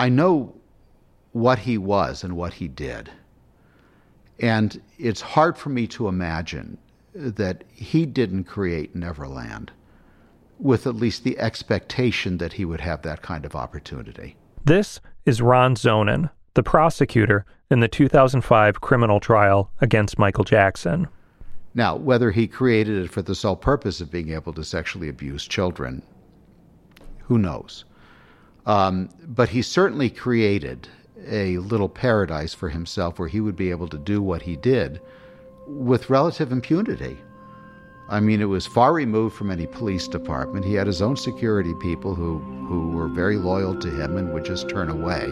I 0.00 0.08
know 0.08 0.54
what 1.32 1.58
he 1.58 1.76
was 1.76 2.24
and 2.24 2.34
what 2.34 2.54
he 2.54 2.68
did. 2.68 3.10
And 4.38 4.80
it's 4.98 5.20
hard 5.20 5.58
for 5.58 5.68
me 5.68 5.86
to 5.88 6.08
imagine 6.08 6.78
that 7.14 7.64
he 7.74 8.06
didn't 8.06 8.44
create 8.44 8.96
Neverland 8.96 9.70
with 10.58 10.86
at 10.86 10.96
least 10.96 11.22
the 11.22 11.38
expectation 11.38 12.38
that 12.38 12.54
he 12.54 12.64
would 12.64 12.80
have 12.80 13.02
that 13.02 13.20
kind 13.20 13.44
of 13.44 13.54
opportunity. 13.54 14.36
This 14.64 15.00
is 15.26 15.42
Ron 15.42 15.74
Zonen, 15.74 16.30
the 16.54 16.62
prosecutor 16.62 17.44
in 17.70 17.80
the 17.80 17.88
2005 17.88 18.80
criminal 18.80 19.20
trial 19.20 19.70
against 19.82 20.18
Michael 20.18 20.44
Jackson. 20.44 21.08
Now, 21.74 21.94
whether 21.96 22.30
he 22.30 22.48
created 22.48 23.04
it 23.04 23.10
for 23.10 23.20
the 23.20 23.34
sole 23.34 23.54
purpose 23.54 24.00
of 24.00 24.10
being 24.10 24.30
able 24.30 24.54
to 24.54 24.64
sexually 24.64 25.10
abuse 25.10 25.46
children, 25.46 26.02
who 27.18 27.36
knows? 27.36 27.84
Um, 28.70 29.08
but 29.26 29.48
he 29.48 29.62
certainly 29.62 30.08
created 30.08 30.86
a 31.26 31.58
little 31.58 31.88
paradise 31.88 32.54
for 32.54 32.68
himself 32.68 33.18
where 33.18 33.26
he 33.26 33.40
would 33.40 33.56
be 33.56 33.70
able 33.70 33.88
to 33.88 33.98
do 33.98 34.22
what 34.22 34.42
he 34.42 34.54
did 34.54 35.00
with 35.66 36.08
relative 36.08 36.52
impunity. 36.52 37.18
I 38.08 38.20
mean, 38.20 38.40
it 38.40 38.44
was 38.44 38.68
far 38.68 38.92
removed 38.92 39.34
from 39.34 39.50
any 39.50 39.66
police 39.66 40.06
department. 40.06 40.64
He 40.64 40.74
had 40.74 40.86
his 40.86 41.02
own 41.02 41.16
security 41.16 41.74
people 41.80 42.14
who, 42.14 42.38
who 42.68 42.90
were 42.90 43.08
very 43.08 43.38
loyal 43.38 43.74
to 43.74 43.90
him 43.90 44.16
and 44.16 44.32
would 44.32 44.44
just 44.44 44.68
turn 44.68 44.88
away. 44.88 45.24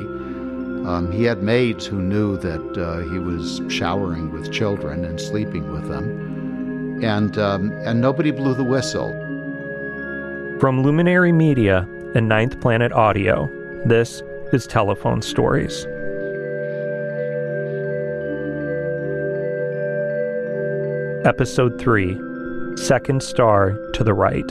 Um, 0.89 1.13
he 1.13 1.23
had 1.23 1.41
maids 1.41 1.87
who 1.87 2.03
knew 2.03 2.39
that 2.39 2.77
uh, 2.77 3.09
he 3.09 3.21
was 3.21 3.61
showering 3.69 4.33
with 4.33 4.53
children 4.53 5.05
and 5.05 5.21
sleeping 5.21 5.71
with 5.73 5.89
them, 5.89 7.05
and 7.05 7.39
um, 7.39 7.71
and 7.85 8.01
nobody 8.01 8.33
blew 8.33 8.55
the 8.55 8.65
whistle. 8.65 9.11
From 10.59 10.83
Luminary 10.83 11.31
Media 11.31 11.87
and 12.15 12.29
Ninth 12.29 12.61
Planet 12.61 12.93
Audio, 12.93 13.51
this 13.85 14.23
is 14.53 14.67
Telephone 14.67 15.21
Stories. 15.23 15.87
Episode 21.27 21.79
3 21.79 22.19
Second 22.77 23.23
Star 23.23 23.73
to 23.93 24.05
the 24.05 24.15
Right. 24.15 24.51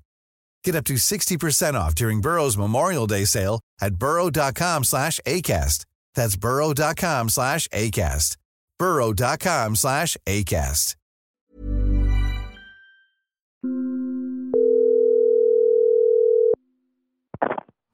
Get 0.63 0.75
up 0.75 0.85
to 0.85 0.93
60% 0.93 1.73
off 1.73 1.95
during 1.95 2.21
Burrow's 2.21 2.57
Memorial 2.57 3.07
Day 3.07 3.25
sale 3.25 3.59
at 3.81 3.95
burrow.com 3.95 4.83
slash 4.83 5.19
ACAST. 5.25 5.85
That's 6.15 6.35
burrow.com 6.35 7.29
slash 7.29 7.67
ACAST. 7.69 8.37
burrow.com 8.77 9.75
slash 9.75 10.17
ACAST. 10.27 10.95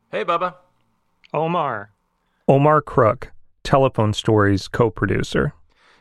Hey, 0.10 0.24
Bubba. 0.24 0.56
Omar. 1.34 1.92
Omar 2.48 2.82
Crook, 2.82 3.32
Telephone 3.64 4.14
Stories 4.14 4.70
co-producer. 4.70 5.54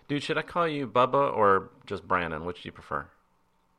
Dude, 0.09 0.23
should 0.23 0.39
I 0.39 0.43
call 0.43 0.69
you 0.69 0.87
Bubba 0.87 1.37
or 1.37 1.71
just 1.87 2.07
Brandon? 2.07 2.45
Which 2.45 2.63
do 2.63 2.69
you 2.69 2.73
prefer? 2.73 3.07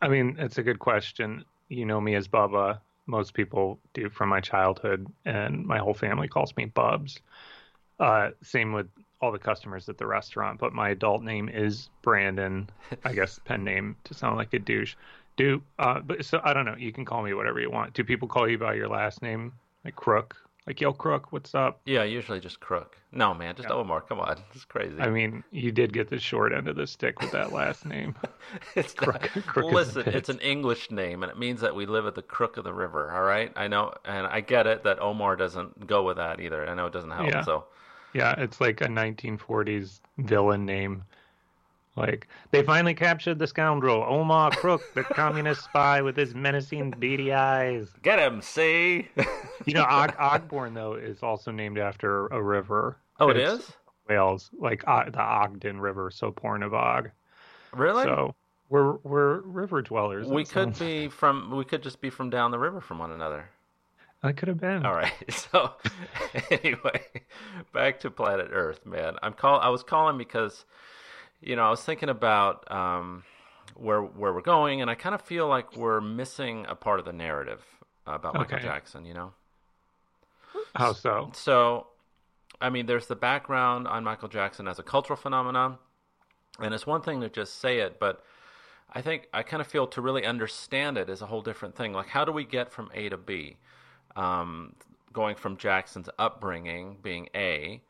I 0.01 0.09
mean, 0.09 0.35
it's 0.37 0.57
a 0.57 0.63
good 0.63 0.79
question 0.79 1.45
you 1.69 1.85
know 1.85 2.01
me 2.01 2.15
as 2.15 2.27
Bubba. 2.27 2.79
Most 3.05 3.33
people 3.33 3.79
do 3.93 4.09
from 4.09 4.29
my 4.29 4.41
childhood, 4.41 5.07
and 5.25 5.65
my 5.65 5.77
whole 5.77 5.93
family 5.93 6.27
calls 6.27 6.55
me 6.57 6.65
Bubs. 6.65 7.19
Uh, 7.99 8.29
same 8.43 8.73
with 8.73 8.87
all 9.21 9.31
the 9.31 9.39
customers 9.39 9.89
at 9.89 9.97
the 9.97 10.05
restaurant, 10.05 10.59
but 10.59 10.73
my 10.73 10.89
adult 10.89 11.23
name 11.23 11.49
is 11.49 11.89
Brandon. 12.01 12.69
I 13.03 13.13
guess 13.13 13.39
pen 13.45 13.63
name 13.63 13.95
to 14.03 14.13
sound 14.13 14.37
like 14.37 14.53
a 14.53 14.59
douche. 14.59 14.95
Do 15.37 15.61
uh, 15.79 15.99
but 15.99 16.25
so 16.25 16.41
I 16.43 16.53
don't 16.53 16.65
know. 16.65 16.75
You 16.77 16.91
can 16.91 17.05
call 17.05 17.23
me 17.23 17.33
whatever 17.33 17.59
you 17.59 17.69
want. 17.69 17.93
Do 17.93 18.03
people 18.03 18.27
call 18.27 18.49
you 18.49 18.57
by 18.57 18.73
your 18.73 18.87
last 18.87 19.21
name, 19.21 19.53
like 19.85 19.95
Crook? 19.95 20.35
Like, 20.67 20.81
yo, 20.81 20.91
Crook, 20.91 21.31
what's 21.31 21.55
up? 21.55 21.79
Yeah, 21.85 22.03
usually 22.03 22.41
just 22.41 22.59
Crook. 22.59 22.97
No, 23.13 23.33
man, 23.33 23.55
just 23.55 23.69
yeah. 23.69 23.75
Omar. 23.75 24.01
Come 24.01 24.19
on, 24.19 24.37
it's 24.53 24.65
crazy. 24.65 24.99
I 24.99 25.09
mean, 25.09 25.45
you 25.49 25.71
did 25.71 25.93
get 25.93 26.09
the 26.09 26.19
short 26.19 26.51
end 26.51 26.67
of 26.67 26.75
the 26.75 26.85
stick 26.85 27.21
with 27.21 27.31
that 27.31 27.53
last 27.53 27.85
name. 27.85 28.15
it's 28.75 28.93
Crook. 28.93 29.29
Crook 29.45 29.71
listen, 29.71 30.03
it's 30.07 30.27
an 30.27 30.39
English 30.39 30.91
name, 30.91 31.23
and 31.23 31.31
it 31.31 31.39
means 31.39 31.61
that 31.61 31.73
we 31.73 31.85
live 31.85 32.05
at 32.05 32.15
the 32.15 32.21
crook 32.21 32.57
of 32.57 32.65
the 32.65 32.73
river. 32.73 33.09
All 33.13 33.23
right, 33.23 33.49
I 33.55 33.69
know, 33.69 33.93
and 34.03 34.27
I 34.27 34.41
get 34.41 34.67
it 34.67 34.83
that 34.83 34.99
Omar 34.99 35.37
doesn't 35.37 35.87
go 35.87 36.03
with 36.03 36.17
that 36.17 36.41
either. 36.41 36.67
I 36.67 36.73
know 36.75 36.87
it 36.87 36.93
doesn't 36.93 37.11
help. 37.11 37.29
Yeah. 37.29 37.45
So, 37.45 37.63
yeah, 38.13 38.35
it's 38.37 38.59
like 38.59 38.81
a 38.81 38.87
1940s 38.87 40.01
villain 40.17 40.65
name. 40.65 41.03
Like 41.97 42.27
they 42.51 42.61
finally 42.61 42.93
captured 42.93 43.39
the 43.39 43.47
scoundrel 43.47 44.05
Omar 44.07 44.51
Crook, 44.51 44.81
the 44.93 45.03
communist 45.03 45.63
spy 45.63 46.01
with 46.01 46.15
his 46.15 46.35
menacing 46.35 46.91
beady 46.91 47.33
eyes. 47.33 47.89
Get 48.03 48.19
him, 48.19 48.41
see? 48.41 49.09
you 49.65 49.73
know, 49.73 49.83
Og- 49.83 50.15
Ogborn 50.19 50.75
though 50.75 50.93
is 50.93 51.23
also 51.23 51.49
named 51.49 51.79
after 51.79 52.27
a 52.27 52.41
river. 52.41 52.97
Oh, 53.19 53.29
it 53.29 53.37
is 53.37 53.71
Wales, 54.07 54.51
like 54.57 54.83
uh, 54.87 55.09
the 55.09 55.19
Ogden 55.19 55.81
River, 55.81 56.11
so 56.11 56.31
Porn 56.31 56.61
of 56.61 56.73
Og. 56.73 57.09
Really? 57.73 58.03
So 58.03 58.35
we're 58.69 58.97
we're 58.97 59.39
river 59.41 59.81
dwellers. 59.81 60.27
We 60.27 60.45
could 60.45 60.77
be 60.77 61.07
from. 61.07 61.55
We 61.55 61.65
could 61.65 61.81
just 61.81 61.99
be 61.99 62.11
from 62.11 62.29
down 62.29 62.51
the 62.51 62.59
river 62.59 62.79
from 62.79 62.99
one 62.99 63.11
another. 63.11 63.49
I 64.23 64.33
could 64.33 64.47
have 64.49 64.59
been. 64.59 64.85
All 64.85 64.93
right. 64.93 65.13
So 65.31 65.71
anyway, 66.51 67.01
back 67.73 67.99
to 68.01 68.11
planet 68.11 68.49
Earth, 68.51 68.85
man. 68.85 69.15
I'm 69.23 69.33
call. 69.33 69.59
I 69.59 69.69
was 69.69 69.81
calling 69.81 70.17
because 70.17 70.65
you 71.41 71.55
know, 71.55 71.63
I 71.63 71.69
was 71.69 71.81
thinking 71.81 72.09
about 72.09 72.69
um, 72.71 73.23
where 73.75 74.01
where 74.01 74.33
we're 74.33 74.41
going, 74.41 74.81
and 74.81 74.89
I 74.89 74.95
kind 74.95 75.15
of 75.15 75.21
feel 75.21 75.47
like 75.47 75.75
we're 75.75 76.01
missing 76.01 76.65
a 76.67 76.75
part 76.75 76.99
of 76.99 77.05
the 77.05 77.13
narrative 77.13 77.63
about 78.05 78.35
okay. 78.35 78.55
Michael 78.55 78.59
Jackson. 78.59 79.05
You 79.05 79.13
know, 79.13 79.33
how 80.75 80.93
so? 80.93 81.31
So, 81.33 81.87
I 82.59 82.69
mean, 82.69 82.85
there's 82.85 83.07
the 83.07 83.15
background 83.15 83.87
on 83.87 84.03
Michael 84.03 84.29
Jackson 84.29 84.67
as 84.67 84.79
a 84.79 84.83
cultural 84.83 85.17
phenomenon, 85.17 85.77
and 86.59 86.73
it's 86.73 86.87
one 86.87 87.01
thing 87.01 87.21
to 87.21 87.29
just 87.29 87.59
say 87.59 87.79
it, 87.79 87.99
but 87.99 88.23
I 88.93 89.01
think 89.01 89.27
I 89.33 89.43
kind 89.43 89.61
of 89.61 89.67
feel 89.67 89.87
to 89.87 90.01
really 90.01 90.25
understand 90.25 90.97
it 90.97 91.09
is 91.09 91.21
a 91.21 91.25
whole 91.25 91.41
different 91.41 91.75
thing. 91.75 91.93
Like, 91.93 92.07
how 92.07 92.25
do 92.25 92.31
we 92.31 92.45
get 92.45 92.71
from 92.71 92.89
A 92.93 93.09
to 93.09 93.17
B? 93.17 93.57
Um, 94.15 94.73
going 95.13 95.35
from 95.35 95.57
Jackson's 95.57 96.09
upbringing 96.17 96.97
being 97.03 97.29
A, 97.35 97.81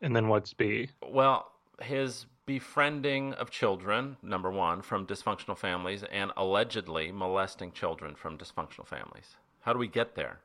and 0.00 0.16
then 0.16 0.28
what's 0.28 0.52
B? 0.52 0.88
Well, 1.06 1.50
his 1.80 2.26
befriending 2.46 3.32
of 3.34 3.50
children, 3.50 4.16
number 4.22 4.50
one, 4.50 4.82
from 4.82 5.06
dysfunctional 5.06 5.56
families, 5.56 6.04
and 6.10 6.32
allegedly 6.36 7.12
molesting 7.12 7.72
children 7.72 8.14
from 8.14 8.36
dysfunctional 8.36 8.86
families. 8.86 9.36
How 9.60 9.72
do 9.72 9.78
we 9.78 9.88
get 9.88 10.14
there? 10.14 10.40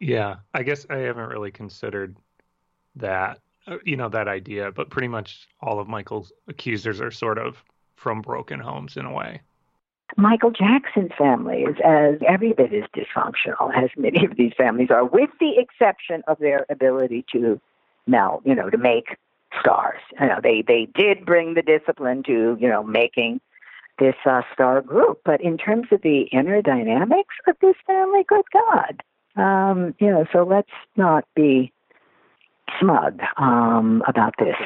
Yeah, 0.00 0.36
I 0.54 0.62
guess 0.62 0.86
I 0.90 0.96
haven't 0.96 1.28
really 1.28 1.50
considered 1.50 2.16
that, 2.96 3.40
uh, 3.66 3.78
you 3.84 3.96
know, 3.96 4.08
that 4.08 4.28
idea, 4.28 4.72
but 4.72 4.90
pretty 4.90 5.08
much 5.08 5.48
all 5.60 5.78
of 5.78 5.88
Michael's 5.88 6.32
accusers 6.48 7.00
are 7.00 7.10
sort 7.10 7.38
of 7.38 7.62
from 7.96 8.22
broken 8.22 8.60
homes 8.60 8.96
in 8.96 9.04
a 9.04 9.12
way. 9.12 9.40
Michael 10.16 10.50
Jackson's 10.50 11.10
family 11.16 11.62
is 11.62 11.76
as 11.84 12.16
every 12.26 12.52
bit 12.52 12.72
as 12.72 12.84
dysfunctional 12.94 13.74
as 13.74 13.90
many 13.96 14.24
of 14.24 14.36
these 14.36 14.52
families 14.56 14.90
are, 14.90 15.04
with 15.04 15.30
the 15.40 15.52
exception 15.56 16.22
of 16.28 16.38
their 16.38 16.66
ability 16.68 17.24
to 17.32 17.60
melt, 18.06 18.42
you 18.44 18.54
know, 18.54 18.70
to 18.70 18.78
make 18.78 19.16
stars. 19.60 20.00
You 20.20 20.26
know, 20.28 20.40
they 20.42 20.62
they 20.66 20.88
did 20.94 21.24
bring 21.24 21.54
the 21.54 21.62
discipline 21.62 22.22
to 22.24 22.56
you 22.60 22.68
know 22.68 22.82
making 22.82 23.40
this 23.98 24.14
uh, 24.26 24.42
star 24.52 24.80
group, 24.82 25.20
but 25.24 25.40
in 25.40 25.56
terms 25.56 25.86
of 25.92 26.02
the 26.02 26.22
inner 26.32 26.60
dynamics 26.62 27.34
of 27.46 27.56
this 27.60 27.76
family, 27.86 28.24
good 28.28 28.44
God, 28.52 29.02
Um, 29.36 29.94
you 29.98 30.10
know, 30.10 30.26
so 30.32 30.42
let's 30.44 30.68
not 30.96 31.24
be 31.34 31.72
smug 32.80 33.20
um, 33.36 34.02
about 34.08 34.34
this. 34.38 34.56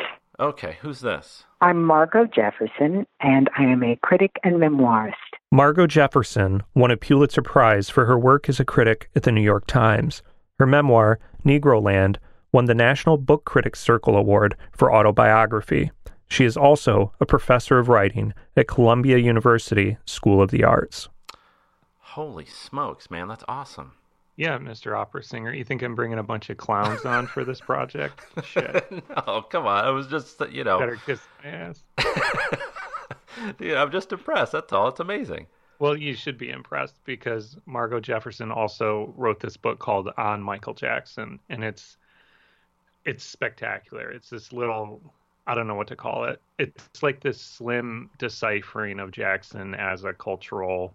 Okay, 0.40 0.78
who's 0.80 1.00
this? 1.00 1.44
I'm 1.60 1.82
Margo 1.82 2.24
Jefferson, 2.24 3.06
and 3.20 3.50
I 3.58 3.64
am 3.64 3.82
a 3.82 3.96
critic 3.96 4.36
and 4.44 4.56
memoirist. 4.56 5.14
Margo 5.50 5.86
Jefferson 5.86 6.62
won 6.74 6.90
a 6.90 6.96
Pulitzer 6.96 7.42
Prize 7.42 7.90
for 7.90 8.06
her 8.06 8.18
work 8.18 8.48
as 8.48 8.60
a 8.60 8.64
critic 8.64 9.10
at 9.16 9.24
the 9.24 9.32
New 9.32 9.42
York 9.42 9.66
Times. 9.66 10.22
Her 10.58 10.66
memoir, 10.66 11.18
Negroland, 11.44 12.16
won 12.52 12.66
the 12.66 12.74
National 12.74 13.16
Book 13.16 13.44
Critics 13.44 13.80
Circle 13.80 14.16
Award 14.16 14.56
for 14.72 14.92
autobiography. 14.94 15.90
She 16.28 16.44
is 16.44 16.56
also 16.56 17.12
a 17.20 17.26
professor 17.26 17.78
of 17.78 17.88
writing 17.88 18.34
at 18.56 18.68
Columbia 18.68 19.18
University 19.18 19.96
School 20.04 20.42
of 20.42 20.50
the 20.50 20.64
Arts. 20.64 21.08
Holy 21.98 22.44
smokes, 22.44 23.10
man, 23.10 23.28
that's 23.28 23.44
awesome. 23.48 23.92
Yeah, 24.38 24.56
Mr. 24.58 24.96
Opera 24.96 25.24
Singer. 25.24 25.52
You 25.52 25.64
think 25.64 25.82
I'm 25.82 25.96
bringing 25.96 26.20
a 26.20 26.22
bunch 26.22 26.48
of 26.48 26.58
clowns 26.58 27.04
on 27.04 27.26
for 27.26 27.44
this 27.44 27.60
project? 27.60 28.20
Shit. 28.44 28.88
no, 29.08 29.42
come 29.42 29.66
on. 29.66 29.84
I 29.84 29.90
was 29.90 30.06
just, 30.06 30.40
you 30.52 30.62
know. 30.62 30.78
Better 30.78 30.98
kiss 31.04 31.20
my 31.42 31.50
ass. 31.50 31.82
Dude, 33.58 33.74
I'm 33.74 33.90
just 33.90 34.12
impressed. 34.12 34.52
That's 34.52 34.72
all. 34.72 34.88
It's 34.88 35.00
amazing. 35.00 35.48
Well, 35.80 35.96
you 35.96 36.14
should 36.14 36.38
be 36.38 36.50
impressed 36.50 37.00
because 37.04 37.56
Margo 37.66 37.98
Jefferson 37.98 38.52
also 38.52 39.12
wrote 39.16 39.40
this 39.40 39.56
book 39.56 39.80
called 39.80 40.08
On 40.16 40.40
Michael 40.40 40.74
Jackson, 40.74 41.40
and 41.48 41.64
it's 41.64 41.96
it's 43.04 43.24
spectacular. 43.24 44.10
It's 44.10 44.30
this 44.30 44.52
little 44.52 45.00
I 45.46 45.54
don't 45.54 45.66
know 45.66 45.74
what 45.74 45.88
to 45.88 45.96
call 45.96 46.24
it. 46.24 46.42
It's 46.58 47.02
like 47.02 47.20
this 47.20 47.40
slim 47.40 48.10
deciphering 48.18 49.00
of 49.00 49.12
Jackson 49.12 49.74
as 49.74 50.04
a 50.04 50.12
cultural 50.12 50.94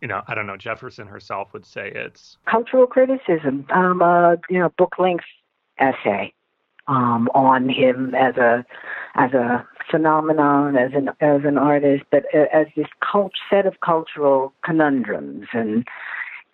you 0.00 0.08
know, 0.08 0.22
I 0.26 0.34
don't 0.34 0.46
know, 0.46 0.56
Jefferson 0.56 1.06
herself 1.06 1.52
would 1.52 1.66
say 1.66 1.92
it's 1.94 2.38
cultural 2.46 2.86
criticism, 2.86 3.66
um, 3.70 4.00
uh, 4.00 4.36
you 4.48 4.58
know, 4.58 4.70
book 4.78 4.94
length 4.98 5.26
essay 5.78 6.32
um, 6.86 7.28
on 7.34 7.68
him 7.68 8.14
as 8.14 8.36
a 8.36 8.64
as 9.14 9.32
a 9.32 9.66
phenomenon, 9.90 10.76
as 10.76 10.92
an 10.94 11.10
as 11.20 11.44
an 11.44 11.58
artist, 11.58 12.04
but 12.10 12.24
uh, 12.34 12.46
as 12.52 12.66
this 12.76 12.86
cult 13.00 13.32
set 13.48 13.66
of 13.66 13.80
cultural 13.80 14.52
conundrums 14.64 15.46
and 15.52 15.86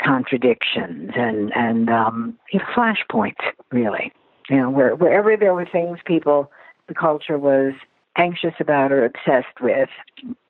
contradictions 0.02 1.12
and 1.16 1.54
and 1.54 1.88
um, 1.88 2.38
flashpoints, 2.74 3.42
really. 3.70 4.12
You 4.50 4.56
know, 4.56 4.70
where 4.70 4.94
wherever 4.94 5.36
there 5.36 5.54
were 5.54 5.66
things 5.66 5.98
people 6.04 6.50
the 6.88 6.94
culture 6.94 7.38
was 7.38 7.72
anxious 8.16 8.54
about 8.60 8.92
or 8.92 9.04
obsessed 9.04 9.60
with, 9.60 9.88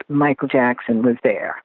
Michael 0.09 0.49
Jackson 0.49 1.03
was 1.03 1.17
there. 1.23 1.63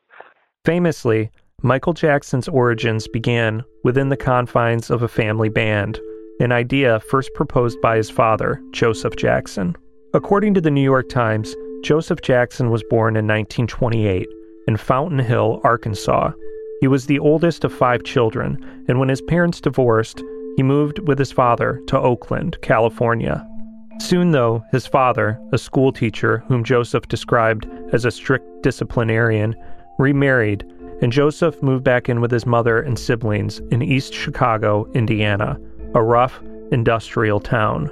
Famously, 0.65 1.29
Michael 1.61 1.93
Jackson's 1.93 2.47
origins 2.47 3.07
began 3.07 3.63
within 3.83 4.09
the 4.09 4.17
confines 4.17 4.89
of 4.89 5.03
a 5.03 5.07
family 5.07 5.49
band, 5.49 5.99
an 6.39 6.51
idea 6.51 6.99
first 7.01 7.31
proposed 7.35 7.79
by 7.81 7.97
his 7.97 8.09
father, 8.09 8.61
Joseph 8.71 9.15
Jackson. 9.15 9.75
According 10.13 10.53
to 10.55 10.61
the 10.61 10.71
New 10.71 10.81
York 10.81 11.09
Times, 11.09 11.55
Joseph 11.83 12.21
Jackson 12.21 12.69
was 12.69 12.83
born 12.89 13.15
in 13.15 13.27
1928 13.27 14.27
in 14.67 14.77
Fountain 14.77 15.19
Hill, 15.19 15.61
Arkansas. 15.63 16.31
He 16.79 16.87
was 16.87 17.05
the 17.05 17.19
oldest 17.19 17.63
of 17.63 17.73
five 17.73 18.03
children, 18.03 18.57
and 18.87 18.99
when 18.99 19.09
his 19.09 19.21
parents 19.21 19.61
divorced, 19.61 20.23
he 20.55 20.63
moved 20.63 20.99
with 20.99 21.17
his 21.19 21.31
father 21.31 21.81
to 21.87 21.99
Oakland, 21.99 22.57
California. 22.61 23.47
Soon, 23.99 24.31
though, 24.31 24.63
his 24.71 24.87
father, 24.87 25.39
a 25.53 25.57
schoolteacher 25.57 26.43
whom 26.47 26.63
Joseph 26.63 27.07
described 27.07 27.67
as 27.93 28.03
a 28.03 28.11
strict 28.11 28.63
disciplinarian, 28.63 29.55
remarried, 29.99 30.65
and 31.01 31.11
Joseph 31.11 31.61
moved 31.61 31.83
back 31.83 32.09
in 32.09 32.21
with 32.21 32.31
his 32.31 32.45
mother 32.45 32.79
and 32.79 32.97
siblings 32.97 33.59
in 33.71 33.81
East 33.81 34.13
Chicago, 34.13 34.89
Indiana, 34.93 35.59
a 35.93 36.01
rough, 36.01 36.41
industrial 36.71 37.39
town. 37.39 37.89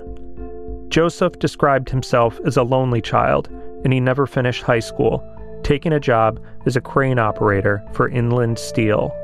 Joseph 0.90 1.38
described 1.40 1.90
himself 1.90 2.40
as 2.46 2.58
a 2.58 2.64
lonely 2.64 3.02
child, 3.02 3.48
and 3.84 3.94
he 3.94 4.00
never 4.00 4.26
finished 4.26 4.64
high 4.64 4.80
school, 4.80 5.24
taking 5.64 5.94
a 5.94 6.00
job 6.00 6.40
as 6.66 6.76
a 6.76 6.82
crane 6.82 7.20
operator 7.20 7.84
for 7.94 8.10
Inland 8.10 8.58
Steel. 8.58 9.16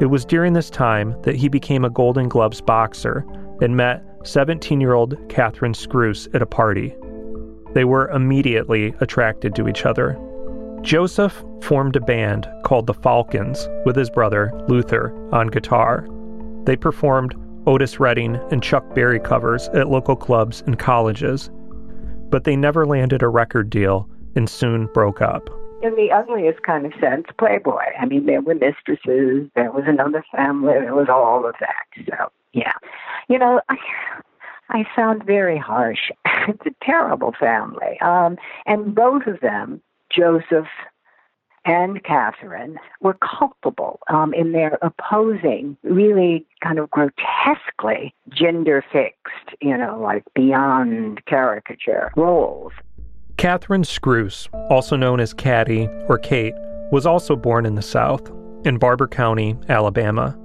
It 0.00 0.06
was 0.06 0.24
during 0.24 0.52
this 0.52 0.70
time 0.70 1.20
that 1.22 1.34
he 1.34 1.48
became 1.48 1.84
a 1.84 1.90
Golden 1.90 2.28
Gloves 2.28 2.60
boxer 2.60 3.26
and 3.60 3.76
met 3.76 4.04
17 4.22 4.80
year 4.80 4.94
old 4.94 5.16
Catherine 5.28 5.74
Scruse 5.74 6.28
at 6.34 6.42
a 6.42 6.46
party. 6.46 6.94
They 7.74 7.84
were 7.84 8.08
immediately 8.10 8.94
attracted 9.00 9.54
to 9.56 9.68
each 9.68 9.84
other. 9.84 10.16
Joseph 10.82 11.44
formed 11.62 11.96
a 11.96 12.00
band 12.00 12.48
called 12.64 12.86
the 12.86 12.94
Falcons 12.94 13.68
with 13.84 13.96
his 13.96 14.08
brother, 14.08 14.52
Luther, 14.68 15.12
on 15.32 15.48
guitar. 15.48 16.06
They 16.64 16.76
performed 16.76 17.34
Otis 17.66 17.98
Redding 17.98 18.36
and 18.52 18.62
Chuck 18.62 18.94
Berry 18.94 19.18
covers 19.18 19.68
at 19.70 19.88
local 19.88 20.14
clubs 20.14 20.62
and 20.66 20.78
colleges, 20.78 21.50
but 22.30 22.44
they 22.44 22.56
never 22.56 22.86
landed 22.86 23.22
a 23.22 23.28
record 23.28 23.68
deal 23.68 24.08
and 24.36 24.48
soon 24.48 24.86
broke 24.94 25.20
up. 25.20 25.50
In 25.80 25.94
the 25.94 26.10
ugliest 26.10 26.62
kind 26.62 26.86
of 26.86 26.92
sense, 27.00 27.26
Playboy. 27.38 27.84
I 28.00 28.06
mean, 28.06 28.26
there 28.26 28.40
were 28.40 28.54
mistresses, 28.54 29.48
there 29.54 29.70
was 29.70 29.84
another 29.86 30.24
family, 30.32 30.74
there 30.74 30.94
was 30.94 31.08
all 31.08 31.46
of 31.46 31.54
that. 31.60 31.86
So, 32.04 32.32
yeah. 32.52 32.72
You 33.28 33.38
know, 33.38 33.60
I, 33.68 33.76
I 34.70 34.84
sound 34.96 35.24
very 35.24 35.56
harsh. 35.56 36.10
it's 36.48 36.66
a 36.66 36.84
terrible 36.84 37.32
family. 37.38 37.98
Um, 38.00 38.38
and 38.66 38.92
both 38.92 39.26
of 39.28 39.38
them, 39.40 39.80
Joseph 40.10 40.66
and 41.64 42.02
Catherine, 42.02 42.78
were 43.00 43.16
culpable 43.20 44.00
um, 44.08 44.34
in 44.34 44.50
their 44.50 44.78
opposing, 44.82 45.76
really 45.84 46.44
kind 46.60 46.80
of 46.80 46.90
grotesquely 46.90 48.14
gender 48.30 48.84
fixed, 48.90 49.54
you 49.60 49.76
know, 49.76 50.00
like 50.02 50.24
beyond 50.34 51.24
caricature 51.26 52.10
roles. 52.16 52.72
Catherine 53.38 53.84
Scruse, 53.84 54.48
also 54.68 54.96
known 54.96 55.20
as 55.20 55.32
Caddy 55.32 55.88
or 56.08 56.18
Kate, 56.18 56.54
was 56.90 57.06
also 57.06 57.36
born 57.36 57.66
in 57.66 57.76
the 57.76 57.82
South, 57.82 58.32
in 58.64 58.78
Barbour 58.78 59.06
County, 59.06 59.56
Alabama. 59.68 60.36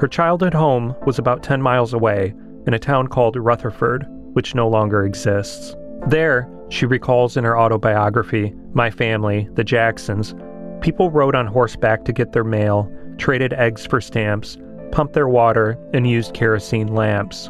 Her 0.00 0.06
childhood 0.06 0.52
home 0.52 0.94
was 1.06 1.18
about 1.18 1.42
10 1.42 1.62
miles 1.62 1.94
away 1.94 2.34
in 2.66 2.74
a 2.74 2.78
town 2.78 3.06
called 3.06 3.36
Rutherford, 3.36 4.04
which 4.34 4.54
no 4.54 4.68
longer 4.68 5.02
exists. 5.02 5.74
There, 6.08 6.46
she 6.68 6.84
recalls 6.84 7.38
in 7.38 7.44
her 7.44 7.58
autobiography, 7.58 8.52
My 8.74 8.90
Family, 8.90 9.48
The 9.54 9.64
Jacksons, 9.64 10.34
people 10.82 11.10
rode 11.10 11.34
on 11.34 11.46
horseback 11.46 12.04
to 12.04 12.12
get 12.12 12.32
their 12.32 12.44
mail, 12.44 12.92
traded 13.16 13.54
eggs 13.54 13.86
for 13.86 13.98
stamps, 13.98 14.58
pumped 14.92 15.14
their 15.14 15.28
water, 15.28 15.78
and 15.94 16.06
used 16.06 16.34
kerosene 16.34 16.94
lamps. 16.94 17.46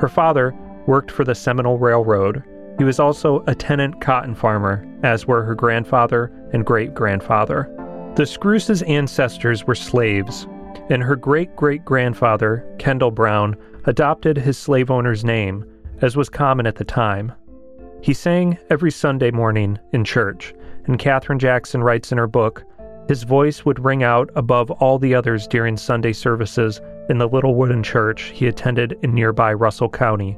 Her 0.00 0.10
father 0.12 0.54
worked 0.86 1.10
for 1.10 1.24
the 1.24 1.34
Seminole 1.34 1.78
Railroad. 1.78 2.44
He 2.82 2.84
was 2.84 2.98
also 2.98 3.44
a 3.46 3.54
tenant 3.54 4.00
cotton 4.00 4.34
farmer, 4.34 4.84
as 5.04 5.24
were 5.24 5.44
her 5.44 5.54
grandfather 5.54 6.32
and 6.52 6.66
great 6.66 6.94
grandfather. 6.94 7.70
The 8.16 8.26
Scruse's 8.26 8.82
ancestors 8.82 9.64
were 9.64 9.76
slaves, 9.76 10.48
and 10.90 11.00
her 11.00 11.14
great 11.14 11.54
great 11.54 11.84
grandfather, 11.84 12.66
Kendall 12.80 13.12
Brown, 13.12 13.56
adopted 13.84 14.36
his 14.36 14.58
slave 14.58 14.90
owner's 14.90 15.24
name, 15.24 15.64
as 16.00 16.16
was 16.16 16.28
common 16.28 16.66
at 16.66 16.74
the 16.74 16.84
time. 16.84 17.30
He 18.00 18.12
sang 18.12 18.58
every 18.68 18.90
Sunday 18.90 19.30
morning 19.30 19.78
in 19.92 20.02
church, 20.02 20.52
and 20.86 20.98
Catherine 20.98 21.38
Jackson 21.38 21.84
writes 21.84 22.10
in 22.10 22.18
her 22.18 22.26
book 22.26 22.64
his 23.06 23.22
voice 23.22 23.64
would 23.64 23.84
ring 23.84 24.02
out 24.02 24.28
above 24.34 24.72
all 24.72 24.98
the 24.98 25.14
others 25.14 25.46
during 25.46 25.76
Sunday 25.76 26.12
services 26.12 26.80
in 27.08 27.18
the 27.18 27.28
little 27.28 27.54
wooden 27.54 27.84
church 27.84 28.32
he 28.34 28.48
attended 28.48 28.98
in 29.02 29.14
nearby 29.14 29.52
Russell 29.52 29.88
County. 29.88 30.36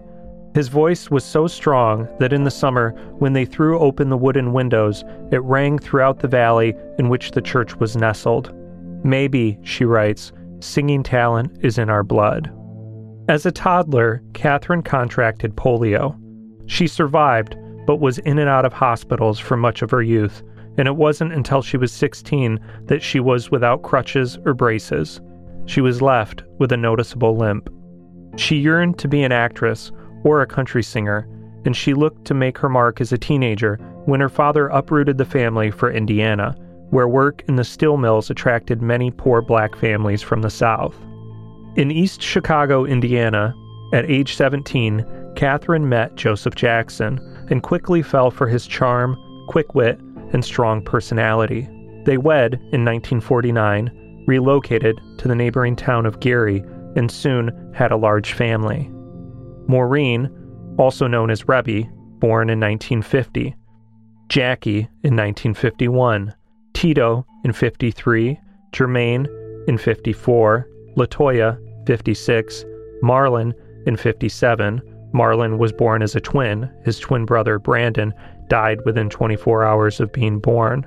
His 0.54 0.68
voice 0.68 1.10
was 1.10 1.24
so 1.24 1.48
strong 1.48 2.08
that 2.20 2.32
in 2.32 2.44
the 2.44 2.50
summer, 2.50 2.90
when 3.18 3.32
they 3.32 3.44
threw 3.44 3.78
open 3.80 4.08
the 4.08 4.16
wooden 4.16 4.52
windows, 4.52 5.02
it 5.32 5.42
rang 5.42 5.80
throughout 5.80 6.20
the 6.20 6.28
valley 6.28 6.74
in 6.96 7.08
which 7.08 7.32
the 7.32 7.42
church 7.42 7.74
was 7.76 7.96
nestled. 7.96 8.54
Maybe, 9.04 9.58
she 9.62 9.84
writes, 9.84 10.32
singing 10.60 11.02
talent 11.02 11.58
is 11.60 11.76
in 11.76 11.90
our 11.90 12.04
blood. 12.04 12.52
As 13.28 13.44
a 13.44 13.52
toddler, 13.52 14.22
Catherine 14.32 14.82
contracted 14.82 15.56
polio. 15.56 16.16
She 16.66 16.86
survived, 16.86 17.56
but 17.84 17.96
was 17.96 18.18
in 18.18 18.38
and 18.38 18.48
out 18.48 18.64
of 18.64 18.72
hospitals 18.72 19.40
for 19.40 19.56
much 19.56 19.82
of 19.82 19.90
her 19.90 20.02
youth, 20.02 20.42
and 20.78 20.86
it 20.86 20.96
wasn't 20.96 21.32
until 21.32 21.62
she 21.62 21.76
was 21.76 21.90
16 21.90 22.60
that 22.86 23.02
she 23.02 23.18
was 23.18 23.50
without 23.50 23.82
crutches 23.82 24.38
or 24.46 24.54
braces. 24.54 25.20
She 25.66 25.80
was 25.80 26.00
left 26.00 26.44
with 26.58 26.70
a 26.70 26.76
noticeable 26.76 27.36
limp. 27.36 27.68
She 28.36 28.56
yearned 28.56 28.98
to 29.00 29.08
be 29.08 29.22
an 29.22 29.32
actress 29.32 29.90
or 30.24 30.42
a 30.42 30.46
country 30.46 30.82
singer, 30.82 31.28
and 31.64 31.76
she 31.76 31.94
looked 31.94 32.24
to 32.24 32.34
make 32.34 32.58
her 32.58 32.68
mark 32.68 33.00
as 33.00 33.12
a 33.12 33.18
teenager 33.18 33.76
when 34.06 34.20
her 34.20 34.28
father 34.28 34.68
uprooted 34.68 35.18
the 35.18 35.24
family 35.24 35.70
for 35.70 35.90
Indiana, 35.90 36.56
where 36.90 37.08
work 37.08 37.42
in 37.48 37.56
the 37.56 37.64
steel 37.64 37.96
mills 37.96 38.30
attracted 38.30 38.82
many 38.82 39.10
poor 39.10 39.40
black 39.40 39.76
families 39.76 40.22
from 40.22 40.42
the 40.42 40.50
South. 40.50 40.96
In 41.76 41.90
East 41.90 42.22
Chicago, 42.22 42.84
Indiana, 42.84 43.54
at 43.92 44.08
age 44.10 44.36
17, 44.36 45.04
Catherine 45.36 45.88
met 45.88 46.14
Joseph 46.14 46.54
Jackson 46.54 47.18
and 47.50 47.62
quickly 47.62 48.02
fell 48.02 48.30
for 48.30 48.46
his 48.46 48.66
charm, 48.66 49.16
quick 49.48 49.74
wit, 49.74 49.98
and 50.32 50.44
strong 50.44 50.82
personality. 50.82 51.68
They 52.04 52.18
wed 52.18 52.54
in 52.54 52.84
1949, 52.84 54.24
relocated 54.26 55.00
to 55.18 55.28
the 55.28 55.34
neighboring 55.34 55.76
town 55.76 56.06
of 56.06 56.20
Gary, 56.20 56.64
and 56.96 57.10
soon 57.10 57.72
had 57.74 57.90
a 57.90 57.96
large 57.96 58.32
family. 58.32 58.90
Maureen, 59.66 60.30
also 60.78 61.06
known 61.06 61.30
as 61.30 61.48
Rebbie, 61.48 61.88
born 62.18 62.50
in 62.50 62.60
1950, 62.60 63.54
Jackie 64.28 64.88
in 65.02 65.16
1951, 65.16 66.34
Tito 66.72 67.26
in 67.44 67.52
53, 67.52 68.40
Jermaine 68.72 69.26
in 69.68 69.78
54, 69.78 70.68
Latoya 70.96 71.58
56, 71.86 72.64
Marlon 73.02 73.52
in 73.86 73.96
57. 73.96 74.80
Marlon 75.14 75.58
was 75.58 75.72
born 75.72 76.02
as 76.02 76.16
a 76.16 76.20
twin. 76.20 76.70
His 76.84 76.98
twin 76.98 77.24
brother, 77.24 77.58
Brandon, 77.58 78.12
died 78.48 78.80
within 78.84 79.08
24 79.08 79.64
hours 79.64 80.00
of 80.00 80.12
being 80.12 80.40
born. 80.40 80.86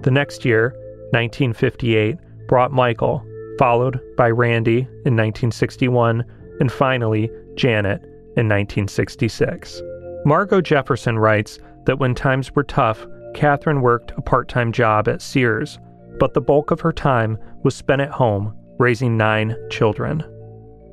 The 0.00 0.10
next 0.10 0.44
year, 0.44 0.70
1958, 1.12 2.16
brought 2.48 2.72
Michael, 2.72 3.24
followed 3.58 4.00
by 4.16 4.30
Randy 4.30 4.80
in 5.04 5.14
1961, 5.14 6.24
and 6.60 6.72
finally 6.72 7.30
Janet 7.56 8.02
in 8.36 8.48
1966. 8.48 9.82
Margo 10.24 10.60
Jefferson 10.60 11.18
writes 11.18 11.58
that 11.86 11.98
when 11.98 12.14
times 12.14 12.54
were 12.54 12.64
tough, 12.64 13.06
Catherine 13.34 13.80
worked 13.80 14.12
a 14.16 14.22
part 14.22 14.48
time 14.48 14.72
job 14.72 15.08
at 15.08 15.22
Sears, 15.22 15.78
but 16.18 16.34
the 16.34 16.40
bulk 16.40 16.70
of 16.70 16.80
her 16.80 16.92
time 16.92 17.38
was 17.62 17.74
spent 17.74 18.00
at 18.00 18.10
home 18.10 18.54
raising 18.78 19.16
nine 19.16 19.56
children. 19.70 20.20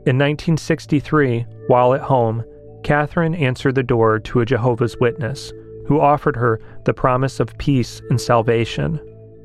In 0.05 0.17
1963, 0.17 1.45
while 1.67 1.93
at 1.93 2.01
home, 2.01 2.43
Catherine 2.83 3.35
answered 3.35 3.75
the 3.75 3.83
door 3.83 4.19
to 4.19 4.41
a 4.41 4.45
Jehovah's 4.45 4.97
Witness 4.99 5.51
who 5.87 5.99
offered 5.99 6.35
her 6.35 6.59
the 6.85 6.93
promise 6.93 7.39
of 7.39 7.57
peace 7.57 8.01
and 8.09 8.19
salvation. 8.19 8.99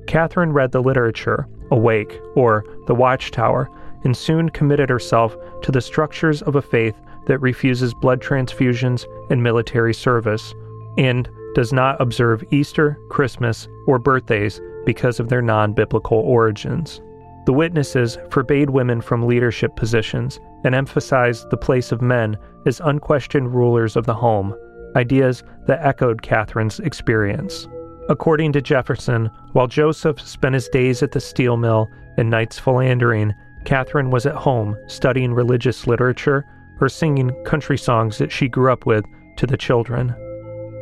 Catherine 0.06 0.52
read 0.52 0.72
the 0.72 0.82
literature, 0.82 1.46
Awake, 1.70 2.20
or 2.34 2.64
The 2.86 2.94
Watchtower, 2.94 3.68
and 4.04 4.16
soon 4.16 4.48
committed 4.48 4.88
herself 4.88 5.36
to 5.62 5.72
the 5.72 5.80
structures 5.80 6.42
of 6.42 6.56
a 6.56 6.62
faith 6.62 6.94
that 7.28 7.38
refuses 7.38 7.94
blood 7.94 8.20
transfusions 8.20 9.06
and 9.30 9.42
military 9.42 9.94
service, 9.94 10.54
and 10.96 11.28
does 11.54 11.72
not 11.72 12.00
observe 12.00 12.44
Easter, 12.50 12.98
Christmas, 13.10 13.68
or 13.86 13.98
birthdays 13.98 14.60
because 14.84 15.20
of 15.20 15.28
their 15.28 15.42
non 15.42 15.72
biblical 15.72 16.18
origins. 16.18 17.00
The 17.46 17.52
witnesses 17.52 18.18
forbade 18.30 18.70
women 18.70 19.00
from 19.00 19.26
leadership 19.26 19.76
positions 19.76 20.38
and 20.64 20.74
emphasized 20.74 21.48
the 21.48 21.56
place 21.56 21.92
of 21.92 22.02
men 22.02 22.36
as 22.66 22.80
unquestioned 22.80 23.54
rulers 23.54 23.96
of 23.96 24.06
the 24.06 24.14
home, 24.14 24.54
ideas 24.96 25.42
that 25.66 25.84
echoed 25.84 26.22
Catherine's 26.22 26.80
experience. 26.80 27.68
According 28.10 28.52
to 28.52 28.62
Jefferson, 28.62 29.30
while 29.52 29.66
Joseph 29.66 30.20
spent 30.20 30.54
his 30.54 30.68
days 30.68 31.02
at 31.02 31.12
the 31.12 31.20
steel 31.20 31.56
mill 31.56 31.88
and 32.16 32.30
nights 32.30 32.58
philandering, 32.58 33.34
Catherine 33.64 34.10
was 34.10 34.26
at 34.26 34.34
home 34.34 34.76
studying 34.86 35.34
religious 35.34 35.86
literature 35.86 36.44
or 36.80 36.88
singing 36.88 37.30
country 37.44 37.78
songs 37.78 38.18
that 38.18 38.32
she 38.32 38.48
grew 38.48 38.72
up 38.72 38.86
with 38.86 39.04
to 39.36 39.46
the 39.46 39.56
children. 39.56 40.14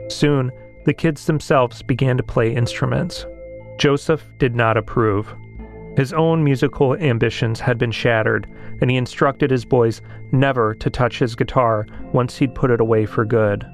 Soon, 0.09 0.51
the 0.85 0.95
kids 0.95 1.27
themselves 1.27 1.83
began 1.83 2.17
to 2.17 2.23
play 2.23 2.55
instruments. 2.55 3.27
Joseph 3.79 4.25
did 4.39 4.55
not 4.55 4.77
approve. 4.77 5.35
His 5.97 6.13
own 6.13 6.45
musical 6.45 6.95
ambitions 6.95 7.59
had 7.59 7.79
been 7.79 7.91
shattered, 7.91 8.47
and 8.81 8.91
he 8.91 8.97
instructed 8.97 9.51
his 9.51 9.65
boys 9.65 10.03
never 10.31 10.75
to 10.75 10.91
touch 10.91 11.19
his 11.19 11.35
guitar 11.35 11.87
once 12.13 12.37
he'd 12.37 12.55
put 12.55 12.71
it 12.71 12.81
away 12.81 13.07
for 13.07 13.25
good. 13.25 13.67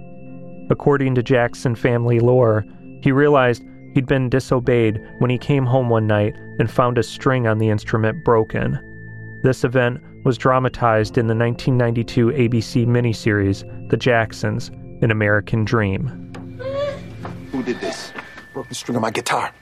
According 0.70 1.16
to 1.16 1.22
Jackson 1.22 1.74
family 1.74 2.20
lore, 2.20 2.64
he 3.02 3.10
realized 3.10 3.64
he'd 3.92 4.06
been 4.06 4.30
disobeyed 4.30 5.00
when 5.18 5.30
he 5.30 5.38
came 5.38 5.66
home 5.66 5.88
one 5.88 6.06
night 6.06 6.36
and 6.58 6.70
found 6.70 6.96
a 6.96 7.02
string 7.02 7.46
on 7.46 7.58
the 7.58 7.68
instrument 7.68 8.24
broken. 8.24 8.78
This 9.42 9.64
event 9.64 10.00
was 10.24 10.38
dramatized 10.38 11.18
in 11.18 11.26
the 11.26 11.34
1992 11.34 12.28
ABC 12.28 12.86
miniseries 12.86 13.88
The 13.88 13.96
Jacksons 13.96 14.68
An 15.02 15.10
American 15.10 15.64
Dream. 15.64 16.32
Who 17.50 17.62
did 17.62 17.80
this? 17.80 18.12
Broke 18.52 18.68
the 18.68 18.74
string 18.74 18.96
of 18.96 19.02
my 19.02 19.10
guitar. 19.10 19.52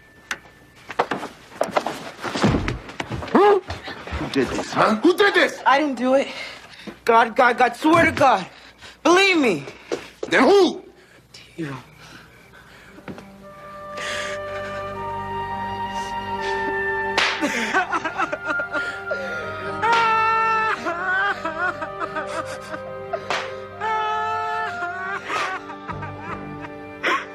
Who 3.33 3.63
did 4.33 4.49
this, 4.49 4.73
huh? 4.73 4.97
Who 4.97 5.17
did 5.17 5.35
this? 5.35 5.61
I 5.67 5.79
didn't 5.79 5.97
do 5.97 6.15
it. 6.15 6.29
God, 7.05 7.35
God, 7.35 7.57
God, 7.57 7.77
swear 7.77 8.05
to 8.05 8.13
God. 8.13 8.47
Believe 9.03 9.39
me. 9.39 9.65
Then 10.29 10.45
who? 10.45 10.85
You. 11.57 11.77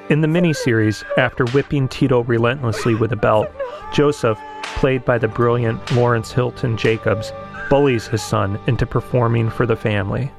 In 0.07 0.21
the 0.21 0.27
miniseries, 0.27 1.03
after 1.17 1.47
whipping 1.47 1.87
Tito 1.87 2.21
relentlessly 2.23 2.93
with 2.93 3.11
a 3.11 3.15
belt, 3.15 3.49
Joseph, 3.91 4.37
played 4.61 5.03
by 5.03 5.17
the 5.17 5.27
brilliant 5.27 5.91
Lawrence 5.93 6.31
Hilton 6.31 6.77
Jacobs, 6.77 7.33
bullies 7.71 8.05
his 8.05 8.21
son 8.21 8.59
into 8.67 8.85
performing 8.85 9.49
for 9.49 9.65
the 9.65 9.75
family. 9.75 10.31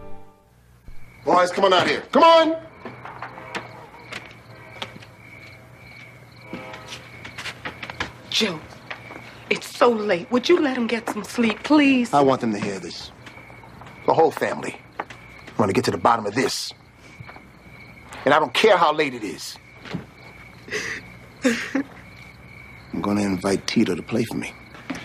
Boys, 1.25 1.51
come 1.51 1.65
on 1.65 1.73
out 1.73 1.89
here. 1.89 2.03
Come 2.13 2.23
on! 2.23 2.57
Joe, 8.31 8.61
it's 9.51 9.77
so 9.77 9.91
late. 9.91 10.31
Would 10.31 10.49
you 10.49 10.61
let 10.61 10.79
him 10.79 10.87
get 10.87 11.09
some 11.11 11.25
sleep, 11.25 11.61
please? 11.65 12.15
I 12.15 12.21
want 12.21 12.41
them 12.41 12.53
to 12.53 12.61
hear 12.61 12.79
this. 12.79 13.11
The 14.07 14.15
whole 14.15 14.31
family. 14.31 14.77
I 15.01 15.05
want 15.59 15.71
to 15.71 15.73
get 15.73 15.85
to 15.87 15.91
the 15.91 15.99
bottom 15.99 16.25
of 16.25 16.37
this. 16.37 16.73
And 18.27 18.35
I 18.35 18.41
don't 18.41 18.53
care 18.53 18.77
how 18.77 18.93
late 18.93 19.15
it 19.15 19.23
is. 19.23 19.57
I'm 22.93 23.01
going 23.01 23.17
to 23.19 23.23
invite 23.23 23.67
Tito 23.69 23.95
to 23.95 24.03
play 24.03 24.25
for 24.25 24.37
me. 24.37 24.53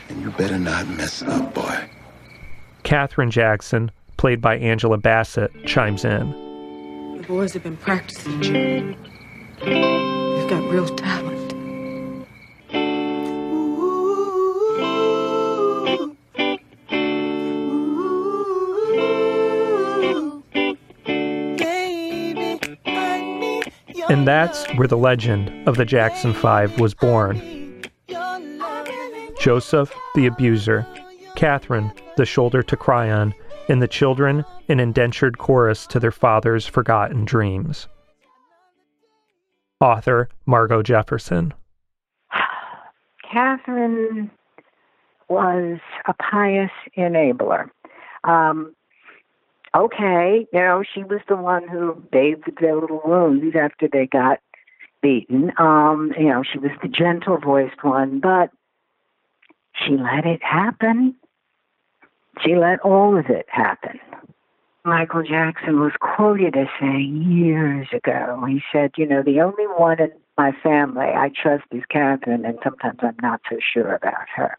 And 0.10 0.22
you 0.24 0.32
better 0.32 0.58
not 0.58 0.88
mess 0.88 1.22
up, 1.22 1.54
boy. 1.54 1.88
Katherine 2.82 3.30
Jackson, 3.30 3.92
played 4.18 4.42
by 4.42 4.58
Angela 4.58 4.98
Bassett, 4.98 5.52
chimes 5.66 6.04
in. 6.04 6.32
The 7.22 7.28
boys 7.28 7.54
have 7.54 7.62
been 7.62 7.78
practicing, 7.78 8.42
Joe. 8.42 8.96
You've 9.66 10.50
got 10.50 10.72
real 10.72 10.88
talent. 10.88 11.41
And 24.12 24.28
that's 24.28 24.68
where 24.74 24.90
the 24.90 24.98
legend 24.98 25.66
of 25.70 25.78
the 25.78 25.86
Jackson 25.86 26.34
Five 26.34 26.82
was 26.82 26.94
born. 26.94 27.82
Joseph, 29.40 29.96
the 30.16 30.26
abuser, 30.26 30.86
Catherine, 31.38 31.94
the 32.18 32.26
shoulder 32.26 32.62
to 32.62 32.76
cry 32.76 33.10
on, 33.10 33.34
and 33.70 33.82
the 33.82 33.88
children, 33.88 34.44
an 34.68 34.82
indentured 34.82 35.38
chorus 35.38 35.88
to 35.88 35.98
their 35.98 36.12
father's 36.12 36.68
forgotten 36.68 37.24
dreams. 37.24 37.88
Author 39.80 40.28
Margo 40.46 40.84
Jefferson. 40.84 41.54
Catherine 43.32 44.30
was 45.30 45.80
a 46.06 46.14
pious 46.16 46.70
enabler. 46.98 47.70
Um, 48.26 48.76
okay, 49.76 50.48
you 50.52 50.60
know, 50.60 50.84
she 50.94 51.04
was 51.04 51.22
the 51.28 51.36
one 51.36 51.68
who 51.68 51.96
bathed 52.12 52.50
their 52.60 52.76
little 52.76 53.02
wounds 53.06 53.56
after 53.56 53.88
they 53.92 54.08
got 54.08 54.40
beaten. 55.02 55.52
Um, 55.58 56.14
you 56.18 56.28
know, 56.28 56.44
she 56.44 56.60
was 56.60 56.72
the 56.82 56.88
gentle 56.88 57.38
voiced 57.38 57.84
one, 57.84 58.20
but 58.20 58.52
she 59.74 59.92
let 59.92 60.26
it 60.26 60.44
happen. 60.44 61.16
She 62.44 62.56
let 62.56 62.80
all 62.82 63.18
of 63.18 63.26
it 63.28 63.46
happen. 63.50 64.00
Michael 64.84 65.22
Jackson 65.22 65.80
was 65.80 65.92
quoted 66.00 66.58
as 66.58 66.68
saying 66.80 67.22
years 67.22 67.88
ago, 67.94 68.44
he 68.48 68.62
said, 68.72 68.92
You 68.98 69.06
know, 69.06 69.22
the 69.22 69.40
only 69.42 69.66
one 69.78 70.02
in 70.02 70.12
my 70.38 70.52
family 70.64 71.06
I 71.06 71.30
trust 71.30 71.66
is 71.72 71.84
Catherine, 71.90 72.46
and 72.46 72.58
sometimes 72.64 72.98
I'm 73.02 73.16
not 73.22 73.42
so 73.50 73.58
sure 73.74 73.94
about 73.94 74.28
her. 74.36 74.58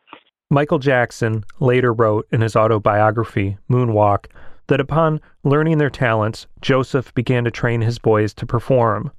Michael 0.48 0.78
Jackson 0.78 1.44
later 1.58 1.92
wrote 1.92 2.28
in 2.30 2.40
his 2.40 2.54
autobiography, 2.54 3.56
Moonwalk, 3.68 4.26
that 4.72 4.80
upon 4.80 5.20
learning 5.44 5.76
their 5.76 5.90
talents, 5.90 6.46
Joseph 6.62 7.12
began 7.12 7.44
to 7.44 7.50
train 7.50 7.82
his 7.82 7.98
boys 7.98 8.32
to 8.32 8.46
perform. 8.46 9.12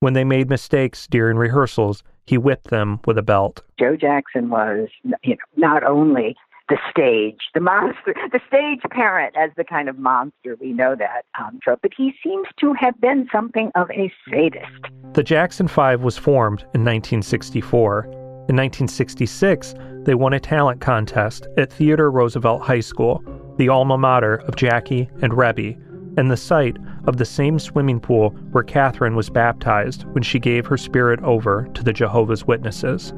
When 0.00 0.14
they 0.14 0.24
made 0.24 0.50
mistakes 0.50 1.06
during 1.06 1.36
rehearsals, 1.36 2.02
he 2.26 2.36
whipped 2.36 2.70
them 2.70 2.98
with 3.06 3.16
a 3.16 3.22
belt. 3.22 3.62
Joe 3.78 3.94
Jackson 3.94 4.50
was, 4.50 4.88
you 5.22 5.36
know, 5.36 5.36
not 5.56 5.84
only 5.84 6.34
the 6.68 6.76
stage, 6.90 7.38
the 7.54 7.60
monster, 7.60 8.16
the 8.32 8.40
stage 8.48 8.80
parent 8.90 9.36
as 9.36 9.52
the 9.56 9.62
kind 9.62 9.88
of 9.88 9.96
monster 9.96 10.56
we 10.60 10.72
know 10.72 10.96
that 10.96 11.24
um, 11.38 11.60
trope, 11.62 11.78
but 11.82 11.92
he 11.96 12.12
seems 12.20 12.48
to 12.58 12.72
have 12.72 13.00
been 13.00 13.28
something 13.30 13.70
of 13.76 13.88
a 13.92 14.12
sadist. 14.28 14.86
The 15.12 15.22
Jackson 15.22 15.68
Five 15.68 16.02
was 16.02 16.18
formed 16.18 16.62
in 16.74 16.84
1964. 16.84 18.06
In 18.48 18.56
1966, 18.56 19.72
they 20.02 20.16
won 20.16 20.32
a 20.32 20.40
talent 20.40 20.80
contest 20.80 21.46
at 21.56 21.72
Theodore 21.72 22.10
Roosevelt 22.10 22.62
High 22.62 22.80
School, 22.80 23.22
the 23.60 23.68
alma 23.68 23.98
mater 23.98 24.36
of 24.46 24.56
Jackie 24.56 25.10
and 25.20 25.34
Rebbie, 25.34 25.76
and 26.16 26.30
the 26.30 26.36
site 26.36 26.78
of 27.06 27.18
the 27.18 27.26
same 27.26 27.58
swimming 27.58 28.00
pool 28.00 28.30
where 28.52 28.64
Catherine 28.64 29.14
was 29.14 29.28
baptized 29.28 30.04
when 30.14 30.22
she 30.22 30.38
gave 30.38 30.64
her 30.64 30.78
spirit 30.78 31.20
over 31.20 31.68
to 31.74 31.84
the 31.84 31.92
Jehovah's 31.92 32.46
Witnesses. 32.46 33.12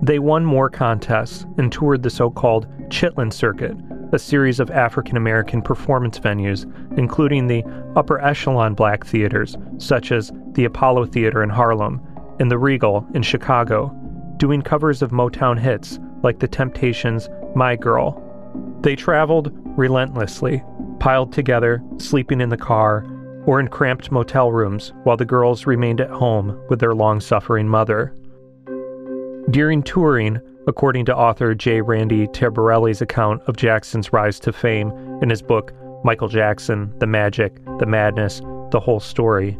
They 0.00 0.20
won 0.20 0.44
more 0.44 0.70
contests 0.70 1.46
and 1.56 1.72
toured 1.72 2.04
the 2.04 2.10
so 2.10 2.30
called 2.30 2.68
Chitlin 2.90 3.32
Circuit, 3.32 3.76
a 4.12 4.20
series 4.20 4.60
of 4.60 4.70
African 4.70 5.16
American 5.16 5.62
performance 5.62 6.20
venues, 6.20 6.64
including 6.96 7.48
the 7.48 7.64
upper 7.96 8.20
echelon 8.20 8.74
black 8.74 9.04
theaters, 9.04 9.56
such 9.78 10.12
as 10.12 10.30
the 10.52 10.64
Apollo 10.64 11.06
Theater 11.06 11.42
in 11.42 11.50
Harlem 11.50 12.00
and 12.38 12.52
the 12.52 12.58
Regal 12.58 13.04
in 13.14 13.22
Chicago, 13.22 13.88
doing 14.36 14.62
covers 14.62 15.02
of 15.02 15.10
Motown 15.10 15.58
hits 15.58 15.98
like 16.22 16.38
The 16.38 16.46
Temptations' 16.46 17.28
My 17.56 17.74
Girl. 17.74 18.24
They 18.80 18.94
traveled 18.94 19.52
relentlessly, 19.76 20.62
piled 21.00 21.32
together, 21.32 21.82
sleeping 21.98 22.40
in 22.40 22.48
the 22.48 22.56
car, 22.56 23.04
or 23.44 23.58
in 23.60 23.68
cramped 23.68 24.12
motel 24.12 24.52
rooms 24.52 24.92
while 25.04 25.16
the 25.16 25.24
girls 25.24 25.66
remained 25.66 26.00
at 26.00 26.10
home 26.10 26.60
with 26.68 26.80
their 26.80 26.94
long 26.94 27.20
suffering 27.20 27.66
mother. 27.66 28.14
During 29.50 29.82
touring, 29.82 30.38
according 30.66 31.06
to 31.06 31.16
author 31.16 31.54
J. 31.54 31.80
Randy 31.80 32.26
Taraborrelli's 32.28 33.00
account 33.00 33.42
of 33.46 33.56
Jackson's 33.56 34.12
rise 34.12 34.38
to 34.40 34.52
fame 34.52 34.90
in 35.22 35.30
his 35.30 35.40
book 35.42 35.72
Michael 36.04 36.28
Jackson, 36.28 36.92
The 36.98 37.06
Magic, 37.06 37.58
The 37.78 37.86
Madness, 37.86 38.40
The 38.70 38.80
Whole 38.80 39.00
Story. 39.00 39.58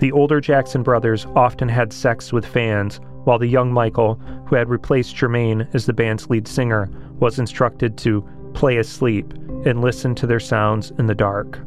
The 0.00 0.12
older 0.12 0.40
Jackson 0.40 0.82
brothers 0.82 1.26
often 1.36 1.68
had 1.68 1.92
sex 1.92 2.32
with 2.32 2.44
fans, 2.44 3.00
while 3.24 3.38
the 3.38 3.46
young 3.46 3.72
Michael, 3.72 4.14
who 4.46 4.56
had 4.56 4.68
replaced 4.68 5.14
Jermaine 5.14 5.72
as 5.74 5.86
the 5.86 5.92
band's 5.92 6.28
lead 6.28 6.48
singer, 6.48 6.90
was 7.20 7.38
instructed 7.38 7.96
to 7.98 8.26
play 8.54 8.78
asleep 8.78 9.32
and 9.64 9.80
listen 9.80 10.14
to 10.16 10.26
their 10.26 10.40
sounds 10.40 10.92
in 10.98 11.06
the 11.06 11.14
dark. 11.14 11.58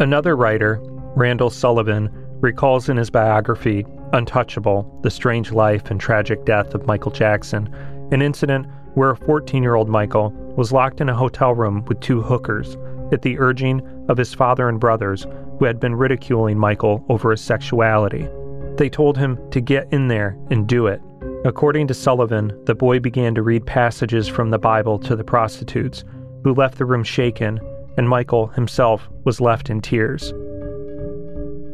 Another 0.00 0.36
writer, 0.36 0.80
Randall 1.16 1.50
Sullivan, 1.50 2.10
recalls 2.40 2.88
in 2.88 2.96
his 2.96 3.10
biography, 3.10 3.86
Untouchable 4.12 5.00
The 5.02 5.10
Strange 5.10 5.52
Life 5.52 5.90
and 5.90 6.00
Tragic 6.00 6.44
Death 6.44 6.74
of 6.74 6.86
Michael 6.86 7.12
Jackson, 7.12 7.72
an 8.12 8.20
incident 8.20 8.66
where 8.94 9.10
a 9.10 9.16
14 9.16 9.62
year 9.62 9.74
old 9.74 9.88
Michael 9.88 10.30
was 10.56 10.72
locked 10.72 11.00
in 11.00 11.08
a 11.08 11.14
hotel 11.14 11.54
room 11.54 11.84
with 11.86 12.00
two 12.00 12.20
hookers 12.20 12.76
at 13.12 13.22
the 13.22 13.38
urging 13.38 13.80
of 14.08 14.18
his 14.18 14.34
father 14.34 14.68
and 14.68 14.80
brothers 14.80 15.26
who 15.58 15.64
had 15.64 15.80
been 15.80 15.94
ridiculing 15.94 16.58
Michael 16.58 17.04
over 17.08 17.30
his 17.30 17.40
sexuality. 17.40 18.28
They 18.76 18.88
told 18.88 19.16
him 19.16 19.38
to 19.50 19.60
get 19.60 19.88
in 19.92 20.08
there 20.08 20.36
and 20.50 20.66
do 20.66 20.86
it. 20.86 21.00
According 21.44 21.88
to 21.88 21.94
Sullivan, 21.94 22.56
the 22.66 22.74
boy 22.74 23.00
began 23.00 23.34
to 23.34 23.42
read 23.42 23.66
passages 23.66 24.28
from 24.28 24.50
the 24.50 24.58
Bible 24.58 24.98
to 25.00 25.16
the 25.16 25.24
prostitutes, 25.24 26.04
who 26.44 26.54
left 26.54 26.78
the 26.78 26.84
room 26.84 27.02
shaken, 27.02 27.60
and 27.96 28.08
Michael 28.08 28.46
himself 28.48 29.08
was 29.24 29.40
left 29.40 29.68
in 29.68 29.80
tears. 29.80 30.32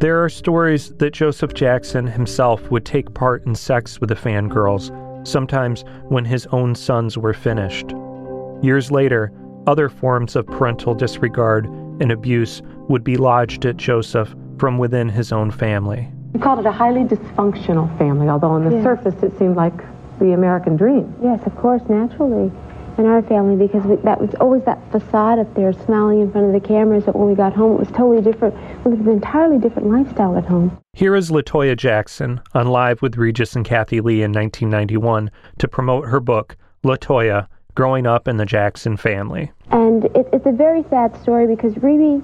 There 0.00 0.22
are 0.24 0.30
stories 0.30 0.94
that 0.98 1.12
Joseph 1.12 1.52
Jackson 1.52 2.06
himself 2.06 2.70
would 2.70 2.86
take 2.86 3.12
part 3.12 3.44
in 3.46 3.54
sex 3.54 4.00
with 4.00 4.08
the 4.08 4.14
fangirls 4.14 4.90
sometimes 5.26 5.84
when 6.08 6.24
his 6.24 6.46
own 6.46 6.74
sons 6.74 7.18
were 7.18 7.34
finished. 7.34 7.92
Years 8.62 8.90
later, 8.90 9.32
other 9.66 9.88
forms 9.88 10.34
of 10.34 10.46
parental 10.46 10.94
disregard 10.94 11.66
and 12.00 12.10
abuse 12.10 12.62
would 12.88 13.04
be 13.04 13.16
lodged 13.16 13.66
at 13.66 13.76
Joseph 13.76 14.34
from 14.58 14.78
within 14.78 15.08
his 15.08 15.30
own 15.30 15.50
family. 15.50 16.10
You 16.34 16.40
called 16.40 16.58
it 16.60 16.66
a 16.66 16.72
highly 16.72 17.04
dysfunctional 17.04 17.96
family, 17.98 18.28
although 18.28 18.50
on 18.50 18.64
the 18.64 18.70
Yes. 18.76 18.84
surface 18.84 19.22
it 19.22 19.36
seemed 19.38 19.56
like 19.56 19.72
the 20.18 20.32
American 20.32 20.76
dream. 20.76 21.14
Yes, 21.22 21.40
of 21.46 21.56
course, 21.56 21.82
naturally, 21.88 22.50
in 22.98 23.06
our 23.06 23.22
family, 23.22 23.56
because 23.56 23.84
we, 23.84 23.96
that 23.96 24.20
was 24.20 24.34
always 24.40 24.62
that 24.64 24.78
facade 24.90 25.38
up 25.38 25.52
there, 25.54 25.72
smiling 25.72 26.20
in 26.20 26.30
front 26.30 26.48
of 26.48 26.52
the 26.52 26.66
cameras. 26.66 27.04
But 27.04 27.16
when 27.16 27.28
we 27.28 27.34
got 27.34 27.52
home, 27.54 27.74
it 27.74 27.78
was 27.78 27.88
totally 27.88 28.20
different. 28.20 28.54
We 28.84 28.90
lived 28.90 29.06
an 29.06 29.12
entirely 29.12 29.58
different 29.58 29.88
lifestyle 29.88 30.36
at 30.36 30.44
home. 30.44 30.76
Here 30.92 31.14
is 31.14 31.30
Latoya 31.30 31.76
Jackson 31.76 32.40
on 32.54 32.66
Live 32.68 33.00
with 33.00 33.16
Regis 33.16 33.54
and 33.56 33.64
Kathie 33.64 34.00
Lee 34.00 34.22
in 34.22 34.32
1991 34.32 35.30
to 35.58 35.68
promote 35.68 36.08
her 36.08 36.20
book, 36.20 36.56
Latoya 36.84 37.46
Growing 37.74 38.06
Up 38.06 38.26
in 38.26 38.36
the 38.36 38.46
Jackson 38.46 38.96
Family. 38.96 39.52
And 39.70 40.06
it, 40.06 40.28
it's 40.32 40.46
a 40.46 40.52
very 40.52 40.84
sad 40.90 41.16
story 41.22 41.46
because 41.46 41.76
Rebbie 41.76 42.20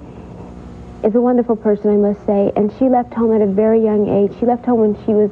is 1.04 1.14
a 1.14 1.20
wonderful 1.20 1.56
person, 1.56 1.90
I 1.90 1.96
must 1.96 2.24
say, 2.24 2.50
and 2.56 2.72
she 2.78 2.88
left 2.88 3.12
home 3.12 3.34
at 3.34 3.42
a 3.42 3.46
very 3.46 3.82
young 3.82 4.08
age. 4.08 4.32
She 4.40 4.46
left 4.46 4.64
home 4.64 4.80
when 4.80 4.94
she 5.04 5.12
was, 5.12 5.30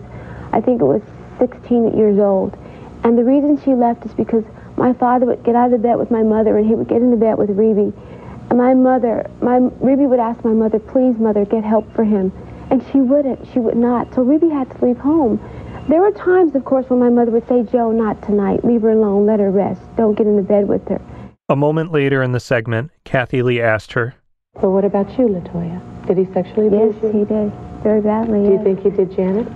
I 0.52 0.60
think 0.60 0.80
it 0.80 0.84
was 0.84 1.02
16 1.38 1.96
years 1.96 2.18
old. 2.18 2.56
And 3.04 3.16
the 3.16 3.24
reason 3.24 3.60
she 3.64 3.74
left 3.74 4.04
is 4.04 4.12
because 4.12 4.44
my 4.76 4.92
father 4.92 5.26
would 5.26 5.42
get 5.44 5.56
out 5.56 5.72
of 5.72 5.82
bed 5.82 5.96
with 5.96 6.10
my 6.10 6.22
mother 6.22 6.58
and 6.58 6.66
he 6.66 6.74
would 6.74 6.88
get 6.88 7.02
in 7.02 7.10
the 7.10 7.16
bed 7.16 7.38
with 7.38 7.50
Rebbie. 7.50 7.92
And 8.50 8.58
my 8.58 8.74
mother, 8.74 9.28
my 9.40 9.58
Rebbie 9.58 10.06
would 10.06 10.20
ask 10.20 10.44
my 10.44 10.52
mother, 10.52 10.78
please, 10.78 11.16
mother, 11.18 11.44
get 11.44 11.64
help 11.64 11.92
for 11.94 12.04
him. 12.04 12.30
And 12.70 12.84
she 12.92 12.98
wouldn't. 12.98 13.48
She 13.52 13.58
would 13.58 13.76
not. 13.76 14.14
So 14.14 14.22
Rebbie 14.22 14.50
had 14.50 14.70
to 14.70 14.84
leave 14.84 14.98
home. 14.98 15.40
There 15.88 16.00
were 16.00 16.12
times, 16.12 16.54
of 16.54 16.64
course, 16.64 16.88
when 16.88 17.00
my 17.00 17.08
mother 17.08 17.30
would 17.32 17.48
say, 17.48 17.64
Joe, 17.64 17.90
not 17.90 18.22
tonight. 18.22 18.64
Leave 18.64 18.82
her 18.82 18.90
alone. 18.90 19.26
Let 19.26 19.40
her 19.40 19.50
rest. 19.50 19.80
Don't 19.96 20.14
get 20.14 20.26
in 20.26 20.36
the 20.36 20.42
bed 20.42 20.68
with 20.68 20.86
her. 20.88 21.00
A 21.48 21.56
moment 21.56 21.92
later 21.92 22.22
in 22.22 22.32
the 22.32 22.40
segment, 22.40 22.90
Kathie 23.04 23.42
Lee 23.42 23.60
asked 23.60 23.92
her, 23.94 24.14
But 24.60 24.70
what 24.70 24.84
about 24.84 25.08
you, 25.18 25.28
Latoya? 25.28 25.80
Did 26.06 26.18
he 26.18 26.26
sexually 26.32 26.68
Yes, 26.70 26.94
abuse 26.96 27.02
you? 27.14 27.20
he 27.20 27.24
did. 27.24 27.52
Very 27.82 28.00
badly. 28.02 28.44
Do 28.44 28.52
you 28.52 28.62
think 28.62 28.82
he 28.82 28.90
did, 28.90 29.10
Janet? 29.12 29.48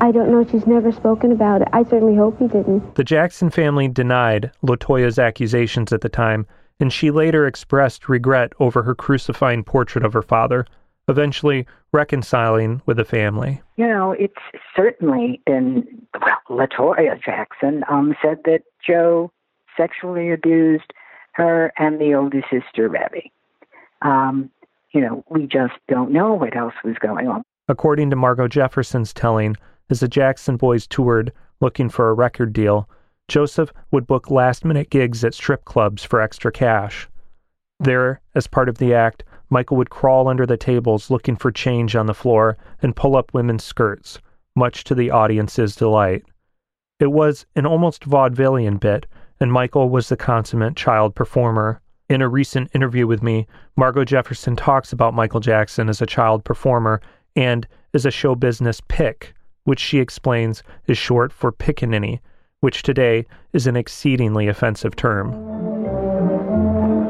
I 0.00 0.10
don't 0.10 0.30
know. 0.30 0.44
She's 0.50 0.66
never 0.66 0.90
spoken 0.90 1.30
about 1.30 1.62
it. 1.62 1.68
I 1.72 1.84
certainly 1.84 2.16
hope 2.16 2.38
he 2.38 2.48
didn't. 2.48 2.96
The 2.96 3.04
Jackson 3.04 3.50
family 3.50 3.86
denied 3.86 4.50
Latoya's 4.64 5.18
accusations 5.18 5.92
at 5.92 6.00
the 6.00 6.08
time, 6.08 6.46
and 6.80 6.92
she 6.92 7.10
later 7.10 7.46
expressed 7.46 8.08
regret 8.08 8.52
over 8.58 8.82
her 8.82 8.94
crucifying 8.94 9.62
portrait 9.62 10.04
of 10.04 10.12
her 10.12 10.22
father, 10.22 10.66
eventually 11.08 11.66
reconciling 11.92 12.82
with 12.86 12.96
the 12.96 13.04
family. 13.04 13.62
You 13.76 13.86
know, 13.86 14.12
it's 14.12 14.34
certainly 14.74 15.40
been, 15.46 15.86
well, 16.20 16.38
Latoya 16.66 17.22
Jackson 17.22 17.84
um, 17.88 18.16
said 18.22 18.38
that 18.44 18.62
Joe 18.84 19.30
sexually 19.76 20.32
abused 20.32 20.92
her 21.32 21.72
and 21.78 22.00
the 22.00 22.14
older 22.14 22.42
sister, 22.50 22.88
Rebbie. 22.88 23.30
Um, 24.02 24.50
you 24.92 25.00
know, 25.00 25.24
we 25.28 25.46
just 25.46 25.74
don't 25.88 26.10
know 26.10 26.34
what 26.34 26.56
else 26.56 26.74
was 26.84 26.96
going 27.00 27.28
on. 27.28 27.42
According 27.68 28.10
to 28.10 28.16
Margo 28.16 28.48
Jefferson's 28.48 29.12
telling, 29.12 29.56
as 29.90 30.00
the 30.00 30.08
Jackson 30.08 30.56
boys 30.56 30.86
toured 30.86 31.32
looking 31.60 31.88
for 31.88 32.08
a 32.08 32.14
record 32.14 32.52
deal, 32.52 32.88
Joseph 33.28 33.72
would 33.92 34.06
book 34.06 34.30
last 34.30 34.64
minute 34.64 34.90
gigs 34.90 35.24
at 35.24 35.34
strip 35.34 35.64
clubs 35.64 36.02
for 36.02 36.20
extra 36.20 36.50
cash. 36.50 37.08
There, 37.78 38.20
as 38.34 38.46
part 38.46 38.68
of 38.68 38.78
the 38.78 38.92
act, 38.92 39.22
Michael 39.50 39.76
would 39.76 39.90
crawl 39.90 40.28
under 40.28 40.46
the 40.46 40.56
tables 40.56 41.10
looking 41.10 41.36
for 41.36 41.50
change 41.50 41.96
on 41.96 42.06
the 42.06 42.14
floor 42.14 42.56
and 42.82 42.96
pull 42.96 43.16
up 43.16 43.32
women's 43.32 43.64
skirts, 43.64 44.18
much 44.54 44.84
to 44.84 44.94
the 44.94 45.10
audience's 45.10 45.76
delight. 45.76 46.24
It 46.98 47.12
was 47.12 47.46
an 47.56 47.66
almost 47.66 48.04
vaudevillian 48.04 48.78
bit, 48.78 49.06
and 49.40 49.52
Michael 49.52 49.88
was 49.88 50.08
the 50.08 50.16
consummate 50.16 50.76
child 50.76 51.14
performer. 51.14 51.80
In 52.10 52.20
a 52.22 52.28
recent 52.28 52.70
interview 52.74 53.06
with 53.06 53.22
me, 53.22 53.46
Margo 53.76 54.04
Jefferson 54.04 54.56
talks 54.56 54.92
about 54.92 55.14
Michael 55.14 55.38
Jackson 55.38 55.88
as 55.88 56.02
a 56.02 56.06
child 56.06 56.42
performer 56.44 57.00
and 57.36 57.68
as 57.94 58.04
a 58.04 58.10
show 58.10 58.34
business 58.34 58.80
pick, 58.88 59.32
which 59.62 59.78
she 59.78 60.00
explains 60.00 60.64
is 60.88 60.98
short 60.98 61.32
for 61.32 61.52
pickaninny, 61.52 62.18
which 62.62 62.82
today 62.82 63.26
is 63.52 63.68
an 63.68 63.76
exceedingly 63.76 64.48
offensive 64.48 64.96
term. 64.96 65.30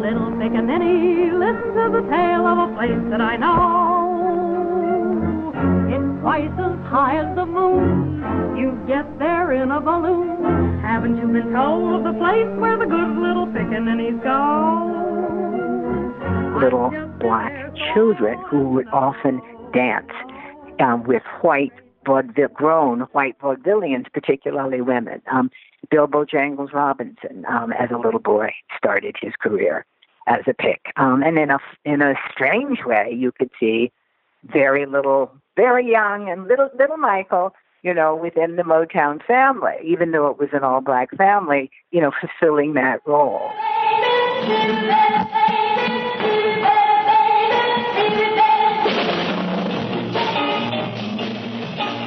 Little 0.03 0.33
pickaninny, 0.33 1.33
listen 1.33 1.75
to 1.77 1.89
the 1.93 2.03
tale 2.11 2.47
of 2.47 2.71
a 2.71 2.75
place 2.75 3.01
that 3.09 3.23
I 3.23 3.37
know. 3.37 4.11
It's 5.89 6.21
twice 6.21 6.51
as 6.59 6.79
high 6.91 7.17
as 7.25 7.35
the 7.37 7.47
moon. 7.47 8.10
You 8.61 8.79
get 8.87 9.19
there 9.19 9.53
in 9.53 9.71
a 9.71 9.81
balloon. 9.81 10.81
Haven't 10.83 11.17
you 11.17 11.27
been 11.29 11.51
told 11.51 11.95
of 11.95 12.05
the 12.05 12.13
place 12.19 12.47
where 12.59 12.77
the 12.77 12.85
good 12.85 13.17
little 13.17 13.47
pickaninnies 13.47 14.23
go? 14.23 15.01
Little 16.61 16.91
black 17.19 17.75
children 17.95 18.39
who 18.51 18.69
would 18.69 18.87
often 18.89 19.41
dance 19.73 20.13
um, 20.79 21.05
with 21.05 21.23
white 21.41 21.73
vaudeville, 22.05 22.49
grown 22.49 23.01
white 23.13 23.39
vaudevillians, 23.39 24.13
particularly 24.13 24.83
women. 24.83 25.23
Um, 25.33 25.51
Bill 25.91 26.07
Bojangles 26.07 26.75
Robinson, 26.75 27.47
um, 27.49 27.73
as 27.73 27.91
a 27.91 27.97
little 27.97 28.21
boy, 28.21 28.53
started 28.77 29.17
his 29.23 29.33
career 29.41 29.87
as 30.27 30.41
a 30.47 30.53
pick. 30.53 30.93
Um, 30.97 31.23
and 31.23 31.39
in 31.39 31.51
a 31.51 31.61
in 31.87 32.03
a 32.03 32.13
strange 32.31 32.85
way, 32.85 33.11
you 33.11 33.33
could 33.33 33.51
see 33.59 33.91
very 34.45 34.85
little, 34.85 35.33
very 35.57 35.91
young, 35.91 36.29
and 36.29 36.47
little 36.47 36.69
little 36.79 36.99
Michael, 36.99 37.55
you 37.83 37.95
know, 37.95 38.15
within 38.15 38.57
the 38.57 38.63
Motown 38.63 39.25
family, 39.25 39.77
even 39.85 40.13
though 40.13 40.29
it 40.29 40.39
was 40.39 40.51
an 40.53 40.63
all 40.63 40.81
black 40.81 41.11
family, 41.17 41.71
you 41.91 42.01
know, 42.01 42.11
fulfilling 42.21 42.75
that 42.75 43.01
role. 43.07 43.51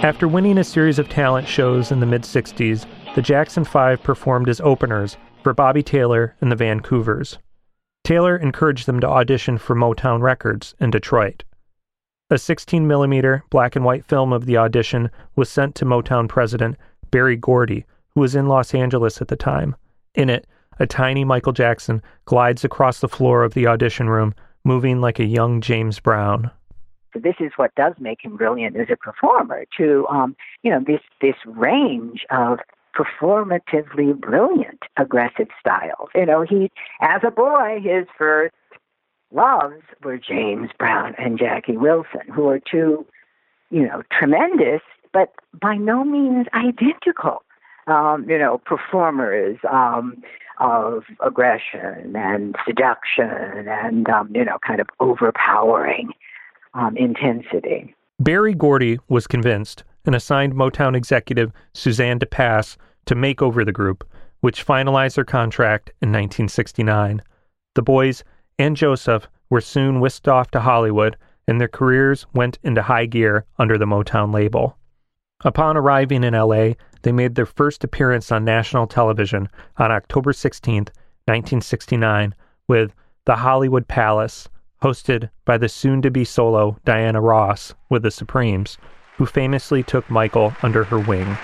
After 0.04 0.28
winning 0.28 0.58
a 0.58 0.64
series 0.66 1.00
of 1.00 1.08
talent 1.08 1.48
shows 1.48 1.92
in 1.92 2.02
the 2.02 2.06
mid 2.06 2.24
60s, 2.24 2.86
the 3.16 3.22
Jackson 3.22 3.64
Five 3.64 4.04
performed 4.04 4.50
as 4.50 4.60
openers 4.62 5.16
for 5.44 5.54
Bobby 5.54 5.82
Taylor 5.82 6.36
and 6.42 6.52
the 6.52 6.56
Vancouvers. 6.56 7.38
Taylor 8.04 8.36
encouraged 8.36 8.86
them 8.86 9.00
to 9.00 9.08
audition 9.08 9.58
for 9.58 9.76
Motown 9.76 10.22
Records 10.22 10.76
in 10.80 10.92
Detroit. 10.92 11.46
A 12.30 12.38
16 12.38 12.88
millimeter 12.88 13.44
black 13.50 13.76
and 13.76 13.84
white 13.84 14.06
film 14.06 14.32
of 14.32 14.46
the 14.46 14.58
audition 14.58 15.12
was 15.36 15.50
sent 15.50 15.76
to 15.76 15.86
Motown 15.86 16.30
president 16.30 16.78
Berry 17.12 17.36
Gordy, 17.36 17.86
who 18.10 18.22
was 18.22 18.34
in 18.36 18.48
Los 18.48 18.74
Angeles 18.74 19.22
at 19.22 19.28
the 19.28 19.36
time. 19.36 19.76
In 20.16 20.30
it, 20.30 20.48
a 20.80 20.88
tiny 20.88 21.24
Michael 21.24 21.54
Jackson 21.54 22.02
glides 22.26 22.64
across 22.64 23.00
the 23.02 23.10
floor 23.10 23.44
of 23.44 23.54
the 23.54 23.68
audition 23.68 24.10
room, 24.10 24.34
moving 24.64 25.02
like 25.02 25.20
a 25.20 25.26
young 25.26 25.62
James 25.62 26.00
Brown. 26.00 26.50
This 27.14 27.36
is 27.40 27.52
what 27.58 27.76
does 27.76 27.94
make 28.00 28.24
him 28.24 28.38
brilliant 28.38 28.78
as 28.78 28.88
a 28.90 28.96
performer. 28.96 29.66
To 29.78 30.08
um, 30.08 30.36
you 30.64 30.72
know, 30.72 30.84
this 30.86 31.02
this 31.22 31.36
range 31.46 32.26
of 32.32 32.60
performatively 32.96 34.20
brilliant 34.20 34.82
aggressive 34.98 35.48
styles. 35.60 36.10
You 36.16 36.26
know, 36.26 36.42
he 36.42 36.72
as 37.02 37.22
a 37.24 37.32
boy, 37.32 37.80
his 37.84 38.08
first 38.18 38.56
loves 39.34 39.82
were 40.04 40.17
James 40.17 40.69
Brown 40.78 41.15
and 41.17 41.38
Jackie 41.38 41.78
Wilson, 41.78 42.22
who 42.34 42.48
are 42.48 42.60
two, 42.60 43.06
you 43.69 43.88
know, 43.88 44.04
tremendous, 44.12 44.82
but 45.12 45.34
by 45.60 45.76
no 45.76 46.04
means 46.04 46.48
identical. 46.54 47.43
Um, 47.86 48.30
you 48.30 48.38
know, 48.38 48.62
performers 48.65 49.58
um, 49.69 50.24
of 50.62 51.04
aggression 51.19 52.15
and 52.15 52.56
seduction 52.65 53.67
and 53.67 54.08
um, 54.10 54.32
you 54.34 54.46
know, 54.46 54.58
kind 54.65 54.80
of 54.80 54.88
overpowering 55.02 56.13
um, 56.74 56.96
intensity. 56.96 57.93
Berry 58.19 58.54
Gordy 58.54 59.00
was 59.10 59.28
convinced 59.28 59.84
and 60.06 60.15
assigned 60.15 60.54
Motown 60.54 60.96
executive 60.96 61.52
Suzanne 61.74 62.19
de 62.19 62.26
Passe 62.26 62.78
to 63.06 63.15
make 63.15 63.41
over 63.41 63.65
the 63.65 63.72
group, 63.72 64.08
which 64.41 64.65
finalized 64.65 65.15
their 65.15 65.26
contract 65.26 65.89
in 66.02 66.10
1969. 66.10 67.22
The 67.76 67.82
boys 67.82 68.24
and 68.60 68.78
Joseph 68.78 69.28
were 69.50 69.62
soon 69.62 70.00
whisked 70.00 70.28
off 70.28 70.52
to 70.52 70.62
Hollywood, 70.62 71.18
and 71.48 71.60
their 71.60 71.68
careers 71.68 72.26
went 72.34 72.60
into 72.63 72.82
high 72.82 73.06
gear 73.06 73.46
under 73.60 73.78
the 73.78 73.86
Motown 73.86 74.34
label. 74.34 74.78
Upon 75.46 75.76
arriving 75.76 76.24
in 76.24 76.34
LA, 76.34 76.74
they 77.02 77.12
made 77.12 77.36
their 77.36 77.46
first 77.46 77.84
appearance 77.84 78.32
on 78.32 78.46
national 78.46 78.88
television 78.88 79.50
on 79.78 79.92
October 79.92 80.32
16, 80.32 80.76
1969, 81.26 82.34
with 82.68 82.94
The 83.26 83.36
Hollywood 83.36 83.88
Palace, 83.88 84.48
hosted 84.82 85.30
by 85.46 85.58
the 85.58 85.70
soon 85.70 86.02
to 86.02 86.12
be 86.12 86.24
solo 86.24 86.78
Diana 86.86 87.22
Ross 87.22 87.74
with 87.89 88.04
the 88.04 88.12
Supremes, 88.12 88.78
who 89.18 89.26
famously 89.26 89.84
took 89.84 90.10
Michael 90.10 90.54
under 90.63 90.84
her 90.86 91.00
wing. 91.00 91.38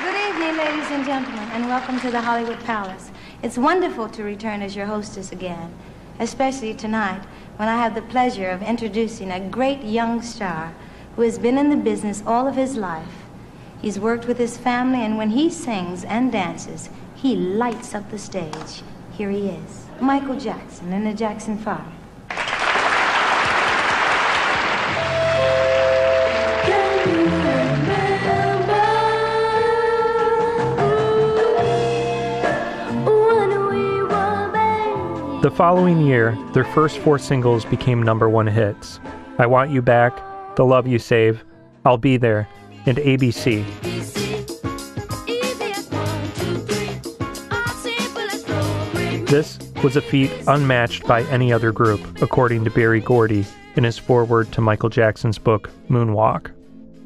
Good 0.00 0.28
evening, 0.28 0.56
ladies 0.56 0.90
and 0.90 1.04
gentlemen, 1.04 1.48
and 1.52 1.66
welcome 1.66 2.00
to 2.00 2.10
the 2.10 2.20
Hollywood 2.20 2.60
Palace. 2.60 3.10
It's 3.42 3.56
wonderful 3.56 4.08
to 4.10 4.24
return 4.24 4.62
as 4.62 4.74
your 4.74 4.86
hostess 4.86 5.30
again, 5.30 5.72
especially 6.18 6.74
tonight 6.74 7.22
when 7.56 7.68
I 7.68 7.76
have 7.76 7.94
the 7.94 8.02
pleasure 8.02 8.50
of 8.50 8.62
introducing 8.62 9.30
a 9.30 9.40
great 9.40 9.82
young 9.82 10.22
star 10.22 10.74
who 11.16 11.22
has 11.22 11.38
been 11.38 11.58
in 11.58 11.70
the 11.70 11.76
business 11.76 12.22
all 12.26 12.46
of 12.46 12.54
his 12.54 12.76
life. 12.76 13.24
He's 13.80 13.98
worked 13.98 14.26
with 14.26 14.38
his 14.38 14.56
family, 14.56 15.04
and 15.04 15.16
when 15.16 15.30
he 15.30 15.50
sings 15.50 16.04
and 16.04 16.32
dances, 16.32 16.90
he 17.14 17.36
lights 17.36 17.94
up 17.94 18.10
the 18.10 18.18
stage. 18.18 18.82
Here 19.12 19.30
he 19.30 19.48
is 19.48 19.86
Michael 20.00 20.38
Jackson 20.38 20.92
and 20.92 21.06
the 21.06 21.14
Jackson 21.14 21.58
Five. 21.58 21.92
The 35.40 35.52
following 35.52 36.00
year, 36.00 36.36
their 36.52 36.64
first 36.64 36.98
four 36.98 37.16
singles 37.16 37.64
became 37.64 38.02
number 38.02 38.28
one 38.28 38.48
hits 38.48 38.98
I 39.38 39.46
Want 39.46 39.70
You 39.70 39.80
Back, 39.80 40.20
The 40.56 40.64
Love 40.64 40.88
You 40.88 40.98
Save, 40.98 41.44
I'll 41.84 41.96
Be 41.96 42.16
There, 42.16 42.48
and 42.86 42.98
ABC. 42.98 43.64
This 49.28 49.60
was 49.84 49.94
a 49.94 50.02
feat 50.02 50.32
unmatched 50.48 51.06
by 51.06 51.22
any 51.26 51.52
other 51.52 51.70
group, 51.70 52.20
according 52.20 52.64
to 52.64 52.70
Berry 52.70 53.00
Gordy 53.00 53.46
in 53.76 53.84
his 53.84 53.96
foreword 53.96 54.50
to 54.50 54.60
Michael 54.60 54.88
Jackson's 54.88 55.38
book, 55.38 55.70
Moonwalk. 55.88 56.50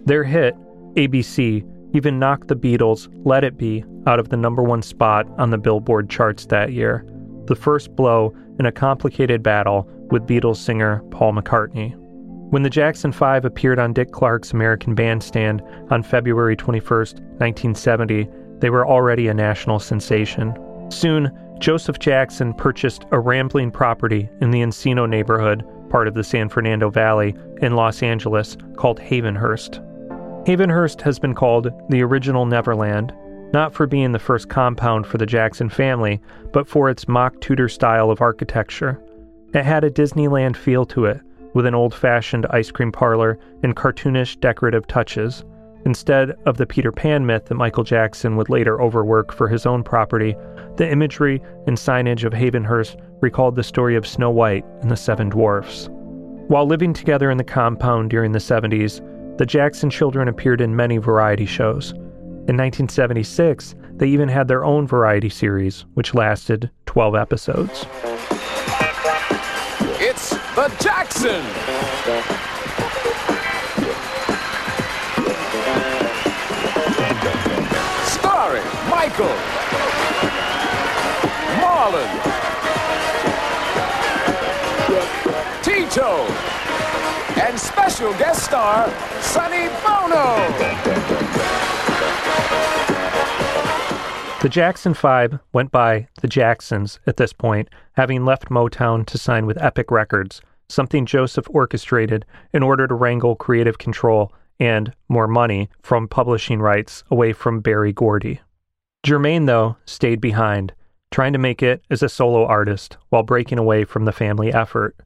Their 0.06 0.24
hit, 0.24 0.56
ABC, 0.94 1.68
even 1.94 2.18
knocked 2.18 2.48
the 2.48 2.56
Beatles' 2.56 3.08
Let 3.26 3.44
It 3.44 3.58
Be 3.58 3.84
out 4.06 4.18
of 4.18 4.30
the 4.30 4.38
number 4.38 4.62
one 4.62 4.80
spot 4.80 5.26
on 5.36 5.50
the 5.50 5.58
Billboard 5.58 6.08
charts 6.08 6.46
that 6.46 6.72
year 6.72 7.04
the 7.52 7.60
first 7.60 7.94
blow 7.94 8.34
in 8.58 8.64
a 8.64 8.72
complicated 8.72 9.42
battle 9.42 9.86
with 10.10 10.26
Beatles 10.26 10.56
singer 10.56 11.02
Paul 11.10 11.34
McCartney. 11.34 11.94
When 12.48 12.62
the 12.62 12.70
Jackson 12.70 13.12
5 13.12 13.44
appeared 13.44 13.78
on 13.78 13.92
Dick 13.92 14.10
Clark's 14.10 14.52
American 14.52 14.94
Bandstand 14.94 15.60
on 15.90 16.02
February 16.02 16.56
21, 16.56 16.88
1970, 16.88 18.26
they 18.60 18.70
were 18.70 18.88
already 18.88 19.28
a 19.28 19.34
national 19.34 19.80
sensation. 19.80 20.56
Soon, 20.90 21.30
Joseph 21.58 21.98
Jackson 21.98 22.54
purchased 22.54 23.04
a 23.10 23.20
rambling 23.20 23.70
property 23.70 24.30
in 24.40 24.50
the 24.50 24.62
Encino 24.62 25.06
neighborhood, 25.06 25.62
part 25.90 26.08
of 26.08 26.14
the 26.14 26.24
San 26.24 26.48
Fernando 26.48 26.88
Valley, 26.88 27.34
in 27.60 27.74
Los 27.74 28.02
Angeles, 28.02 28.56
called 28.76 28.98
Havenhurst. 28.98 29.78
Havenhurst 30.46 31.02
has 31.02 31.18
been 31.18 31.34
called 31.34 31.70
the 31.90 32.02
original 32.02 32.46
Neverland 32.46 33.12
not 33.52 33.74
for 33.74 33.86
being 33.86 34.12
the 34.12 34.18
first 34.18 34.48
compound 34.48 35.06
for 35.06 35.18
the 35.18 35.26
Jackson 35.26 35.68
family, 35.68 36.20
but 36.52 36.66
for 36.66 36.88
its 36.88 37.08
mock 37.08 37.40
Tudor 37.40 37.68
style 37.68 38.10
of 38.10 38.20
architecture. 38.20 39.00
It 39.54 39.64
had 39.64 39.84
a 39.84 39.90
Disneyland 39.90 40.56
feel 40.56 40.86
to 40.86 41.04
it, 41.04 41.20
with 41.54 41.66
an 41.66 41.74
old 41.74 41.94
fashioned 41.94 42.46
ice 42.50 42.70
cream 42.70 42.90
parlor 42.90 43.38
and 43.62 43.76
cartoonish 43.76 44.40
decorative 44.40 44.86
touches. 44.86 45.44
Instead 45.84 46.30
of 46.46 46.56
the 46.56 46.66
Peter 46.66 46.92
Pan 46.92 47.26
myth 47.26 47.46
that 47.46 47.56
Michael 47.56 47.84
Jackson 47.84 48.36
would 48.36 48.48
later 48.48 48.80
overwork 48.80 49.32
for 49.32 49.48
his 49.48 49.66
own 49.66 49.82
property, 49.82 50.36
the 50.76 50.90
imagery 50.90 51.42
and 51.66 51.76
signage 51.76 52.24
of 52.24 52.32
Havenhurst 52.32 52.96
recalled 53.20 53.56
the 53.56 53.64
story 53.64 53.96
of 53.96 54.06
Snow 54.06 54.30
White 54.30 54.64
and 54.80 54.90
the 54.90 54.96
Seven 54.96 55.28
Dwarfs. 55.28 55.88
While 56.48 56.66
living 56.66 56.92
together 56.92 57.30
in 57.30 57.38
the 57.38 57.44
compound 57.44 58.10
during 58.10 58.32
the 58.32 58.38
70s, 58.38 59.00
the 59.38 59.46
Jackson 59.46 59.90
children 59.90 60.28
appeared 60.28 60.60
in 60.60 60.76
many 60.76 60.98
variety 60.98 61.46
shows. 61.46 61.94
In 62.48 62.56
1976, 62.56 63.76
they 63.92 64.08
even 64.08 64.28
had 64.28 64.48
their 64.48 64.64
own 64.64 64.84
variety 64.84 65.28
series, 65.28 65.84
which 65.94 66.12
lasted 66.12 66.72
12 66.86 67.14
episodes. 67.14 67.86
It's 70.00 70.30
the 70.56 70.66
Jackson! 70.80 71.40
Starring 78.10 78.66
Michael, 78.90 79.36
Marlon, 81.62 82.10
Tito, 85.62 86.26
and 87.40 87.56
special 87.56 88.12
guest 88.14 88.44
star, 88.44 88.90
Sonny 89.22 89.68
Bono. 89.86 91.31
The 94.42 94.48
Jackson 94.48 94.92
Five 94.92 95.38
went 95.52 95.70
by 95.70 96.08
the 96.20 96.26
Jacksons 96.26 96.98
at 97.06 97.16
this 97.16 97.32
point, 97.32 97.68
having 97.92 98.24
left 98.24 98.48
Motown 98.48 99.06
to 99.06 99.16
sign 99.16 99.46
with 99.46 99.62
Epic 99.62 99.92
Records, 99.92 100.42
something 100.68 101.06
Joseph 101.06 101.46
orchestrated 101.50 102.24
in 102.52 102.64
order 102.64 102.88
to 102.88 102.94
wrangle 102.96 103.36
creative 103.36 103.78
control 103.78 104.32
and 104.58 104.92
more 105.08 105.28
money 105.28 105.70
from 105.80 106.08
publishing 106.08 106.58
rights 106.58 107.04
away 107.08 107.32
from 107.32 107.60
Berry 107.60 107.92
Gordy. 107.92 108.40
Jermaine, 109.06 109.46
though, 109.46 109.76
stayed 109.84 110.20
behind, 110.20 110.72
trying 111.12 111.34
to 111.34 111.38
make 111.38 111.62
it 111.62 111.84
as 111.88 112.02
a 112.02 112.08
solo 112.08 112.44
artist 112.44 112.96
while 113.10 113.22
breaking 113.22 113.58
away 113.58 113.84
from 113.84 114.06
the 114.06 114.12
family 114.12 114.52
effort. 114.52 114.96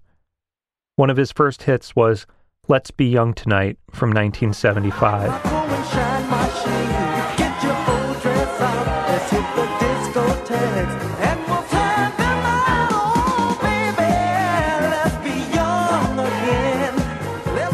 One 0.95 1.11
of 1.11 1.19
his 1.19 1.31
first 1.31 1.65
hits 1.65 1.95
was 1.95 2.27
Let's 2.69 2.91
Be 2.91 3.05
Young 3.05 3.35
Tonight 3.35 3.77
from 3.91 4.15
1975. 4.15 7.06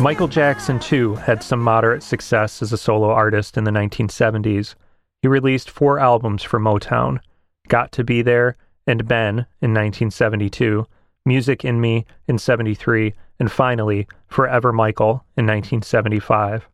Michael 0.02 0.26
Jackson, 0.26 0.80
too, 0.80 1.14
had 1.14 1.44
some 1.44 1.60
moderate 1.60 2.02
success 2.02 2.60
as 2.60 2.72
a 2.72 2.76
solo 2.76 3.10
artist 3.10 3.56
in 3.56 3.62
the 3.62 3.70
1970s. 3.70 4.74
He 5.22 5.28
released 5.28 5.70
four 5.70 6.00
albums 6.00 6.42
for 6.42 6.58
Motown 6.58 7.20
Got 7.68 7.92
to 7.92 8.02
Be 8.02 8.20
There 8.20 8.56
and 8.84 9.06
Ben 9.06 9.46
in 9.60 9.72
1972, 9.72 10.88
Music 11.24 11.64
in 11.64 11.80
Me 11.80 12.04
in 12.26 12.36
73, 12.36 13.14
and 13.38 13.52
finally, 13.52 14.08
Forever 14.26 14.72
Michael 14.72 15.24
in 15.36 15.46
1975. 15.46 16.68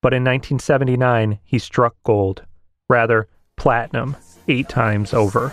But 0.00 0.14
in 0.14 0.24
1979, 0.24 1.38
he 1.44 1.58
struck 1.58 1.94
gold, 2.04 2.42
rather, 2.88 3.28
platinum, 3.56 4.16
eight 4.46 4.68
times 4.68 5.12
over. 5.12 5.52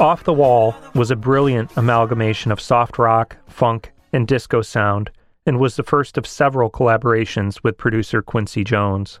Off 0.00 0.24
the 0.24 0.32
Wall 0.32 0.74
was 0.94 1.10
a 1.10 1.16
brilliant 1.16 1.70
amalgamation 1.76 2.50
of 2.50 2.58
soft 2.58 2.98
rock, 2.98 3.36
funk, 3.46 3.92
and 4.14 4.26
disco 4.26 4.62
sound, 4.62 5.10
and 5.44 5.58
was 5.58 5.76
the 5.76 5.82
first 5.82 6.16
of 6.16 6.26
several 6.26 6.70
collaborations 6.70 7.62
with 7.62 7.76
producer 7.76 8.22
Quincy 8.22 8.64
Jones. 8.64 9.20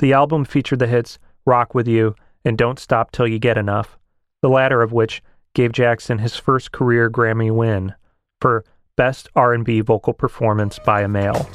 The 0.00 0.12
album 0.12 0.44
featured 0.44 0.78
the 0.78 0.86
hits 0.86 1.18
Rock 1.44 1.74
With 1.74 1.88
You 1.88 2.14
and 2.44 2.56
Don't 2.56 2.78
Stop 2.78 3.10
Till 3.10 3.26
You 3.26 3.40
Get 3.40 3.58
Enough, 3.58 3.98
the 4.42 4.48
latter 4.48 4.80
of 4.80 4.92
which 4.92 5.22
gave 5.54 5.72
Jackson 5.72 6.18
his 6.18 6.36
first 6.36 6.70
career 6.70 7.10
Grammy 7.10 7.50
win 7.50 7.94
for 8.40 8.64
Best 8.96 9.28
R&B 9.34 9.80
Vocal 9.80 10.12
Performance 10.12 10.78
by 10.78 11.02
a 11.02 11.08
Male. 11.08 11.48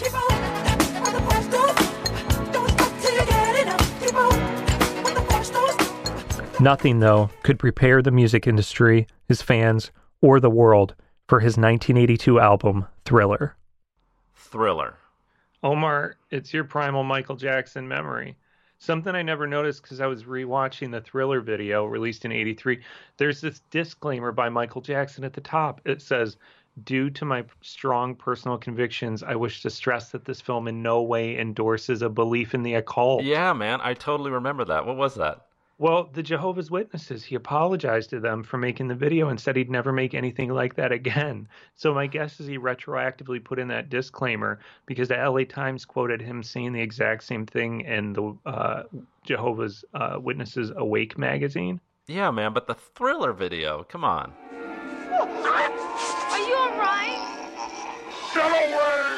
Nothing, 6.59 6.99
though, 6.99 7.29
could 7.43 7.59
prepare 7.59 8.01
the 8.01 8.11
music 8.11 8.45
industry, 8.45 9.07
his 9.27 9.41
fans, 9.41 9.91
or 10.21 10.41
the 10.41 10.49
world 10.49 10.95
for 11.29 11.39
his 11.39 11.57
1982 11.57 12.39
album, 12.39 12.87
Thriller. 13.05 13.55
Thriller. 14.33 14.97
Omar, 15.63 16.17
it's 16.29 16.53
your 16.53 16.65
primal 16.65 17.03
Michael 17.03 17.37
Jackson 17.37 17.87
memory. 17.87 18.35
Something 18.79 19.15
I 19.15 19.21
never 19.21 19.47
noticed 19.47 19.81
because 19.81 20.01
I 20.01 20.07
was 20.07 20.25
rewatching 20.25 20.91
the 20.91 20.99
Thriller 20.99 21.39
video 21.39 21.85
released 21.85 22.25
in 22.25 22.33
83. 22.33 22.81
There's 23.15 23.39
this 23.39 23.61
disclaimer 23.71 24.33
by 24.33 24.49
Michael 24.49 24.81
Jackson 24.81 25.23
at 25.23 25.31
the 25.31 25.41
top. 25.41 25.79
It 25.85 26.01
says, 26.01 26.35
Due 26.83 27.09
to 27.11 27.23
my 27.23 27.45
strong 27.61 28.15
personal 28.15 28.57
convictions, 28.57 29.23
I 29.23 29.35
wish 29.35 29.61
to 29.61 29.69
stress 29.69 30.11
that 30.11 30.25
this 30.25 30.41
film 30.41 30.67
in 30.67 30.81
no 30.81 31.03
way 31.03 31.37
endorses 31.37 32.01
a 32.01 32.09
belief 32.09 32.53
in 32.53 32.63
the 32.63 32.73
occult. 32.73 33.23
Yeah, 33.23 33.53
man, 33.53 33.79
I 33.81 33.93
totally 33.93 34.31
remember 34.31 34.65
that. 34.65 34.85
What 34.85 34.97
was 34.97 35.15
that? 35.15 35.45
Well, 35.83 36.09
the 36.13 36.23
Jehovah's 36.23 36.71
Witnesses, 36.71 37.25
he 37.25 37.35
apologized 37.35 38.11
to 38.11 38.21
them 38.21 38.41
for 38.41 38.57
making 38.57 38.87
the 38.87 38.95
video 38.95 39.27
and 39.27 39.37
said 39.37 39.57
he'd 39.57 39.69
never 39.69 39.91
make 39.91 40.13
anything 40.13 40.49
like 40.49 40.75
that 40.75 40.93
again. 40.93 41.49
So 41.75 41.93
my 41.93 42.07
guess 42.07 42.39
is 42.39 42.47
he 42.47 42.57
retroactively 42.57 43.43
put 43.43 43.59
in 43.59 43.67
that 43.67 43.89
disclaimer 43.89 44.59
because 44.85 45.09
the 45.09 45.15
LA 45.15 45.43
Times 45.43 45.83
quoted 45.83 46.21
him 46.21 46.41
saying 46.41 46.71
the 46.71 46.79
exact 46.79 47.23
same 47.23 47.45
thing 47.45 47.81
in 47.81 48.13
the 48.13 48.37
uh, 48.45 48.83
Jehovah's 49.25 49.83
uh, 49.93 50.17
Witnesses 50.21 50.71
Awake 50.77 51.17
magazine. 51.17 51.81
Yeah, 52.07 52.31
man, 52.31 52.53
but 52.53 52.65
the 52.67 52.75
thriller 52.75 53.33
video, 53.33 53.83
come 53.83 54.05
on. 54.05 54.31
Are 55.11 56.39
you 56.39 56.55
alright? 56.55 57.19
Get 58.33 58.71
away! 58.71 59.12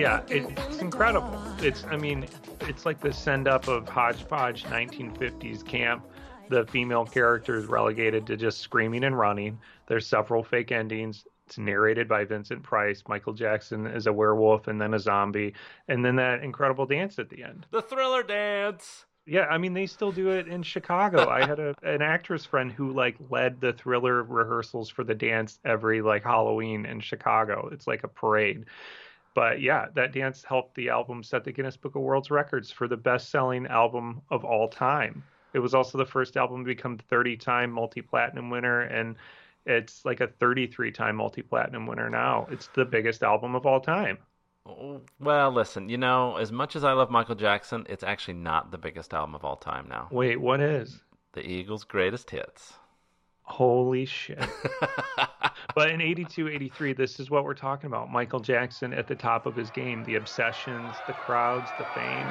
Yeah, 0.00 0.22
it, 0.30 0.46
it's 0.56 0.78
incredible. 0.78 1.38
It's, 1.58 1.84
I 1.84 1.98
mean, 1.98 2.26
it's 2.62 2.86
like 2.86 3.00
the 3.00 3.12
send 3.12 3.46
up 3.46 3.68
of 3.68 3.86
hodgepodge 3.86 4.64
1950s 4.64 5.62
camp. 5.62 6.06
The 6.48 6.64
female 6.64 7.04
character 7.04 7.58
is 7.58 7.66
relegated 7.66 8.26
to 8.28 8.36
just 8.38 8.60
screaming 8.60 9.04
and 9.04 9.18
running. 9.18 9.58
There's 9.88 10.06
several 10.06 10.42
fake 10.42 10.72
endings. 10.72 11.26
It's 11.46 11.58
narrated 11.58 12.08
by 12.08 12.24
Vincent 12.24 12.62
Price. 12.62 13.02
Michael 13.08 13.34
Jackson 13.34 13.86
is 13.86 14.06
a 14.06 14.12
werewolf 14.12 14.68
and 14.68 14.80
then 14.80 14.94
a 14.94 14.98
zombie, 14.98 15.52
and 15.88 16.02
then 16.02 16.16
that 16.16 16.42
incredible 16.42 16.86
dance 16.86 17.18
at 17.18 17.28
the 17.28 17.44
end. 17.44 17.66
The 17.70 17.82
thriller 17.82 18.22
dance. 18.22 19.04
Yeah, 19.26 19.46
I 19.50 19.58
mean 19.58 19.74
they 19.74 19.86
still 19.86 20.12
do 20.12 20.30
it 20.30 20.48
in 20.48 20.62
Chicago. 20.62 21.28
I 21.30 21.46
had 21.46 21.60
a 21.60 21.74
an 21.82 22.00
actress 22.00 22.46
friend 22.46 22.72
who 22.72 22.92
like 22.92 23.16
led 23.28 23.60
the 23.60 23.74
thriller 23.74 24.22
rehearsals 24.22 24.88
for 24.88 25.04
the 25.04 25.14
dance 25.14 25.58
every 25.64 26.00
like 26.00 26.24
Halloween 26.24 26.86
in 26.86 27.00
Chicago. 27.00 27.68
It's 27.70 27.86
like 27.86 28.02
a 28.02 28.08
parade. 28.08 28.64
But 29.34 29.60
yeah, 29.60 29.86
that 29.94 30.12
dance 30.12 30.42
helped 30.42 30.74
the 30.74 30.88
album 30.88 31.22
set 31.22 31.44
the 31.44 31.52
Guinness 31.52 31.76
Book 31.76 31.94
of 31.94 32.02
World 32.02 32.30
Records 32.30 32.70
for 32.70 32.88
the 32.88 32.96
best-selling 32.96 33.66
album 33.66 34.22
of 34.30 34.44
all 34.44 34.68
time. 34.68 35.22
It 35.52 35.60
was 35.60 35.74
also 35.74 35.98
the 35.98 36.06
first 36.06 36.36
album 36.36 36.64
to 36.64 36.66
become 36.66 36.98
30-time 37.10 37.70
multi-platinum 37.70 38.50
winner 38.50 38.82
and 38.82 39.16
it's 39.66 40.04
like 40.04 40.20
a 40.20 40.28
33-time 40.28 41.16
multi-platinum 41.16 41.86
winner 41.86 42.08
now. 42.08 42.48
It's 42.50 42.68
the 42.74 42.84
biggest 42.84 43.22
album 43.22 43.54
of 43.54 43.66
all 43.66 43.80
time. 43.80 44.18
Oh, 44.66 45.00
well, 45.18 45.50
listen, 45.50 45.88
you 45.88 45.96
know, 45.96 46.36
as 46.36 46.50
much 46.52 46.76
as 46.76 46.84
I 46.84 46.92
love 46.92 47.10
Michael 47.10 47.34
Jackson, 47.34 47.86
it's 47.88 48.02
actually 48.02 48.34
not 48.34 48.70
the 48.70 48.78
biggest 48.78 49.14
album 49.14 49.34
of 49.34 49.44
all 49.44 49.56
time 49.56 49.86
now. 49.88 50.08
Wait, 50.10 50.40
what 50.40 50.60
is? 50.60 51.00
The 51.32 51.46
Eagles' 51.46 51.84
greatest 51.84 52.30
hits. 52.30 52.74
Holy 53.50 54.04
shit. 54.04 54.38
but 55.74 55.90
in 55.90 56.00
82, 56.00 56.48
83, 56.48 56.92
this 56.92 57.18
is 57.18 57.30
what 57.30 57.44
we're 57.44 57.52
talking 57.52 57.88
about. 57.88 58.08
Michael 58.08 58.38
Jackson 58.38 58.94
at 58.94 59.08
the 59.08 59.16
top 59.16 59.44
of 59.44 59.56
his 59.56 59.70
game. 59.70 60.04
The 60.04 60.14
obsessions, 60.14 60.94
the 61.08 61.14
crowds, 61.14 61.68
the 61.76 61.84
fame. 61.86 62.26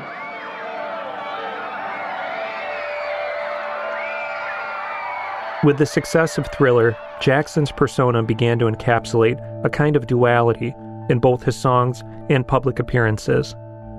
With 5.65 5.77
the 5.77 5.85
success 5.85 6.37
of 6.37 6.47
Thriller, 6.47 6.95
Jackson's 7.19 7.73
persona 7.73 8.23
began 8.23 8.57
to 8.59 8.65
encapsulate 8.65 9.65
a 9.65 9.69
kind 9.69 9.97
of 9.97 10.07
duality 10.07 10.73
in 11.09 11.19
both 11.19 11.43
his 11.43 11.57
songs 11.57 12.01
and 12.29 12.47
public 12.47 12.79
appearances. 12.79 13.55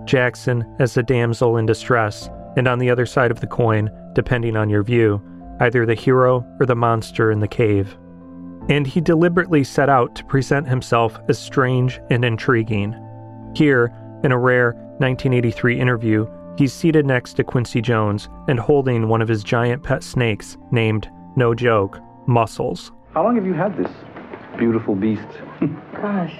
Jackson 0.06 0.64
as 0.78 0.94
the 0.94 1.02
damsel 1.02 1.58
in 1.58 1.66
distress, 1.66 2.30
and 2.56 2.66
on 2.66 2.78
the 2.78 2.88
other 2.88 3.04
side 3.04 3.30
of 3.30 3.40
the 3.40 3.46
coin, 3.46 3.90
depending 4.14 4.56
on 4.56 4.70
your 4.70 4.82
view, 4.82 5.22
either 5.60 5.86
the 5.86 5.94
hero 5.94 6.44
or 6.58 6.66
the 6.66 6.74
monster 6.74 7.30
in 7.30 7.40
the 7.40 7.48
cave. 7.48 7.96
And 8.68 8.86
he 8.86 9.00
deliberately 9.00 9.64
set 9.64 9.88
out 9.88 10.14
to 10.16 10.24
present 10.24 10.68
himself 10.68 11.18
as 11.28 11.38
strange 11.38 12.00
and 12.10 12.24
intriguing. 12.24 12.94
Here, 13.54 13.92
in 14.22 14.32
a 14.32 14.38
rare 14.38 14.72
1983 14.98 15.80
interview, 15.80 16.26
he's 16.58 16.72
seated 16.72 17.06
next 17.06 17.34
to 17.34 17.44
Quincy 17.44 17.80
Jones 17.80 18.28
and 18.48 18.60
holding 18.60 19.08
one 19.08 19.22
of 19.22 19.28
his 19.28 19.42
giant 19.42 19.82
pet 19.82 20.02
snakes 20.02 20.56
named, 20.70 21.10
no 21.36 21.54
joke, 21.54 21.98
Muscles. 22.26 22.92
How 23.14 23.24
long 23.24 23.34
have 23.36 23.46
you 23.46 23.54
had 23.54 23.76
this 23.76 23.90
beautiful 24.58 24.94
beast? 24.94 25.26
Gosh. 25.94 26.34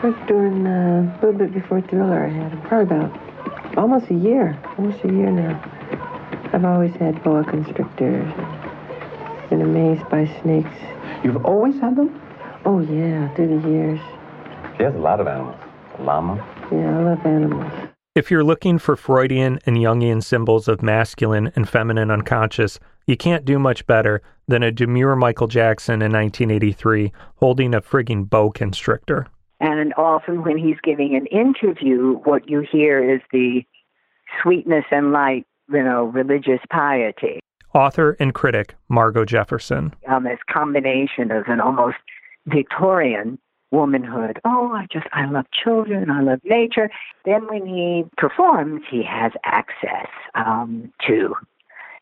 First 0.00 0.26
during 0.26 0.66
uh, 0.66 1.14
a 1.20 1.26
little 1.26 1.38
bit 1.38 1.52
before 1.52 1.82
Thriller, 1.82 2.24
I 2.24 2.28
had 2.28 2.52
him. 2.52 2.62
Probably 2.62 2.96
about 2.96 3.76
almost 3.76 4.10
a 4.10 4.14
year. 4.14 4.58
Almost 4.78 5.04
a 5.04 5.08
year 5.08 5.30
now. 5.30 5.79
I've 6.52 6.64
always 6.64 6.94
had 6.96 7.22
boa 7.22 7.44
constrictors. 7.44 8.32
Been 9.50 9.62
amazed 9.62 10.08
by 10.10 10.26
snakes. 10.42 10.74
You've 11.22 11.44
always 11.44 11.78
had 11.78 11.96
them? 11.96 12.20
Oh, 12.64 12.80
yeah, 12.80 13.32
through 13.34 13.60
the 13.60 13.68
years. 13.68 14.00
She 14.76 14.82
has 14.82 14.94
a 14.94 14.98
lot 14.98 15.20
of 15.20 15.28
animals. 15.28 15.56
A 15.98 16.02
llama. 16.02 16.36
Yeah, 16.72 16.98
I 16.98 17.02
love 17.02 17.24
animals. 17.24 17.90
If 18.16 18.30
you're 18.30 18.42
looking 18.42 18.78
for 18.78 18.96
Freudian 18.96 19.60
and 19.66 19.76
Jungian 19.76 20.22
symbols 20.22 20.66
of 20.66 20.82
masculine 20.82 21.52
and 21.54 21.68
feminine 21.68 22.10
unconscious, 22.10 22.80
you 23.06 23.16
can't 23.16 23.44
do 23.44 23.58
much 23.58 23.86
better 23.86 24.20
than 24.48 24.64
a 24.64 24.72
demure 24.72 25.14
Michael 25.14 25.46
Jackson 25.46 26.02
in 26.02 26.12
1983 26.12 27.12
holding 27.36 27.74
a 27.74 27.80
frigging 27.80 28.28
boa 28.28 28.52
constrictor. 28.52 29.28
And 29.60 29.94
often 29.94 30.42
when 30.42 30.58
he's 30.58 30.78
giving 30.82 31.14
an 31.14 31.26
interview, 31.26 32.14
what 32.24 32.48
you 32.50 32.66
hear 32.70 33.14
is 33.14 33.20
the 33.30 33.62
sweetness 34.42 34.86
and 34.90 35.12
light, 35.12 35.46
you 35.72 35.82
know, 35.82 36.04
religious 36.04 36.60
piety. 36.70 37.40
Author 37.74 38.16
and 38.18 38.34
critic 38.34 38.74
Margo 38.88 39.24
Jefferson. 39.24 39.94
Um, 40.08 40.24
this 40.24 40.38
combination 40.52 41.30
of 41.30 41.44
an 41.46 41.60
almost 41.60 41.96
Victorian 42.46 43.38
womanhood. 43.70 44.40
Oh, 44.44 44.72
I 44.72 44.86
just, 44.92 45.06
I 45.12 45.26
love 45.26 45.46
children, 45.52 46.10
I 46.10 46.22
love 46.22 46.40
nature. 46.44 46.90
Then 47.24 47.46
when 47.46 47.66
he 47.66 48.04
performs, 48.16 48.82
he 48.90 49.02
has 49.04 49.32
access 49.44 50.08
um, 50.34 50.92
to 51.06 51.34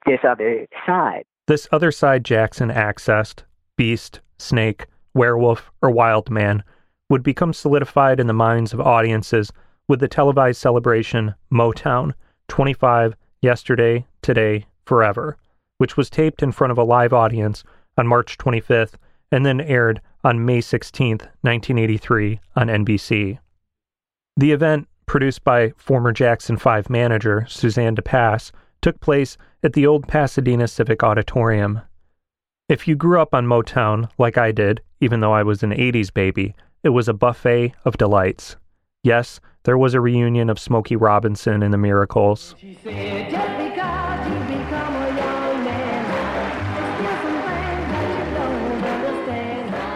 this 0.06 0.20
other 0.26 0.66
side. 0.86 1.24
This 1.46 1.68
other 1.70 1.92
side 1.92 2.24
Jackson 2.24 2.70
accessed, 2.70 3.42
beast, 3.76 4.20
snake, 4.38 4.86
werewolf, 5.14 5.70
or 5.82 5.90
wild 5.90 6.30
man, 6.30 6.62
would 7.10 7.22
become 7.22 7.52
solidified 7.52 8.20
in 8.20 8.26
the 8.26 8.32
minds 8.32 8.72
of 8.72 8.80
audiences 8.80 9.52
with 9.88 10.00
the 10.00 10.08
televised 10.08 10.60
celebration 10.60 11.34
Motown 11.52 12.12
25 12.48 13.14
Yesterday, 13.40 14.06
Today, 14.22 14.66
Forever, 14.84 15.36
which 15.78 15.96
was 15.96 16.10
taped 16.10 16.42
in 16.42 16.52
front 16.52 16.70
of 16.70 16.78
a 16.78 16.84
live 16.84 17.12
audience 17.12 17.62
on 17.96 18.06
March 18.06 18.36
25th, 18.38 18.94
and 19.30 19.44
then 19.44 19.60
aired 19.60 20.00
on 20.24 20.44
May 20.44 20.60
16, 20.60 21.18
1983, 21.42 22.40
on 22.56 22.66
NBC. 22.68 23.38
The 24.36 24.52
event, 24.52 24.88
produced 25.06 25.44
by 25.44 25.70
former 25.76 26.12
Jackson 26.12 26.56
5 26.56 26.90
manager 26.90 27.46
Suzanne 27.48 27.94
de 27.94 28.02
Passe, 28.02 28.52
took 28.80 29.00
place 29.00 29.36
at 29.62 29.72
the 29.72 29.86
old 29.86 30.06
Pasadena 30.08 30.66
Civic 30.68 31.02
Auditorium. 31.02 31.80
If 32.68 32.86
you 32.86 32.96
grew 32.96 33.20
up 33.20 33.34
on 33.34 33.46
Motown, 33.46 34.10
like 34.18 34.36
I 34.36 34.52
did, 34.52 34.80
even 35.00 35.20
though 35.20 35.32
I 35.32 35.42
was 35.42 35.62
an 35.62 35.70
80s 35.70 36.12
baby, 36.12 36.54
it 36.82 36.90
was 36.90 37.08
a 37.08 37.14
buffet 37.14 37.74
of 37.84 37.96
delights. 37.96 38.56
Yes, 39.04 39.38
there 39.62 39.78
was 39.78 39.94
a 39.94 40.00
reunion 40.00 40.50
of 40.50 40.58
Smokey 40.58 40.96
Robinson 40.96 41.62
and 41.62 41.72
the 41.72 41.78
Miracles. 41.78 42.56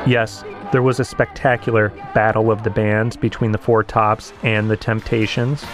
Yes, 0.07 0.45
there 0.71 0.83
was 0.83 1.01
a 1.01 1.05
spectacular 1.05 1.89
battle 2.15 2.53
of 2.53 2.63
the 2.63 2.71
bands 2.71 3.17
between 3.17 3.51
the 3.51 3.59
Four 3.59 3.83
Tops 3.83 4.33
and 4.45 4.71
the 4.71 4.77
Temptations. 4.77 5.65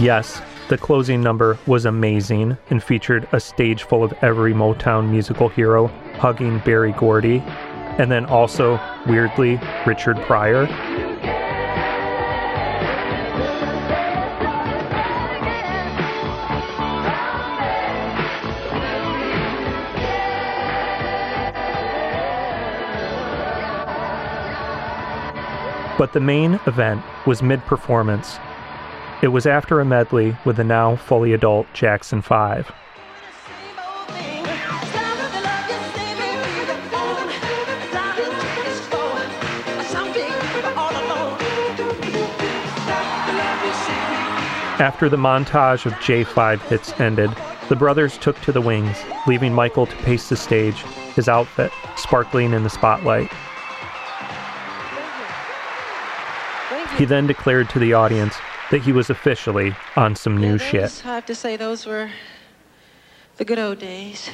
Yes, 0.00 0.40
the 0.68 0.78
closing 0.78 1.20
number 1.20 1.58
was 1.66 1.84
amazing 1.84 2.56
and 2.70 2.82
featured 2.82 3.28
a 3.32 3.40
stage 3.40 3.82
full 3.82 4.02
of 4.02 4.14
every 4.22 4.54
Motown 4.54 5.10
musical 5.10 5.50
hero 5.50 5.90
hugging 6.16 6.58
Berry 6.60 6.92
Gordy, 6.92 7.42
and 7.98 8.10
then 8.10 8.26
also, 8.26 8.80
weirdly, 9.06 9.60
Richard 9.86 10.16
Pryor. 10.22 10.66
But 25.96 26.12
the 26.12 26.20
main 26.20 26.54
event 26.66 27.02
was 27.24 27.42
mid 27.42 27.64
performance. 27.66 28.38
It 29.22 29.28
was 29.28 29.46
after 29.46 29.80
a 29.80 29.84
medley 29.84 30.36
with 30.44 30.56
the 30.56 30.64
now 30.64 30.96
fully 30.96 31.32
adult 31.32 31.66
Jackson 31.72 32.20
5. 32.20 32.72
After 44.80 45.08
the 45.08 45.16
montage 45.16 45.86
of 45.86 45.92
J5 45.94 46.60
hits 46.62 46.98
ended, 46.98 47.30
the 47.68 47.76
brothers 47.76 48.18
took 48.18 48.40
to 48.40 48.50
the 48.50 48.60
wings, 48.60 48.96
leaving 49.24 49.54
Michael 49.54 49.86
to 49.86 49.96
pace 49.98 50.28
the 50.28 50.36
stage, 50.36 50.82
his 51.14 51.28
outfit 51.28 51.70
sparkling 51.94 52.52
in 52.52 52.64
the 52.64 52.68
spotlight. 52.68 53.30
He 56.98 57.04
then 57.04 57.28
declared 57.28 57.70
to 57.70 57.78
the 57.78 57.92
audience 57.92 58.34
that 58.72 58.82
he 58.82 58.90
was 58.90 59.10
officially 59.10 59.76
on 59.94 60.16
some 60.16 60.36
new 60.36 60.58
shit. 60.58 61.06
I 61.06 61.14
have 61.14 61.26
to 61.26 61.36
say, 61.36 61.56
those 61.56 61.86
were 61.86 62.10
the 63.36 63.44
good 63.44 63.60
old 63.60 63.78
days. 63.78 64.28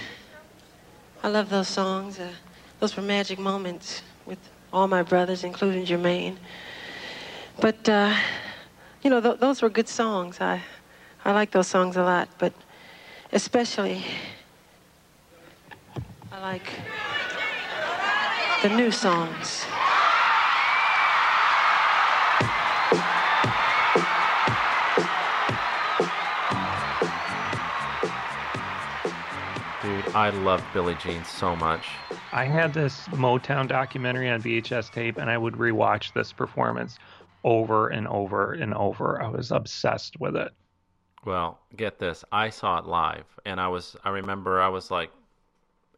I 1.23 1.29
love 1.29 1.51
those 1.51 1.69
songs. 1.69 2.19
Uh, 2.19 2.31
those 2.79 2.97
were 2.97 3.03
magic 3.03 3.39
moments 3.39 4.01
with 4.25 4.39
all 4.73 4.89
my 4.89 5.03
brothers, 5.03 5.45
including 5.45 5.85
Jermaine. 5.85 6.39
But, 7.61 7.87
uh, 7.87 8.15
you 9.03 9.11
know, 9.11 9.21
th- 9.21 9.41
those 9.41 9.63
were 9.63 9.71
good 9.71 9.89
songs. 9.89 10.41
I, 10.41 10.63
I 11.25 11.33
like 11.33 11.51
those 11.51 11.69
songs 11.69 11.97
a 11.97 12.03
lot, 12.03 12.29
but 12.39 12.53
especially, 13.33 14.05
I 16.33 16.41
like 16.41 16.71
the 18.63 18.69
new 18.69 18.91
songs. 18.91 19.65
Dude, 29.83 30.15
I 30.15 30.29
love 30.31 30.63
Billie 30.75 30.95
Jean 30.97 31.25
so 31.25 31.57
much. 31.57 31.87
I 32.33 32.45
had 32.45 32.73
this 32.73 33.09
Motown 33.09 33.67
documentary 33.67 34.29
on 34.29 34.41
VHS 34.41 34.93
tape, 34.93 35.17
and 35.17 35.29
I 35.29 35.37
would 35.37 35.55
rewatch 35.55 36.13
this 36.13 36.33
performance 36.33 36.99
over 37.45 37.89
and 37.89 38.07
over 38.09 38.53
and 38.53 38.75
over. 38.75 39.21
I 39.23 39.29
was 39.29 39.51
obsessed 39.51 40.19
with 40.21 40.37
it. 40.37 40.53
Well, 41.25 41.61
get 41.77 41.99
this. 41.99 42.25
I 42.33 42.51
saw 42.51 42.79
it 42.79 42.87
live 42.87 43.27
and 43.45 43.61
I 43.61 43.69
was 43.69 43.97
I 44.05 44.11
remember 44.11 44.61
I 44.61 44.69
was 44.69 44.91
like 44.91 45.11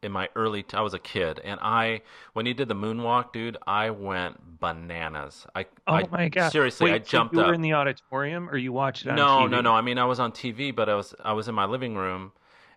in 0.03 0.13
my 0.13 0.29
early 0.37 0.63
t- 0.65 0.77
I 0.77 0.81
was 0.83 0.95
a 0.95 0.99
kid 0.99 1.41
and 1.45 1.61
I 1.63 2.03
when 2.35 2.47
he 2.47 2.55
did 2.55 2.69
the 2.69 2.75
moonwalk, 2.75 3.33
dude, 3.33 3.57
I 3.67 3.91
went 3.91 4.61
bananas. 4.61 5.47
I 5.55 5.67
Oh 5.87 5.95
I, 5.95 6.09
my 6.11 6.29
god! 6.29 6.51
Seriously, 6.51 6.91
Wait, 6.91 6.95
I 6.95 6.99
so 7.05 7.05
jumped 7.11 7.35
you 7.35 7.41
were 7.41 7.53
in 7.53 7.61
the 7.61 7.73
auditorium, 7.75 8.49
or 8.49 8.57
you 8.57 8.73
watched 8.73 9.07
it 9.07 9.11
on 9.11 9.17
no, 9.17 9.27
TV? 9.27 9.51
no, 9.51 9.61
no. 9.61 9.73
I 9.75 9.81
mean, 9.81 9.99
I 9.99 10.05
was 10.05 10.19
on 10.21 10.33
TV, 10.33 10.75
but 10.75 10.89
I 10.89 10.95
was 10.95 11.15
I 11.25 11.33
was 11.33 11.49
in 11.49 11.55
my 11.55 11.65
living 11.67 11.95
room, 11.97 12.33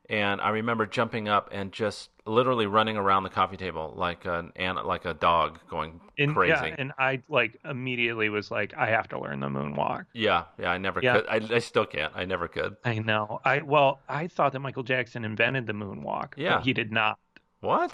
and 0.10 0.40
I 0.42 0.50
remember 0.50 0.86
jumping 0.86 1.28
up 1.28 1.50
and 1.52 1.72
just 1.72 2.10
literally 2.28 2.66
running 2.66 2.98
around 2.98 3.24
the 3.24 3.30
coffee 3.30 3.58
table 3.58 3.94
like 3.96 4.26
an 4.26 4.52
like 4.86 5.06
a 5.06 5.14
dog 5.14 5.60
going 5.70 6.00
And, 6.18 6.34
crazy. 6.36 6.52
Yeah, 6.54 6.76
and 6.78 6.92
I 6.98 7.22
like 7.30 7.60
immediately 7.66 8.30
was 8.30 8.50
like, 8.52 8.74
I 8.76 8.88
have 8.88 9.08
to 9.10 9.20
learn 9.20 9.40
the 9.40 9.48
moonwalk. 9.50 10.06
yeah, 10.14 10.46
yeah. 10.60 10.72
I 10.72 10.78
never 10.78 11.00
Yeah. 11.02 11.22
could. 11.22 11.28
I, 11.28 11.56
I 11.56 11.60
still 11.60 11.86
can't. 11.86 12.12
I 12.16 12.26
never 12.26 12.48
could. 12.48 12.76
I 12.84 13.00
know. 13.00 13.40
I 13.46 13.60
well, 13.62 14.00
I 14.10 14.28
thought 14.28 14.54
that 14.54 14.60
Michael 14.60 14.84
Jackson 14.84 15.24
invented 15.26 15.68
the 15.68 15.74
moonwalk. 15.74 16.32
but 16.32 16.38
Yeah. 16.40 16.62
he 16.62 16.74
did 16.74 16.92
not. 16.92 17.18
What? 17.62 17.94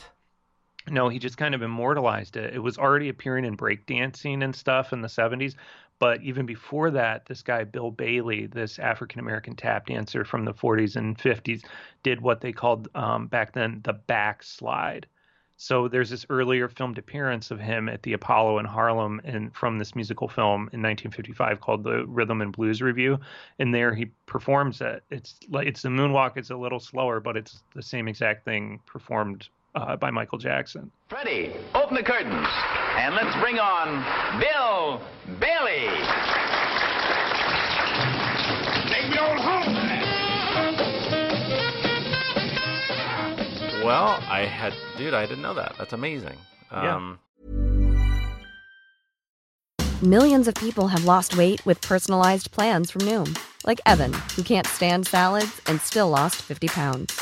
No, 0.89 1.09
he 1.09 1.19
just 1.19 1.37
kind 1.37 1.53
of 1.53 1.61
immortalized 1.61 2.35
it. 2.37 2.55
It 2.55 2.59
was 2.59 2.77
already 2.79 3.09
appearing 3.09 3.45
in 3.45 3.55
breakdancing 3.55 4.43
and 4.43 4.55
stuff 4.55 4.93
in 4.93 5.01
the 5.01 5.07
70s. 5.07 5.53
But 6.01 6.23
even 6.23 6.47
before 6.47 6.89
that, 6.89 7.27
this 7.27 7.43
guy, 7.43 7.63
Bill 7.63 7.91
Bailey, 7.91 8.47
this 8.47 8.79
African 8.79 9.19
American 9.19 9.55
tap 9.55 9.85
dancer 9.85 10.25
from 10.25 10.45
the 10.45 10.53
40s 10.53 10.95
and 10.95 11.15
50s, 11.15 11.63
did 12.01 12.21
what 12.21 12.41
they 12.41 12.51
called 12.51 12.87
um, 12.95 13.27
back 13.27 13.53
then 13.53 13.81
the 13.83 13.93
backslide. 13.93 15.05
So 15.57 15.87
there's 15.87 16.09
this 16.09 16.25
earlier 16.31 16.67
filmed 16.67 16.97
appearance 16.97 17.51
of 17.51 17.59
him 17.59 17.87
at 17.87 18.01
the 18.01 18.13
Apollo 18.13 18.57
in 18.57 18.65
Harlem 18.65 19.21
and 19.23 19.55
from 19.55 19.77
this 19.77 19.93
musical 19.93 20.27
film 20.27 20.61
in 20.73 20.81
1955 20.81 21.61
called 21.61 21.83
the 21.83 22.03
Rhythm 22.07 22.41
and 22.41 22.51
Blues 22.51 22.81
Revue. 22.81 23.19
And 23.59 23.71
there 23.71 23.93
he 23.93 24.05
performs 24.25 24.81
it. 24.81 25.03
It's 25.11 25.35
like 25.51 25.67
it's 25.67 25.83
the 25.83 25.89
moonwalk. 25.89 26.35
It's 26.35 26.49
a 26.49 26.57
little 26.57 26.79
slower, 26.79 27.19
but 27.19 27.37
it's 27.37 27.61
the 27.75 27.83
same 27.83 28.07
exact 28.07 28.43
thing 28.43 28.79
performed 28.87 29.49
uh, 29.75 29.95
by 29.95 30.11
Michael 30.11 30.37
Jackson. 30.37 30.91
Freddie, 31.09 31.53
open 31.75 31.95
the 31.95 32.03
curtains 32.03 32.47
and 32.97 33.15
let's 33.15 33.35
bring 33.39 33.59
on 33.59 34.03
Bill 34.39 35.01
Bailey. 35.39 35.87
Take 38.91 39.09
me 39.09 39.17
on 39.17 39.37
home. 39.37 39.77
Well, 43.83 44.19
I 44.29 44.45
had, 44.45 44.73
dude, 44.97 45.13
I 45.13 45.25
didn't 45.25 45.41
know 45.41 45.55
that. 45.55 45.75
That's 45.77 45.93
amazing. 45.93 46.37
Yeah. 46.71 46.95
Um, 46.95 47.19
Millions 50.03 50.47
of 50.47 50.55
people 50.55 50.87
have 50.87 51.05
lost 51.05 51.37
weight 51.37 51.63
with 51.63 51.79
personalized 51.81 52.49
plans 52.51 52.89
from 52.89 53.01
Noom, 53.03 53.37
like 53.67 53.79
Evan, 53.85 54.11
who 54.35 54.41
can't 54.41 54.65
stand 54.65 55.05
salads 55.05 55.61
and 55.67 55.79
still 55.79 56.09
lost 56.09 56.37
50 56.37 56.69
pounds. 56.69 57.21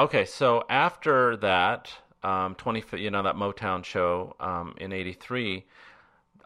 Okay, 0.00 0.24
so 0.24 0.64
after 0.70 1.36
that, 1.36 1.92
um, 2.22 2.54
20, 2.54 2.84
you 2.96 3.10
know, 3.10 3.22
that 3.22 3.34
Motown 3.34 3.84
show 3.84 4.34
um, 4.40 4.74
in 4.78 4.94
83, 4.94 5.66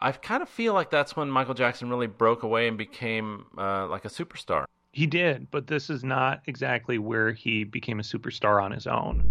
I 0.03 0.11
kind 0.11 0.43
of 0.43 0.49
feel 0.49 0.75
like 0.75 0.91
that's 0.91 1.15
when 1.15 1.31
Michael 1.31 1.55
Jackson 1.55 1.89
really 1.89 2.09
broke 2.09 2.43
away 2.43 2.67
and 2.67 2.77
became 2.77 3.47
uh, 3.57 3.87
like 3.87 4.05
a 4.05 4.09
superstar. 4.09 4.65
He 4.91 5.07
did, 5.07 5.53
but 5.53 5.69
this 5.69 5.89
is 5.89 6.03
not 6.03 6.43
exactly 6.49 6.99
where 6.99 7.31
he 7.31 7.63
became 7.63 8.01
a 8.01 8.03
superstar 8.03 8.61
on 8.61 8.73
his 8.73 8.89
own. 8.89 9.23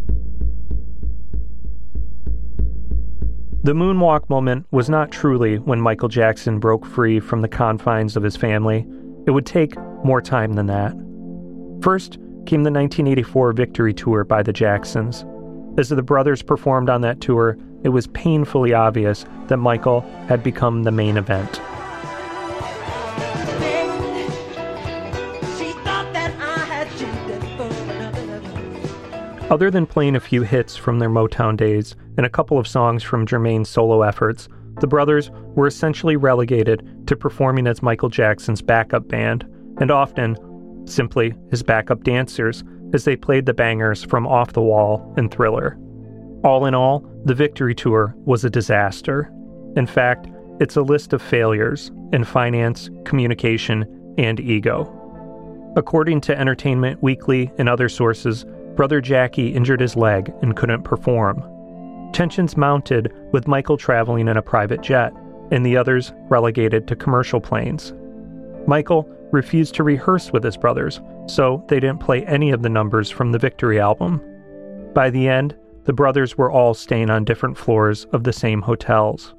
The 3.63 3.74
moonwalk 3.74 4.30
moment 4.30 4.67
was 4.71 4.89
not 4.89 5.11
truly 5.11 5.59
when 5.59 5.82
Michael 5.82 6.07
Jackson 6.07 6.59
broke 6.59 6.86
free 6.86 7.19
from 7.19 7.41
the 7.41 7.49
confines 7.49 8.15
of 8.15 8.24
his 8.24 8.38
family. 8.38 8.88
It 9.28 9.32
would 9.32 9.45
take 9.45 9.78
more 10.05 10.21
time 10.21 10.53
than 10.53 10.67
that. 10.67 10.93
First 11.84 12.19
came 12.46 12.64
the 12.64 12.72
1984 12.72 13.54
Victory 13.54 13.94
Tour 13.94 14.24
by 14.24 14.44
the 14.44 14.54
Jacksons. 14.54 15.26
As 15.78 15.89
the 15.89 16.04
brothers 16.04 16.41
performed 16.41 16.89
on 16.89 17.02
that 17.02 17.22
tour, 17.22 17.58
it 17.84 17.89
was 17.89 18.08
painfully 18.08 18.74
obvious 18.74 19.26
that 19.48 19.58
Michael 19.58 20.02
had 20.28 20.44
become 20.44 20.84
the 20.84 20.91
main 20.91 21.18
event. 21.18 21.62
Other 29.50 29.70
than 29.70 29.86
playing 29.86 30.16
a 30.16 30.20
few 30.20 30.41
hits 30.41 30.76
from 30.76 31.00
their 31.00 31.10
Motown 31.10 31.56
days 31.56 31.96
and 32.18 32.26
a 32.26 32.30
couple 32.30 32.58
of 32.58 32.68
songs 32.68 33.04
from 33.04 33.28
Jermaine's 33.28 33.70
solo 33.70 34.02
efforts, 34.02 34.48
the 34.80 34.88
brothers 34.88 35.30
were 35.56 35.68
essentially 35.68 36.16
relegated 36.16 37.08
to 37.08 37.16
performing 37.16 37.68
as 37.68 37.84
Michael 37.84 38.10
Jackson's 38.10 38.62
backup 38.62 39.08
band, 39.08 39.46
and 39.80 39.91
often 39.91 40.36
simply 40.86 41.36
his 41.49 41.63
backup 41.63 42.03
dancers 42.03 42.63
as 42.93 43.05
they 43.05 43.15
played 43.15 43.45
the 43.45 43.53
bangers 43.53 44.03
from 44.03 44.27
Off 44.27 44.53
the 44.53 44.61
Wall 44.61 45.13
and 45.17 45.31
Thriller. 45.31 45.77
All 46.43 46.65
in 46.65 46.75
all, 46.75 47.05
the 47.25 47.34
Victory 47.34 47.73
Tour 47.73 48.13
was 48.25 48.43
a 48.43 48.49
disaster. 48.49 49.31
In 49.75 49.88
fact, 49.88 50.27
it's 50.59 50.75
a 50.75 50.81
list 50.81 51.13
of 51.13 51.21
failures 51.21 51.91
in 52.11 52.23
finance, 52.23 52.89
communication, 53.05 54.13
and 54.17 54.39
ego. 54.39 54.99
According 55.75 56.21
to 56.21 56.38
Entertainment 56.38 57.01
Weekly 57.01 57.51
and 57.57 57.67
other 57.67 57.89
sources, 57.89 58.45
Brother 58.75 59.01
Jackie 59.01 59.53
injured 59.53 59.81
his 59.81 59.95
leg 59.95 60.31
and 60.41 60.55
couldn't 60.55 60.84
perform. 60.84 61.43
Tensions 62.13 62.55
mounted 62.55 63.11
with 63.31 63.47
Michael 63.47 63.77
traveling 63.77 64.27
in 64.27 64.38
a 64.38 64.41
private 64.41 64.81
jet 64.81 65.13
and 65.51 65.65
the 65.65 65.77
others 65.77 66.13
relegated 66.29 66.88
to 66.88 66.95
commercial 66.95 67.41
planes. 67.41 67.93
Michael 68.67 69.09
refused 69.34 69.75
to 69.75 69.84
rehearse 69.84 70.31
with 70.31 70.43
his 70.43 70.55
brothers, 70.55 71.01
so 71.27 71.65
they 71.67 71.79
didn't 71.79 71.99
play 71.99 72.25
any 72.25 72.51
of 72.51 72.61
the 72.61 72.69
numbers 72.69 73.09
from 73.09 73.31
the 73.31 73.39
Victory 73.39 73.79
album. 73.79 74.21
By 74.93 75.09
the 75.09 75.27
end, 75.27 75.55
the 75.84 75.93
brothers 75.93 76.38
were 76.38 76.51
all 76.51 76.73
staying 76.73 77.09
on 77.09 77.25
different 77.25 77.57
floors 77.57 78.05
of 78.13 78.23
the 78.23 78.31
same 78.31 78.61
hotels. 78.61 79.36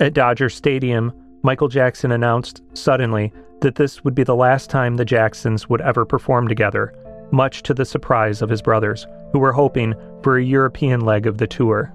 At 0.00 0.14
Dodger 0.14 0.48
Stadium, 0.48 1.12
Michael 1.42 1.68
Jackson 1.68 2.12
announced 2.12 2.62
suddenly 2.72 3.32
that 3.60 3.74
this 3.74 4.02
would 4.04 4.14
be 4.14 4.24
the 4.24 4.34
last 4.34 4.70
time 4.70 4.96
the 4.96 5.04
Jacksons 5.04 5.68
would 5.68 5.82
ever 5.82 6.06
perform 6.06 6.48
together, 6.48 6.94
much 7.30 7.62
to 7.64 7.74
the 7.74 7.84
surprise 7.84 8.40
of 8.40 8.48
his 8.48 8.62
brothers, 8.62 9.06
who 9.32 9.38
were 9.38 9.52
hoping 9.52 9.94
for 10.22 10.38
a 10.38 10.42
European 10.44 11.00
leg 11.00 11.26
of 11.26 11.38
the 11.38 11.46
tour. 11.46 11.92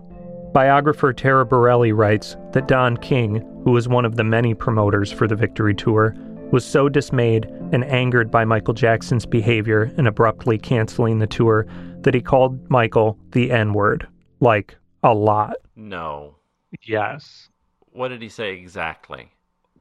Biographer 0.54 1.14
Taraborrelli 1.14 1.96
writes 1.96 2.38
that 2.54 2.68
Don 2.68 2.98
King, 2.98 3.36
who 3.64 3.72
was 3.72 3.90
one 3.90 4.06
of 4.06 4.16
the 4.16 4.24
many 4.24 4.54
promoters 4.54 5.12
for 5.12 5.28
the 5.28 5.36
Victory 5.36 5.76
Tour, 5.76 6.16
was 6.52 6.66
so 6.66 6.90
dismayed 6.90 7.46
and 7.72 7.84
angered 7.86 8.32
by 8.32 8.46
Michael 8.46 8.74
Jackson's 8.74 9.26
behavior 9.26 9.92
in 9.98 10.08
abruptly 10.08 10.58
canceling 10.58 11.20
the 11.20 11.28
tour 11.28 11.66
that 12.02 12.14
he 12.14 12.22
called 12.22 12.70
Michael 12.70 13.18
the 13.32 13.52
N 13.52 13.74
word. 13.74 14.08
Like, 14.40 14.78
a 15.04 15.14
lot. 15.14 15.56
No. 15.76 16.36
Yes. 16.84 17.50
What 17.92 18.10
did 18.10 18.22
he 18.22 18.30
say 18.30 18.54
exactly? 18.54 19.32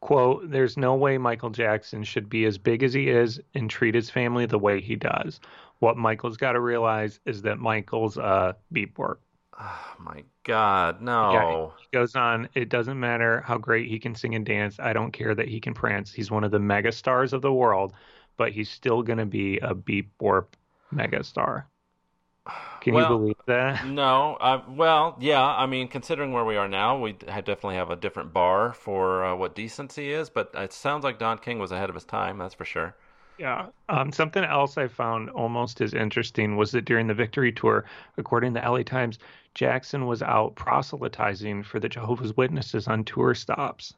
Quote, 0.01 0.51
there's 0.51 0.77
no 0.77 0.95
way 0.95 1.17
Michael 1.17 1.51
Jackson 1.51 2.05
should 2.05 2.29
be 2.29 2.45
as 2.45 2.59
big 2.59 2.83
as 2.83 2.93
he 2.93 3.09
is 3.09 3.41
and 3.55 3.71
treat 3.71 3.95
his 3.95 4.11
family 4.11 4.45
the 4.47 4.59
way 4.59 4.81
he 4.81 4.97
does. 4.97 5.41
What 5.79 5.97
Michael's 5.97 6.37
got 6.37 6.53
to 6.53 6.61
realize 6.61 7.21
is 7.25 7.43
that 7.43 7.59
Michael's 7.59 8.17
a 8.17 8.55
beep 8.71 8.99
work. 8.99 9.21
Oh 9.59 9.95
my 9.99 10.25
God, 10.43 11.01
no. 11.01 11.33
Yeah, 11.33 11.71
he 11.79 11.97
goes 11.97 12.17
on, 12.17 12.49
it 12.55 12.69
doesn't 12.69 12.99
matter 12.99 13.41
how 13.43 13.57
great 13.57 13.89
he 13.89 13.99
can 13.99 14.15
sing 14.15 14.35
and 14.35 14.45
dance. 14.45 14.81
I 14.81 14.93
don't 14.93 15.13
care 15.13 15.35
that 15.35 15.49
he 15.49 15.61
can 15.61 15.75
prance. 15.75 16.13
He's 16.13 16.31
one 16.31 16.45
of 16.45 16.51
the 16.51 16.59
mega 16.59 16.91
stars 16.91 17.33
of 17.33 17.43
the 17.43 17.53
world, 17.53 17.93
but 18.37 18.53
he's 18.53 18.69
still 18.69 19.03
going 19.03 19.19
to 19.19 19.27
be 19.27 19.59
a 19.59 19.75
beep 19.75 20.11
warp 20.21 20.57
mega 20.91 21.23
star. 21.23 21.69
Can 22.81 22.95
well, 22.95 23.11
you 23.11 23.19
believe 23.19 23.37
that? 23.47 23.87
No. 23.87 24.35
Uh, 24.35 24.63
well, 24.69 25.17
yeah. 25.19 25.43
I 25.43 25.65
mean, 25.67 25.89
considering 25.89 26.33
where 26.33 26.45
we 26.45 26.57
are 26.57 26.69
now, 26.69 26.99
we 26.99 27.13
definitely 27.13 27.77
have 27.77 27.91
a 27.91 27.97
different 27.97 28.35
bar 28.35 28.75
for 28.75 29.25
uh, 29.25 29.35
what 29.35 29.55
decency 29.55 30.13
is. 30.13 30.29
But 30.29 30.51
it 30.55 30.73
sounds 30.73 31.05
like 31.05 31.19
Don 31.19 31.39
King 31.39 31.59
was 31.59 31.73
ahead 31.73 31.89
of 31.89 31.95
his 31.95 32.05
time. 32.05 32.37
That's 32.37 32.55
for 32.55 32.67
sure. 32.67 32.97
Yeah. 33.39 33.66
Um, 33.89 34.12
something 34.12 34.45
else 34.45 34.78
I 34.78 34.89
found 34.89 35.30
almost 35.30 35.80
as 35.80 35.95
interesting 35.95 36.57
was 36.57 36.70
that 36.72 36.85
during 36.85 37.07
the 37.07 37.14
Victory 37.14 37.53
Tour, 37.53 37.85
according 38.16 38.55
to 38.55 38.61
the 38.61 38.68
LA 38.70 38.82
Times, 38.82 39.18
Jackson 39.55 40.07
was 40.07 40.22
out 40.22 40.55
proselytizing 40.55 41.62
for 41.62 41.80
the 41.80 41.89
Jehovah's 41.89 42.37
Witnesses 42.37 42.87
on 42.89 43.05
tour 43.05 43.35
stops. 43.35 43.95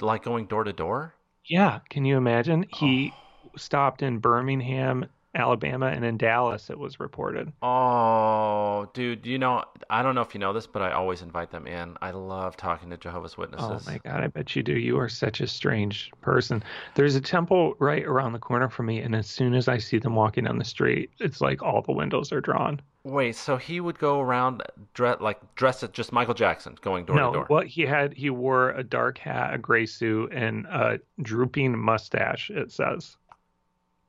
Like 0.00 0.24
going 0.24 0.46
door 0.46 0.64
to 0.64 0.72
door? 0.72 1.14
Yeah. 1.44 1.80
Can 1.90 2.04
you 2.04 2.16
imagine? 2.16 2.66
He 2.74 3.12
oh. 3.14 3.50
stopped 3.56 4.02
in 4.02 4.18
Birmingham, 4.18 5.06
Alabama, 5.34 5.86
and 5.86 6.04
in 6.04 6.18
Dallas, 6.18 6.68
it 6.68 6.78
was 6.78 7.00
reported. 7.00 7.52
Oh, 7.62 8.90
dude, 8.92 9.24
you 9.24 9.38
know, 9.38 9.64
I 9.88 10.02
don't 10.02 10.14
know 10.14 10.20
if 10.20 10.34
you 10.34 10.40
know 10.40 10.52
this, 10.52 10.66
but 10.66 10.82
I 10.82 10.92
always 10.92 11.22
invite 11.22 11.50
them 11.50 11.66
in. 11.66 11.96
I 12.02 12.10
love 12.10 12.56
talking 12.56 12.90
to 12.90 12.98
Jehovah's 12.98 13.34
oh 13.38 13.42
Witnesses. 13.42 13.86
Oh 13.88 13.90
my 13.90 13.98
God, 14.04 14.22
I 14.22 14.26
bet 14.26 14.54
you 14.54 14.62
do. 14.62 14.76
You 14.76 14.98
are 14.98 15.08
such 15.08 15.40
a 15.40 15.46
strange 15.46 16.10
person. 16.20 16.62
There's 16.96 17.14
a 17.14 17.20
temple 17.20 17.74
right 17.78 18.04
around 18.04 18.32
the 18.32 18.38
corner 18.38 18.68
from 18.68 18.86
me, 18.86 19.00
and 19.00 19.16
as 19.16 19.26
soon 19.26 19.54
as 19.54 19.68
I 19.68 19.78
see 19.78 19.98
them 19.98 20.14
walking 20.14 20.44
down 20.44 20.58
the 20.58 20.64
street, 20.64 21.10
it's 21.18 21.40
like 21.40 21.62
all 21.62 21.80
the 21.80 21.92
windows 21.92 22.30
are 22.30 22.42
drawn. 22.42 22.80
Wait, 23.04 23.34
so 23.34 23.56
he 23.56 23.80
would 23.80 23.98
go 23.98 24.20
around 24.20 24.62
dress 24.94 25.20
like 25.20 25.54
dressed 25.54 25.82
as 25.82 25.88
just 25.90 26.12
Michael 26.12 26.34
Jackson, 26.34 26.76
going 26.82 27.06
door 27.06 27.16
no, 27.16 27.30
to 27.30 27.38
door. 27.38 27.44
what 27.48 27.66
he 27.66 27.82
had, 27.82 28.12
he 28.12 28.28
wore 28.28 28.70
a 28.70 28.84
dark 28.84 29.18
hat, 29.18 29.54
a 29.54 29.58
gray 29.58 29.86
suit, 29.86 30.30
and 30.32 30.66
a 30.66 31.00
drooping 31.22 31.78
mustache. 31.78 32.50
It 32.50 32.70
says. 32.70 33.16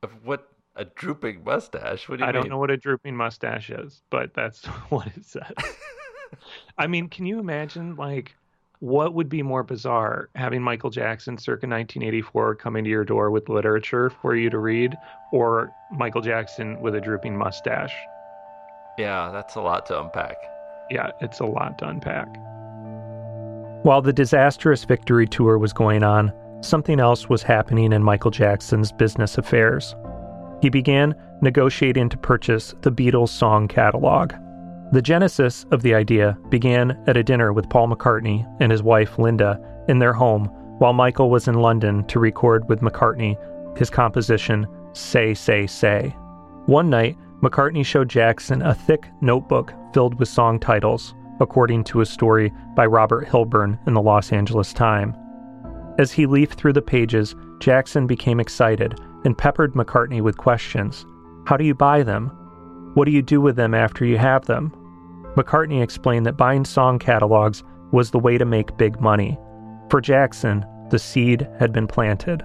Of 0.03 0.11
what 0.25 0.52
a 0.75 0.85
drooping 0.85 1.43
mustache? 1.43 2.07
What 2.09 2.19
do 2.19 2.23
you 2.23 2.29
I 2.29 2.31
mean? 2.31 2.41
don't 2.41 2.49
know 2.49 2.57
what 2.57 2.71
a 2.71 2.77
drooping 2.77 3.15
mustache 3.15 3.69
is, 3.69 4.01
but 4.09 4.33
that's 4.33 4.65
what 4.89 5.07
it 5.07 5.25
says. 5.25 5.53
I 6.77 6.87
mean, 6.87 7.09
can 7.09 7.25
you 7.25 7.39
imagine 7.39 7.95
like 7.95 8.35
what 8.79 9.13
would 9.13 9.29
be 9.29 9.41
more 9.41 9.63
bizarre 9.63 10.29
having 10.35 10.61
Michael 10.61 10.89
Jackson 10.89 11.37
circa 11.37 11.67
1984 11.67 12.55
coming 12.55 12.83
to 12.83 12.89
your 12.89 13.05
door 13.05 13.31
with 13.31 13.47
literature 13.47 14.09
for 14.09 14.35
you 14.35 14.49
to 14.49 14.57
read 14.57 14.97
or 15.31 15.71
Michael 15.91 16.21
Jackson 16.21 16.81
with 16.81 16.95
a 16.95 17.01
drooping 17.01 17.37
mustache? 17.37 17.95
Yeah, 18.97 19.31
that's 19.31 19.55
a 19.55 19.61
lot 19.61 19.85
to 19.87 20.01
unpack. 20.01 20.35
Yeah, 20.89 21.11
it's 21.21 21.39
a 21.39 21.45
lot 21.45 21.77
to 21.79 21.87
unpack. 21.87 22.27
While 23.83 24.01
the 24.01 24.13
disastrous 24.13 24.83
victory 24.83 25.27
tour 25.27 25.57
was 25.57 25.73
going 25.73 26.03
on, 26.03 26.33
something 26.61 26.99
else 26.99 27.29
was 27.29 27.43
happening 27.43 27.93
in 27.93 28.03
Michael 28.03 28.31
Jackson's 28.31 28.91
business 28.91 29.37
affairs. 29.37 29.95
He 30.63 30.69
began 30.69 31.13
negotiating 31.41 32.07
to 32.07 32.17
purchase 32.17 32.73
the 32.83 32.89
Beatles 32.89 33.27
song 33.27 33.67
catalog. 33.67 34.31
The 34.93 35.01
genesis 35.01 35.65
of 35.71 35.81
the 35.81 35.93
idea 35.93 36.37
began 36.47 37.03
at 37.05 37.17
a 37.17 37.23
dinner 37.23 37.51
with 37.51 37.69
Paul 37.69 37.89
McCartney 37.89 38.47
and 38.61 38.71
his 38.71 38.81
wife 38.81 39.19
Linda 39.19 39.59
in 39.89 39.99
their 39.99 40.13
home 40.13 40.45
while 40.79 40.93
Michael 40.93 41.29
was 41.29 41.49
in 41.49 41.55
London 41.55 42.05
to 42.05 42.17
record 42.17 42.69
with 42.69 42.79
McCartney 42.79 43.35
his 43.77 43.89
composition 43.89 44.65
Say, 44.93 45.33
Say, 45.33 45.67
Say. 45.67 46.15
One 46.67 46.89
night, 46.89 47.17
McCartney 47.41 47.85
showed 47.85 48.07
Jackson 48.07 48.61
a 48.61 48.73
thick 48.73 49.09
notebook 49.19 49.73
filled 49.93 50.17
with 50.17 50.29
song 50.29 50.61
titles, 50.61 51.13
according 51.41 51.83
to 51.85 51.99
a 51.99 52.05
story 52.05 52.53
by 52.73 52.85
Robert 52.85 53.27
Hilburn 53.27 53.77
in 53.85 53.95
the 53.95 54.01
Los 54.01 54.31
Angeles 54.31 54.71
Times. 54.71 55.13
As 55.99 56.13
he 56.13 56.25
leafed 56.25 56.57
through 56.57 56.71
the 56.71 56.81
pages, 56.81 57.35
Jackson 57.59 58.07
became 58.07 58.39
excited 58.39 58.97
and 59.25 59.37
peppered 59.37 59.73
McCartney 59.73 60.21
with 60.21 60.37
questions. 60.37 61.05
How 61.45 61.57
do 61.57 61.63
you 61.63 61.73
buy 61.73 62.03
them? 62.03 62.27
What 62.93 63.05
do 63.05 63.11
you 63.11 63.21
do 63.21 63.41
with 63.41 63.55
them 63.55 63.73
after 63.73 64.05
you 64.05 64.17
have 64.17 64.45
them? 64.45 64.71
McCartney 65.35 65.81
explained 65.81 66.25
that 66.25 66.37
buying 66.37 66.65
song 66.65 66.99
catalogs 66.99 67.63
was 67.91 68.11
the 68.11 68.19
way 68.19 68.37
to 68.37 68.45
make 68.45 68.77
big 68.77 69.01
money. 69.01 69.37
For 69.89 70.01
Jackson, 70.01 70.65
the 70.89 70.99
seed 70.99 71.47
had 71.59 71.73
been 71.73 71.87
planted. 71.87 72.43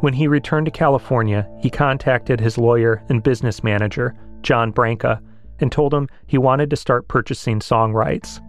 When 0.00 0.14
he 0.14 0.28
returned 0.28 0.66
to 0.66 0.70
California, 0.70 1.48
he 1.60 1.70
contacted 1.70 2.40
his 2.40 2.56
lawyer 2.56 3.02
and 3.08 3.22
business 3.22 3.62
manager, 3.62 4.14
John 4.42 4.70
Branca, 4.70 5.20
and 5.58 5.70
told 5.70 5.92
him 5.92 6.08
he 6.26 6.38
wanted 6.38 6.70
to 6.70 6.76
start 6.76 7.08
purchasing 7.08 7.60
song 7.60 7.92
rights. 7.92 8.40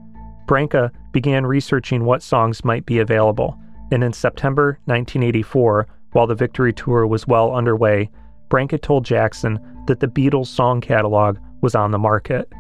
Branca 0.48 0.92
began 1.12 1.46
researching 1.46 2.06
what 2.06 2.24
songs 2.24 2.64
might 2.64 2.86
be 2.86 3.00
available, 3.00 3.58
and 3.92 4.04
in 4.04 4.14
September 4.14 4.80
1984, 4.86 5.88
while 6.12 6.28
the 6.28 6.36
Victory 6.36 6.74
Tour 6.74 7.08
was 7.08 7.28
well 7.28 7.54
underway, 7.54 8.10
Branca 8.50 8.78
told 8.78 9.06
Jackson 9.06 9.60
that 9.88 10.00
the 10.00 10.08
Beatles 10.08 10.48
song 10.48 10.82
catalog 10.82 11.38
was 11.62 11.76
on 11.76 11.92
the 11.92 12.00
market. 12.00 12.52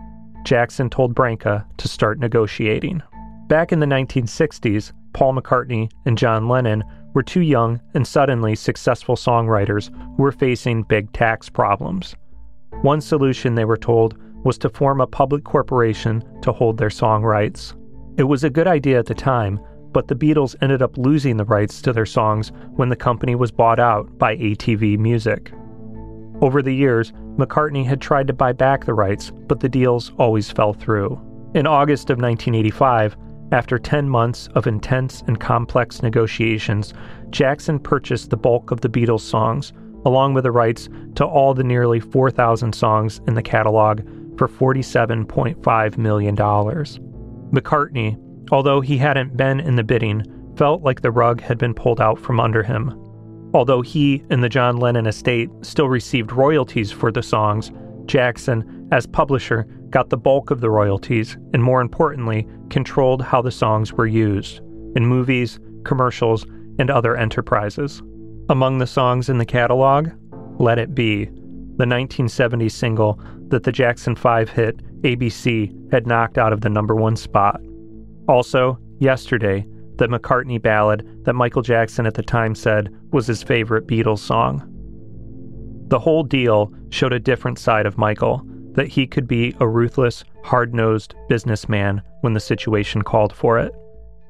Jackson 0.43 0.89
told 0.89 1.13
Branca 1.13 1.65
to 1.77 1.87
start 1.87 2.19
negotiating. 2.19 3.01
Back 3.47 3.71
in 3.71 3.79
the 3.79 3.85
1960s, 3.85 4.93
Paul 5.13 5.35
McCartney 5.35 5.91
and 6.05 6.17
John 6.17 6.47
Lennon 6.47 6.83
were 7.13 7.23
two 7.23 7.41
young 7.41 7.81
and 7.93 8.07
suddenly 8.07 8.55
successful 8.55 9.15
songwriters 9.15 9.93
who 10.15 10.23
were 10.23 10.31
facing 10.31 10.83
big 10.83 11.11
tax 11.11 11.49
problems. 11.49 12.15
One 12.81 13.01
solution, 13.01 13.55
they 13.55 13.65
were 13.65 13.77
told, 13.77 14.17
was 14.45 14.57
to 14.59 14.69
form 14.69 15.01
a 15.01 15.07
public 15.07 15.43
corporation 15.43 16.23
to 16.41 16.51
hold 16.51 16.77
their 16.77 16.89
song 16.89 17.23
rights. 17.23 17.75
It 18.17 18.23
was 18.23 18.43
a 18.43 18.49
good 18.49 18.67
idea 18.67 18.97
at 18.97 19.05
the 19.05 19.13
time, 19.13 19.59
but 19.93 20.07
the 20.07 20.15
Beatles 20.15 20.55
ended 20.61 20.81
up 20.81 20.97
losing 20.97 21.37
the 21.37 21.45
rights 21.45 21.81
to 21.81 21.93
their 21.93 22.05
songs 22.05 22.51
when 22.75 22.89
the 22.89 22.95
company 22.95 23.35
was 23.35 23.51
bought 23.51 23.79
out 23.79 24.17
by 24.17 24.37
ATV 24.37 24.97
Music. 24.97 25.51
Over 26.41 26.61
the 26.61 26.73
years, 26.73 27.11
McCartney 27.37 27.85
had 27.85 28.01
tried 28.01 28.27
to 28.27 28.33
buy 28.33 28.51
back 28.51 28.85
the 28.85 28.93
rights, 28.93 29.31
but 29.47 29.59
the 29.59 29.69
deals 29.69 30.11
always 30.17 30.49
fell 30.49 30.73
through. 30.73 31.19
In 31.53 31.67
August 31.67 32.09
of 32.09 32.19
1985, 32.19 33.15
after 33.51 33.77
10 33.77 34.09
months 34.09 34.47
of 34.55 34.65
intense 34.65 35.23
and 35.27 35.39
complex 35.39 36.01
negotiations, 36.01 36.93
Jackson 37.29 37.77
purchased 37.77 38.29
the 38.29 38.37
bulk 38.37 38.71
of 38.71 38.81
the 38.81 38.89
Beatles 38.89 39.21
songs, 39.21 39.73
along 40.05 40.33
with 40.33 40.45
the 40.45 40.51
rights 40.51 40.89
to 41.15 41.25
all 41.25 41.53
the 41.53 41.63
nearly 41.63 41.99
4,000 41.99 42.73
songs 42.73 43.21
in 43.27 43.33
the 43.33 43.43
catalog, 43.43 44.01
for 44.37 44.47
$47.5 44.47 45.97
million. 45.97 46.35
McCartney, 46.35 48.17
although 48.51 48.81
he 48.81 48.97
hadn't 48.97 49.37
been 49.37 49.59
in 49.59 49.75
the 49.75 49.83
bidding, 49.83 50.23
felt 50.57 50.83
like 50.83 51.01
the 51.01 51.11
rug 51.11 51.41
had 51.41 51.57
been 51.57 51.73
pulled 51.73 52.01
out 52.01 52.19
from 52.19 52.39
under 52.39 52.61
him. 52.61 52.89
Although 53.53 53.81
he 53.81 54.23
and 54.29 54.43
the 54.43 54.49
John 54.49 54.77
Lennon 54.77 55.07
estate 55.07 55.49
still 55.61 55.89
received 55.89 56.31
royalties 56.31 56.91
for 56.91 57.11
the 57.11 57.23
songs, 57.23 57.71
Jackson, 58.05 58.87
as 58.91 59.05
publisher, 59.05 59.63
got 59.89 60.09
the 60.09 60.17
bulk 60.17 60.51
of 60.51 60.61
the 60.61 60.69
royalties 60.69 61.37
and, 61.53 61.63
more 61.63 61.81
importantly, 61.81 62.47
controlled 62.69 63.21
how 63.21 63.41
the 63.41 63.51
songs 63.51 63.93
were 63.93 64.07
used 64.07 64.59
in 64.95 65.05
movies, 65.05 65.59
commercials, 65.85 66.45
and 66.79 66.89
other 66.89 67.15
enterprises. 67.15 68.01
Among 68.49 68.77
the 68.77 68.87
songs 68.87 69.29
in 69.29 69.37
the 69.37 69.45
catalog, 69.45 70.09
Let 70.59 70.79
It 70.79 70.93
Be, 70.93 71.25
the 71.25 71.87
1970 71.87 72.69
single 72.69 73.21
that 73.47 73.63
the 73.63 73.71
Jackson 73.71 74.15
5 74.15 74.49
hit 74.49 75.01
ABC 75.01 75.91
had 75.91 76.07
knocked 76.07 76.37
out 76.37 76.53
of 76.53 76.61
the 76.61 76.69
number 76.69 76.95
one 76.95 77.15
spot. 77.15 77.61
Also, 78.31 78.79
Yesterday, 79.01 79.65
the 79.95 80.07
McCartney 80.07 80.61
ballad 80.61 81.25
that 81.25 81.33
Michael 81.33 81.63
Jackson 81.63 82.05
at 82.05 82.13
the 82.13 82.21
time 82.21 82.53
said 82.53 82.95
was 83.11 83.25
his 83.25 83.41
favorite 83.41 83.87
Beatles 83.87 84.19
song. 84.19 84.61
The 85.87 85.97
whole 85.97 86.21
deal 86.21 86.71
showed 86.91 87.13
a 87.13 87.19
different 87.19 87.57
side 87.57 87.87
of 87.87 87.97
Michael 87.97 88.45
that 88.73 88.87
he 88.87 89.07
could 89.07 89.27
be 89.27 89.55
a 89.59 89.67
ruthless, 89.67 90.23
hard 90.43 90.75
nosed 90.75 91.15
businessman 91.29 92.03
when 92.21 92.33
the 92.33 92.39
situation 92.39 93.01
called 93.01 93.33
for 93.33 93.57
it. 93.57 93.73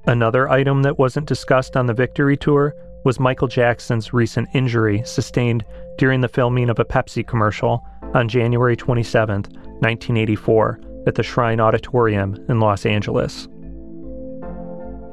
Another 0.05 0.47
item 0.47 0.83
that 0.83 0.97
wasn't 0.97 1.27
discussed 1.27 1.75
on 1.75 1.85
the 1.85 1.93
Victory 1.93 2.37
Tour 2.37 2.73
was 3.03 3.19
Michael 3.19 3.49
Jackson's 3.49 4.13
recent 4.13 4.47
injury 4.53 5.03
sustained 5.03 5.65
during 5.97 6.21
the 6.21 6.29
filming 6.29 6.69
of 6.69 6.79
a 6.79 6.85
Pepsi 6.85 7.27
commercial 7.27 7.85
on 8.13 8.29
January 8.29 8.77
27, 8.77 9.41
1984, 9.41 10.79
at 11.07 11.15
the 11.15 11.23
Shrine 11.23 11.59
Auditorium 11.59 12.37
in 12.47 12.61
Los 12.61 12.85
Angeles. 12.85 13.49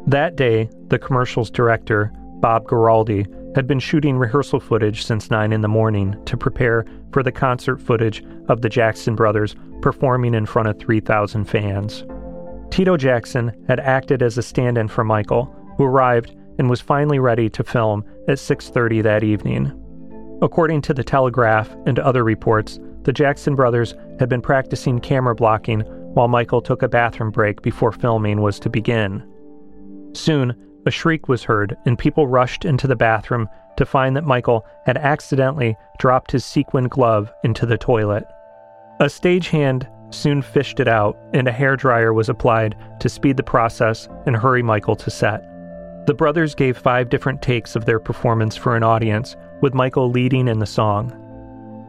That 0.08 0.36
day, 0.36 0.70
the 0.86 0.98
commercial's 0.98 1.50
director, 1.50 2.10
Bob 2.40 2.66
Giraldi, 2.66 3.26
had 3.54 3.66
been 3.66 3.78
shooting 3.78 4.16
rehearsal 4.16 4.58
footage 4.58 5.04
since 5.04 5.30
9 5.30 5.52
in 5.52 5.60
the 5.60 5.68
morning 5.68 6.16
to 6.24 6.34
prepare 6.34 6.86
for 7.12 7.22
the 7.22 7.30
concert 7.30 7.78
footage 7.78 8.24
of 8.48 8.62
the 8.62 8.70
Jackson 8.70 9.14
brothers 9.14 9.54
performing 9.82 10.32
in 10.32 10.46
front 10.46 10.66
of 10.66 10.78
3,000 10.78 11.44
fans. 11.44 12.06
Tito 12.70 12.96
Jackson 12.96 13.52
had 13.68 13.80
acted 13.80 14.22
as 14.22 14.38
a 14.38 14.42
stand-in 14.42 14.88
for 14.88 15.04
Michael, 15.04 15.54
who 15.76 15.84
arrived 15.84 16.34
and 16.58 16.70
was 16.70 16.80
finally 16.80 17.18
ready 17.18 17.50
to 17.50 17.62
film 17.62 18.02
at 18.28 18.38
6:30 18.38 19.02
that 19.02 19.22
evening. 19.22 19.70
According 20.40 20.80
to 20.82 20.94
the 20.94 21.04
Telegraph 21.04 21.76
and 21.84 21.98
other 21.98 22.24
reports, 22.24 22.80
the 23.02 23.12
Jackson 23.12 23.54
brothers 23.54 23.94
had 24.18 24.30
been 24.30 24.40
practicing 24.40 25.00
camera 25.00 25.34
blocking 25.34 25.80
while 26.14 26.28
Michael 26.28 26.62
took 26.62 26.82
a 26.82 26.88
bathroom 26.88 27.30
break 27.30 27.60
before 27.60 27.92
filming 27.92 28.40
was 28.40 28.58
to 28.60 28.70
begin. 28.70 29.22
Soon, 30.12 30.54
a 30.86 30.90
shriek 30.90 31.28
was 31.28 31.44
heard, 31.44 31.76
and 31.86 31.98
people 31.98 32.26
rushed 32.26 32.64
into 32.64 32.86
the 32.86 32.96
bathroom 32.96 33.48
to 33.76 33.86
find 33.86 34.16
that 34.16 34.24
Michael 34.24 34.66
had 34.86 34.96
accidentally 34.96 35.76
dropped 35.98 36.32
his 36.32 36.44
sequin 36.44 36.88
glove 36.88 37.32
into 37.44 37.66
the 37.66 37.78
toilet. 37.78 38.24
A 39.00 39.04
stagehand 39.04 39.88
soon 40.10 40.42
fished 40.42 40.80
it 40.80 40.88
out, 40.88 41.16
and 41.32 41.46
a 41.46 41.52
hair 41.52 41.76
dryer 41.76 42.12
was 42.12 42.28
applied 42.28 42.74
to 43.00 43.08
speed 43.08 43.36
the 43.36 43.42
process 43.42 44.08
and 44.26 44.36
hurry 44.36 44.62
Michael 44.62 44.96
to 44.96 45.10
set. 45.10 45.42
The 46.06 46.14
brothers 46.14 46.54
gave 46.54 46.78
five 46.78 47.10
different 47.10 47.42
takes 47.42 47.76
of 47.76 47.84
their 47.84 48.00
performance 48.00 48.56
for 48.56 48.74
an 48.76 48.82
audience, 48.82 49.36
with 49.60 49.74
Michael 49.74 50.10
leading 50.10 50.48
in 50.48 50.58
the 50.58 50.66
song. 50.66 51.12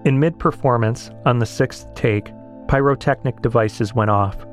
In 0.06 0.20
mid 0.20 0.38
performance, 0.38 1.10
on 1.26 1.40
the 1.40 1.46
sixth 1.46 1.94
take, 1.94 2.32
pyrotechnic 2.68 3.42
devices 3.42 3.96
went 3.96 4.12
off, 4.12 4.46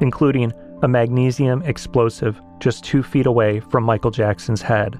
including 0.00 0.52
a 0.82 0.88
magnesium 0.88 1.62
explosive 1.62 2.40
just 2.58 2.84
two 2.84 3.02
feet 3.02 3.26
away 3.26 3.60
from 3.60 3.84
Michael 3.84 4.10
Jackson's 4.10 4.62
head. 4.62 4.98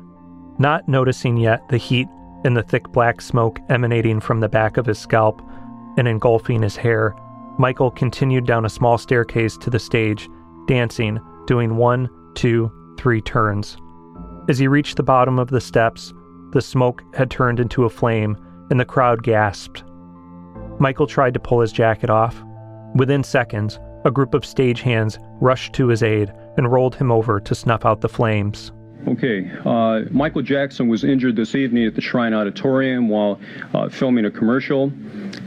Not 0.59 0.89
noticing 0.89 1.37
yet 1.37 1.66
the 1.68 1.77
heat 1.77 2.09
and 2.45 2.57
the 2.57 2.62
thick 2.62 2.89
black 2.93 3.20
smoke 3.20 3.59
emanating 3.68 4.20
from 4.20 4.41
the 4.41 4.49
back 4.49 4.77
of 4.77 4.87
his 4.87 4.99
scalp 4.99 5.43
and 5.97 6.07
engulfing 6.07 6.62
his 6.62 6.77
hair, 6.77 7.14
Michael 7.59 7.91
continued 7.91 8.47
down 8.47 8.64
a 8.64 8.70
small 8.70 8.99
staircase 8.99 9.57
to 9.59 9.70
the 9.70 9.79
stage, 9.79 10.29
dancing, 10.66 11.18
doing 11.47 11.77
one, 11.77 12.09
two, 12.35 12.70
three 12.99 13.20
turns. 13.20 13.77
As 14.49 14.59
he 14.59 14.68
reached 14.68 14.97
the 14.97 15.03
bottom 15.03 15.39
of 15.39 15.49
the 15.49 15.61
steps, 15.61 16.12
the 16.51 16.61
smoke 16.61 17.03
had 17.14 17.31
turned 17.31 17.61
into 17.61 17.85
a 17.85 17.91
flame 17.91 18.37
and 18.70 18.79
the 18.79 18.85
crowd 18.85 19.22
gasped. 19.22 19.85
Michael 20.79 21.07
tried 21.07 21.35
to 21.35 21.41
pull 21.41 21.61
his 21.61 21.72
jacket 21.72 22.11
off. 22.11 22.43
Within 22.95 23.22
seconds, 23.22 23.79
a 24.05 24.11
group 24.11 24.35
of 24.35 24.43
stagehands 24.43 25.19
rushed 25.41 25.73
to 25.75 25.89
his 25.89 26.03
aid 26.03 26.33
and 26.57 26.71
rolled 26.71 26.95
him 26.95 27.11
over 27.11 27.41
to 27.41 27.55
snuff 27.55 27.85
out 27.85 28.01
the 28.01 28.09
flames. 28.09 28.73
Okay, 29.07 29.51
uh, 29.67 30.05
Michael 30.11 30.41
Jackson 30.41 30.89
was 30.89 31.05
injured 31.05 31.37
this 31.37 31.55
evening 31.55 31.87
at 31.87 31.95
the 31.95 32.01
Shrine 32.01 32.33
Auditorium 32.33 33.11
while 33.11 33.39
uh, 33.75 33.91
filming 33.91 34.25
a 34.25 34.31
commercial. 34.31 34.91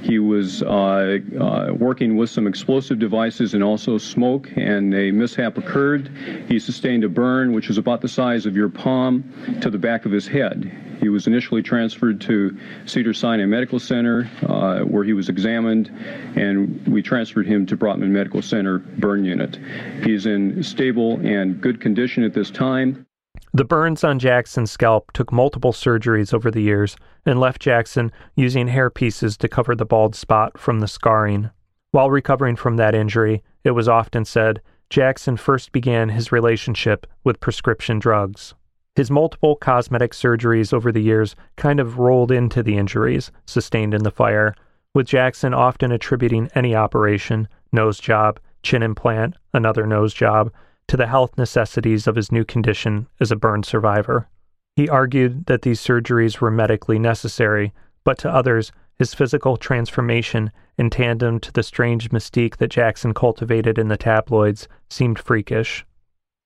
He 0.04 0.20
was 0.20 0.62
uh, 0.62 1.18
uh 1.40 1.74
working 1.74 2.18
with 2.18 2.30
some 2.30 2.46
explosive 2.46 3.00
devices 3.00 3.56
and 3.56 3.64
also 3.64 3.98
smoke, 3.98 4.48
and 4.56 4.94
a 4.94 5.10
mishap 5.10 5.58
occurred. 5.58 6.12
He 6.48 6.60
sustained 6.60 7.04
a 7.04 7.10
burn, 7.10 7.52
which 7.52 7.68
was 7.68 7.80
about 7.80 8.02
the 8.02 8.08
size 8.08 8.46
of 8.46 8.56
your 8.56 8.70
palm, 8.70 9.24
to 9.62 9.72
the 9.72 9.80
back 9.80 10.06
of 10.06 10.12
his 10.12 10.28
head. 10.28 10.72
He 11.00 11.10
was 11.10 11.26
initially 11.26 11.64
transferred 11.64 12.22
to 12.22 12.56
Cedar 12.86 13.14
Sinai 13.14 13.46
Medical 13.46 13.80
Center, 13.80 14.30
uh, 14.44 14.82
where 14.82 15.04
he 15.04 15.14
was 15.14 15.30
examined, 15.30 15.90
and 16.36 16.86
we 16.88 17.02
transferred 17.02 17.48
him 17.48 17.66
to 17.68 17.78
Brotman 17.78 18.10
Medical 18.10 18.44
Center 18.44 18.78
burn 18.78 19.26
unit. 19.26 19.58
He's 20.04 20.28
in 20.28 20.62
stable 20.62 21.20
and 21.26 21.60
good 21.60 21.82
condition 21.82 22.24
at 22.24 22.34
this 22.34 22.52
time. 22.52 23.07
The 23.54 23.66
burns 23.66 24.04
on 24.04 24.20
Jackson's 24.20 24.72
scalp 24.72 25.12
took 25.14 25.32
multiple 25.32 25.72
surgeries 25.72 26.34
over 26.34 26.52
the 26.52 26.62
years 26.62 26.96
and 27.26 27.40
left 27.40 27.62
Jackson 27.62 28.12
using 28.36 28.68
hair 28.68 28.90
pieces 28.90 29.38
to 29.38 29.48
cover 29.48 29.76
the 29.76 29.86
bald 29.86 30.16
spot 30.16 30.58
from 30.58 30.80
the 30.80 30.88
scarring. 30.88 31.50
While 31.92 32.12
recovering 32.12 32.56
from 32.56 32.76
that 32.76 32.94
injury, 32.94 33.44
it 33.64 33.72
was 33.72 33.88
often 33.88 34.26
said 34.26 34.62
Jackson 34.90 35.38
first 35.38 35.72
began 35.72 36.10
his 36.10 36.32
relationship 36.32 37.08
with 37.24 37.40
prescription 37.40 38.00
drugs. 38.00 38.54
His 38.96 39.12
multiple 39.12 39.56
cosmetic 39.56 40.12
surgeries 40.12 40.74
over 40.74 40.92
the 40.92 41.02
years 41.02 41.36
kind 41.56 41.80
of 41.80 42.00
rolled 42.00 42.32
into 42.32 42.64
the 42.64 42.78
injuries 42.78 43.32
sustained 43.46 43.94
in 43.94 44.04
the 44.04 44.12
fire, 44.12 44.56
with 44.94 45.08
Jackson 45.08 45.54
often 45.54 45.92
attributing 45.92 46.50
any 46.56 46.76
operation, 46.76 47.48
nose 47.72 48.00
job, 48.00 48.40
chin 48.64 48.82
implant, 48.82 49.36
another 49.54 49.86
nose 49.86 50.14
job, 50.14 50.52
to 50.88 50.98
the 50.98 51.08
health 51.08 51.38
necessities 51.38 52.08
of 52.08 52.16
his 52.16 52.32
new 52.32 52.46
condition 52.46 53.08
as 53.20 53.32
a 53.32 53.36
burn 53.36 53.64
survivor. 53.64 54.28
He 54.76 54.88
argued 54.88 55.48
that 55.48 55.64
these 55.64 55.82
surgeries 55.82 56.40
were 56.40 56.52
medically 56.52 57.00
necessary, 57.00 57.74
but 58.04 58.18
to 58.20 58.30
others 58.30 58.72
his 58.98 59.14
physical 59.14 59.58
transformation 59.58 60.52
in 60.78 60.90
tandem 60.90 61.40
to 61.40 61.52
the 61.52 61.64
strange 61.64 62.10
mystique 62.10 62.58
that 62.58 62.70
Jackson 62.70 63.14
cultivated 63.14 63.78
in 63.78 63.88
the 63.88 63.98
tabloids 63.98 64.68
seemed 64.90 65.20
freakish. 65.20 65.86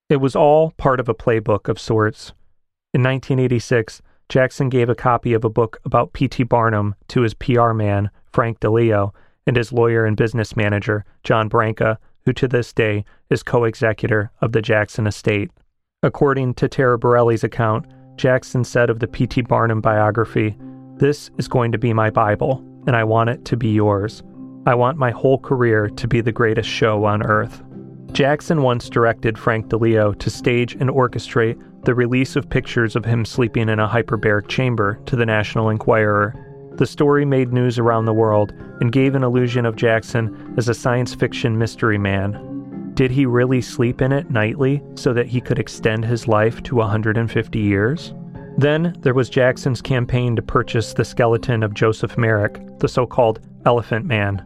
It 0.09 0.17
was 0.17 0.35
all 0.35 0.71
part 0.71 0.99
of 0.99 1.07
a 1.07 1.15
playbook 1.15 1.69
of 1.69 1.79
sorts. 1.79 2.33
In 2.93 3.01
1986, 3.01 4.01
Jackson 4.27 4.69
gave 4.69 4.89
a 4.89 4.95
copy 4.95 5.33
of 5.33 5.45
a 5.45 5.49
book 5.49 5.79
about 5.85 6.13
P.T. 6.13 6.43
Barnum 6.43 6.95
to 7.09 7.21
his 7.21 7.33
PR 7.33 7.71
man, 7.71 8.09
Frank 8.31 8.59
Dileo, 8.59 9.13
and 9.45 9.55
his 9.55 9.71
lawyer 9.71 10.05
and 10.05 10.15
business 10.15 10.55
manager, 10.55 11.05
John 11.23 11.47
Branca, 11.47 11.99
who 12.25 12.33
to 12.33 12.47
this 12.47 12.73
day 12.73 13.05
is 13.29 13.43
co 13.43 13.63
executor 13.63 14.31
of 14.41 14.51
the 14.51 14.61
Jackson 14.61 15.07
estate. 15.07 15.51
According 16.03 16.55
to 16.55 16.69
Taraborrelli's 16.69 17.43
account, 17.43 17.85
Jackson 18.15 18.63
said 18.63 18.89
of 18.89 18.99
the 18.99 19.07
P.T. 19.07 19.41
Barnum 19.41 19.81
biography, 19.81 20.57
This 20.97 21.31
is 21.37 21.47
going 21.47 21.71
to 21.71 21.77
be 21.77 21.93
my 21.93 22.09
Bible, 22.09 22.63
and 22.87 22.95
I 22.95 23.03
want 23.03 23.29
it 23.29 23.45
to 23.45 23.57
be 23.57 23.69
yours. 23.69 24.23
I 24.65 24.75
want 24.75 24.97
my 24.97 25.11
whole 25.11 25.39
career 25.39 25.89
to 25.89 26.07
be 26.07 26.21
the 26.21 26.31
greatest 26.31 26.69
show 26.69 27.05
on 27.05 27.23
earth. 27.23 27.63
Jackson 28.11 28.61
once 28.61 28.89
directed 28.89 29.37
Frank 29.37 29.67
Dileo 29.67 30.17
to 30.19 30.29
stage 30.29 30.75
and 30.75 30.89
orchestrate 30.89 31.59
the 31.85 31.95
release 31.95 32.35
of 32.35 32.49
pictures 32.49 32.95
of 32.95 33.05
him 33.05 33.25
sleeping 33.25 33.69
in 33.69 33.79
a 33.79 33.87
hyperbaric 33.87 34.47
chamber 34.47 34.99
to 35.05 35.15
the 35.15 35.25
National 35.25 35.69
Enquirer. 35.69 36.35
The 36.77 36.85
story 36.85 37.25
made 37.25 37.53
news 37.53 37.77
around 37.77 38.05
the 38.05 38.13
world 38.13 38.53
and 38.79 38.91
gave 38.91 39.15
an 39.15 39.23
illusion 39.23 39.65
of 39.65 39.75
Jackson 39.75 40.53
as 40.57 40.69
a 40.69 40.73
science 40.73 41.13
fiction 41.13 41.57
mystery 41.57 41.97
man. 41.97 42.91
Did 42.93 43.11
he 43.11 43.25
really 43.25 43.61
sleep 43.61 44.01
in 44.01 44.11
it 44.11 44.31
nightly 44.31 44.81
so 44.95 45.13
that 45.13 45.27
he 45.27 45.41
could 45.41 45.59
extend 45.59 46.05
his 46.05 46.27
life 46.27 46.61
to 46.63 46.75
150 46.75 47.59
years? 47.59 48.13
Then 48.57 48.95
there 48.99 49.13
was 49.13 49.29
Jackson's 49.29 49.81
campaign 49.81 50.35
to 50.35 50.41
purchase 50.41 50.93
the 50.93 51.05
skeleton 51.05 51.63
of 51.63 51.73
Joseph 51.73 52.17
Merrick, 52.17 52.59
the 52.79 52.87
so 52.87 53.05
called 53.05 53.39
Elephant 53.65 54.05
Man. 54.05 54.45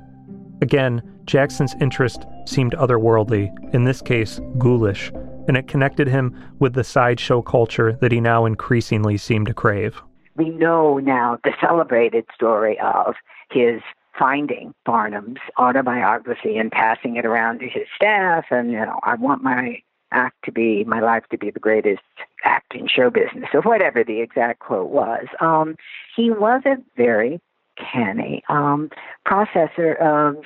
Again, 0.61 1.01
Jackson's 1.25 1.75
interest 1.81 2.25
seemed 2.45 2.73
otherworldly, 2.73 3.51
in 3.73 3.83
this 3.83 4.01
case, 4.01 4.39
ghoulish, 4.57 5.11
and 5.47 5.57
it 5.57 5.67
connected 5.67 6.07
him 6.07 6.35
with 6.59 6.73
the 6.73 6.83
sideshow 6.83 7.41
culture 7.41 7.97
that 8.01 8.11
he 8.11 8.21
now 8.21 8.45
increasingly 8.45 9.17
seemed 9.17 9.47
to 9.47 9.53
crave. 9.53 10.01
We 10.35 10.49
know 10.49 10.97
now 10.97 11.39
the 11.43 11.53
celebrated 11.61 12.25
story 12.33 12.79
of 12.79 13.15
his 13.49 13.81
finding 14.17 14.73
Barnum's 14.85 15.39
autobiography 15.57 16.57
and 16.57 16.71
passing 16.71 17.17
it 17.17 17.25
around 17.25 17.59
to 17.59 17.67
his 17.67 17.87
staff, 17.95 18.45
and 18.49 18.71
you 18.71 18.79
know, 18.79 18.99
I 19.03 19.15
want 19.15 19.43
my 19.43 19.81
act 20.11 20.37
to 20.45 20.51
be 20.51 20.83
my 20.85 21.01
life 21.01 21.23
to 21.31 21.37
be 21.37 21.51
the 21.51 21.59
greatest 21.59 22.01
act 22.43 22.73
in 22.75 22.87
show 22.87 23.09
business, 23.09 23.49
or 23.53 23.61
whatever 23.61 24.03
the 24.03 24.21
exact 24.21 24.59
quote 24.59 24.89
was. 24.89 25.25
Um, 25.39 25.75
he 26.15 26.31
was 26.31 26.61
a 26.65 26.77
very 26.95 27.41
canny 27.77 28.43
um, 28.49 28.89
processor 29.27 29.99
of 29.99 30.43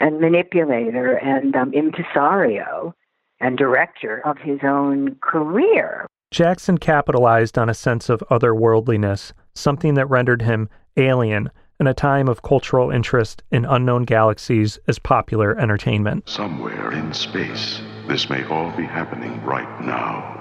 and 0.00 0.20
manipulator 0.20 1.14
and 1.14 1.54
um, 1.54 1.72
impresario 1.72 2.94
and 3.40 3.56
director 3.56 4.20
of 4.24 4.38
his 4.38 4.60
own 4.62 5.16
career. 5.20 6.06
Jackson 6.34 6.78
capitalized 6.78 7.56
on 7.56 7.68
a 7.68 7.74
sense 7.74 8.08
of 8.08 8.18
otherworldliness, 8.28 9.30
something 9.54 9.94
that 9.94 10.10
rendered 10.10 10.42
him 10.42 10.68
alien 10.96 11.48
in 11.78 11.86
a 11.86 11.94
time 11.94 12.26
of 12.26 12.42
cultural 12.42 12.90
interest 12.90 13.44
in 13.52 13.64
unknown 13.64 14.02
galaxies 14.02 14.76
as 14.88 14.98
popular 14.98 15.56
entertainment. 15.56 16.28
Somewhere 16.28 16.90
in 16.90 17.12
space, 17.12 17.80
this 18.08 18.28
may 18.28 18.44
all 18.46 18.72
be 18.76 18.82
happening 18.82 19.40
right 19.44 19.80
now. 19.80 20.36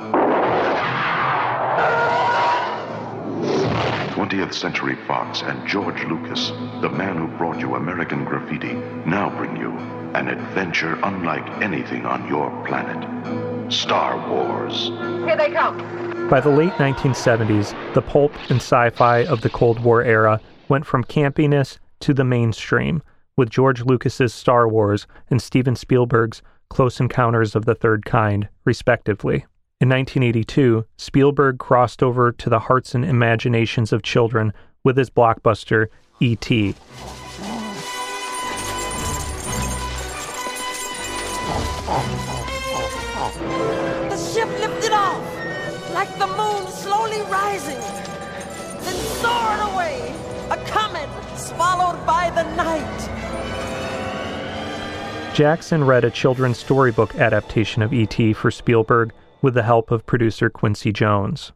20th 4.15 4.55
Century 4.55 4.97
Fox 5.05 5.43
and 5.43 5.67
George 5.67 6.03
Lucas, 6.05 6.49
the 6.81 6.89
man 6.89 7.17
who 7.17 7.27
brought 7.37 7.59
you 7.59 7.75
American 7.75 8.25
Graffiti, 8.25 8.73
now 9.05 9.29
bring 9.37 9.55
you 9.57 9.69
an 10.15 10.27
adventure 10.27 10.97
unlike 11.03 11.47
anything 11.61 12.07
on 12.07 12.27
your 12.27 12.49
planet 12.65 13.52
Star 13.69 14.29
Wars. 14.29 14.87
Here 15.25 15.35
they 15.35 15.51
come. 15.51 16.29
By 16.29 16.39
the 16.39 16.49
late 16.49 16.73
1970s, 16.73 17.93
the 17.93 18.01
pulp 18.01 18.33
and 18.49 18.57
sci 18.57 18.89
fi 18.91 19.25
of 19.25 19.41
the 19.41 19.49
Cold 19.49 19.79
War 19.79 20.03
era 20.03 20.39
went 20.69 20.85
from 20.85 21.03
campiness 21.03 21.77
to 22.01 22.13
the 22.13 22.23
mainstream, 22.23 23.01
with 23.37 23.49
George 23.49 23.83
Lucas's 23.83 24.33
Star 24.33 24.67
Wars 24.67 25.07
and 25.29 25.41
Steven 25.41 25.75
Spielberg's 25.75 26.41
Close 26.69 26.99
Encounters 26.99 27.55
of 27.55 27.65
the 27.65 27.75
Third 27.75 28.05
Kind, 28.05 28.49
respectively. 28.65 29.45
In 29.79 29.89
1982, 29.89 30.85
Spielberg 30.97 31.59
crossed 31.59 32.01
over 32.01 32.31
to 32.31 32.49
the 32.49 32.59
hearts 32.59 32.95
and 32.95 33.03
imaginations 33.03 33.91
of 33.91 34.01
children 34.01 34.53
with 34.83 34.97
his 34.97 35.09
blockbuster 35.09 35.87
E.T. 36.19 36.75
The 43.31 44.17
ship 44.17 44.49
lifted 44.59 44.91
off, 44.91 45.23
like 45.93 46.09
the 46.19 46.27
moon 46.27 46.67
slowly 46.67 47.21
rising, 47.31 47.79
then 48.81 48.95
soared 49.21 49.61
away, 49.71 50.13
a 50.49 50.57
comet 50.67 51.07
swallowed 51.37 52.05
by 52.05 52.31
the 52.31 52.43
night. 52.55 53.09
Jackson 55.33 55.85
read 55.85 56.03
a 56.03 56.11
children's 56.11 56.57
storybook 56.57 57.15
adaptation 57.15 57.81
of 57.81 57.93
E.T. 57.93 58.33
for 58.33 58.51
Spielberg 58.51 59.13
with 59.41 59.53
the 59.53 59.63
help 59.63 59.89
of 59.89 60.05
producer 60.05 60.49
Quincy 60.49 60.91
Jones. 60.91 61.53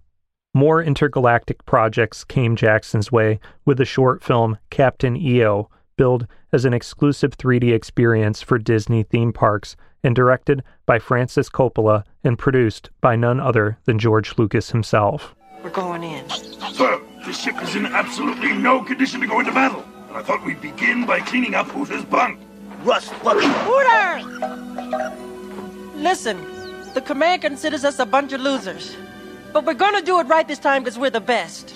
More 0.54 0.82
intergalactic 0.82 1.66
projects 1.66 2.24
came 2.24 2.56
Jackson's 2.56 3.12
way 3.12 3.42
with 3.66 3.78
the 3.78 3.86
short 3.86 4.24
film 4.24 4.58
Captain 4.70 5.18
EO, 5.18 5.70
billed 5.98 6.28
as 6.54 6.64
an 6.64 6.74
exclusive 6.74 7.38
3D 7.38 7.74
experience 7.74 8.42
for 8.42 8.58
Disney 8.58 9.04
theme 9.04 9.34
parks 9.34 9.76
and 10.04 10.16
directed 10.16 10.64
by 10.86 11.00
Francis 11.00 11.50
Coppola 11.50 12.04
and 12.24 12.40
produced 12.40 12.90
by 13.02 13.16
none 13.16 13.40
other 13.40 13.78
than 13.86 14.00
George 14.00 14.38
Lucas 14.38 14.72
himself. 14.72 15.36
We're 15.62 15.72
going 15.72 16.04
in. 16.04 16.30
Sir, 16.30 17.02
the 17.26 17.34
ship 17.34 17.62
is 17.62 17.76
in 17.76 17.86
absolutely 17.86 18.54
no 18.54 18.82
condition 18.82 19.20
to 19.22 19.28
go 19.28 19.40
into 19.40 19.52
battle. 19.52 19.84
And 20.08 20.18
I 20.18 20.24
thought 20.24 20.46
we'd 20.46 20.62
begin 20.62 21.06
by 21.06 21.20
cleaning 21.20 21.56
up 21.56 21.68
Hooter's 21.68 22.06
bunk. 22.06 22.40
Rust, 22.84 23.12
what? 23.24 23.44
Hooter! 23.44 24.24
Listen, 25.98 26.38
the 26.94 27.02
command 27.02 27.42
considers 27.42 27.84
us 27.84 28.00
a 28.00 28.06
bunch 28.06 28.32
of 28.32 28.40
losers. 28.42 28.96
But 29.52 29.66
we're 29.66 29.74
gonna 29.74 30.02
do 30.02 30.20
it 30.20 30.28
right 30.28 30.48
this 30.48 30.60
time 30.60 30.84
because 30.84 31.00
we're 31.00 31.10
the 31.10 31.20
best. 31.20 31.74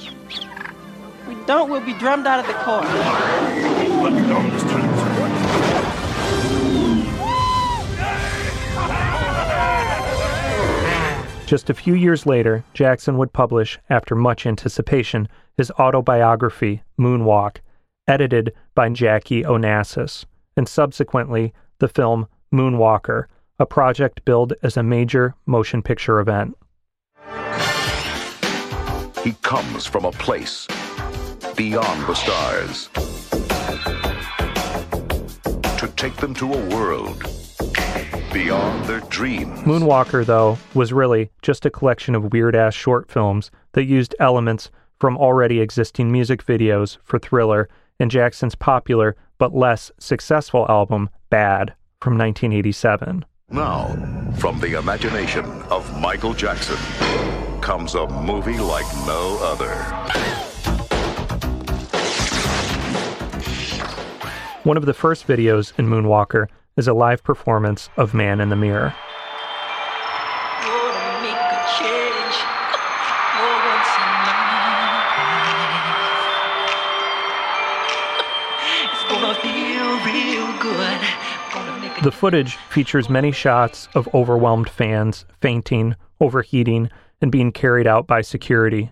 If 1.32 1.38
we 1.38 1.46
don't, 1.46 1.70
we'll 1.70 1.80
be 1.80 1.94
drummed 1.94 2.28
out 2.28 2.40
of 2.40 2.48
the 2.48 2.54
corps. 2.54 2.82
Let 2.82 4.12
me 4.12 4.20
down 4.28 4.50
this 4.50 4.64
time. 4.64 4.92
Just 11.46 11.70
a 11.70 11.74
few 11.74 11.94
years 11.94 12.26
later, 12.26 12.66
Jackson 12.74 13.18
would 13.18 13.32
publish, 13.32 13.80
after 13.90 14.14
much 14.14 14.46
anticipation, 14.46 15.30
his 15.56 15.72
autobiography, 15.72 16.84
Moonwalk, 17.00 17.58
edited 18.10 18.54
by 18.76 18.90
Jackie 18.90 19.44
Onassis, 19.44 20.26
and 20.58 20.68
subsequently 20.68 21.54
the 21.80 21.88
film 21.88 22.28
Moonwalker, 22.54 23.28
a 23.58 23.66
project 23.66 24.26
billed 24.26 24.54
as 24.64 24.76
a 24.76 24.84
major 24.84 25.34
motion 25.46 25.82
picture 25.82 26.20
event. 26.20 26.58
He 29.24 29.34
comes 29.42 29.86
from 29.86 30.04
a 30.04 30.12
place 30.12 30.68
beyond 31.56 32.08
the 32.08 32.14
stars 32.14 32.90
to 35.78 35.88
take 35.96 36.16
them 36.18 36.34
to 36.34 36.54
a 36.54 36.70
world 36.70 37.24
beyond 38.32 38.86
their 38.86 39.02
dreams. 39.02 39.60
Moonwalker, 39.62 40.26
though, 40.26 40.58
was 40.74 40.94
really 40.94 41.30
just 41.42 41.66
a 41.66 41.70
collection 41.70 42.16
of 42.16 42.32
weird 42.32 42.56
ass 42.56 42.74
short 42.74 43.12
films 43.12 43.52
that 43.74 43.86
used 43.86 44.16
elements 44.20 44.70
from 45.00 45.18
already 45.18 45.60
existing 45.60 46.12
music 46.12 46.46
videos 46.46 46.98
for 47.04 47.20
Thriller 47.20 47.68
and 48.00 48.12
Jackson's 48.12 48.56
popular 48.56 49.16
but 49.38 49.56
less 49.56 49.92
successful 49.98 50.66
album, 50.70 51.10
Bad, 51.30 51.74
from 52.00 52.18
1987. 52.18 53.26
Now, 53.50 53.88
from 54.38 54.60
the 54.60 54.78
imagination 54.78 55.46
of 55.64 56.00
Michael 56.00 56.34
Jackson 56.34 56.78
comes 57.60 57.96
a 57.96 58.08
movie 58.08 58.60
like 58.60 58.86
no 59.06 59.40
other. 59.42 60.51
One 64.64 64.78
of 64.78 64.86
the 64.86 64.94
first 64.94 65.26
videos 65.28 65.74
in 65.80 65.88
Moonwalker 65.88 66.46
is 66.78 66.88
a 66.88 66.94
live 66.94 67.24
performance 67.24 67.90
of 67.98 68.14
Man 68.14 68.40
in 68.40 68.50
the 68.50 68.56
Mirror. 68.56 68.94
Gonna 70.62 71.22
make 71.24 71.34
a 71.34 71.66
change 71.80 72.36
for 73.34 73.54
once 73.66 73.92
in 73.98 74.12
my 74.22 74.38
life. 74.62 75.10
It's 78.86 79.04
gonna 79.10 79.34
feel 79.42 79.88
real 80.06 80.54
good. 80.62 81.02
Gonna 81.56 81.80
make 81.82 81.98
a 82.00 82.04
The 82.04 82.12
footage 82.12 82.56
features 82.70 83.10
many 83.10 83.32
shots 83.32 83.88
of 83.96 84.08
overwhelmed 84.14 84.70
fans 84.70 85.26
fainting, 85.42 85.96
overheating, 86.20 86.92
and 87.20 87.32
being 87.32 87.52
carried 87.52 87.88
out 87.88 88.06
by 88.06 88.22
security. 88.22 88.92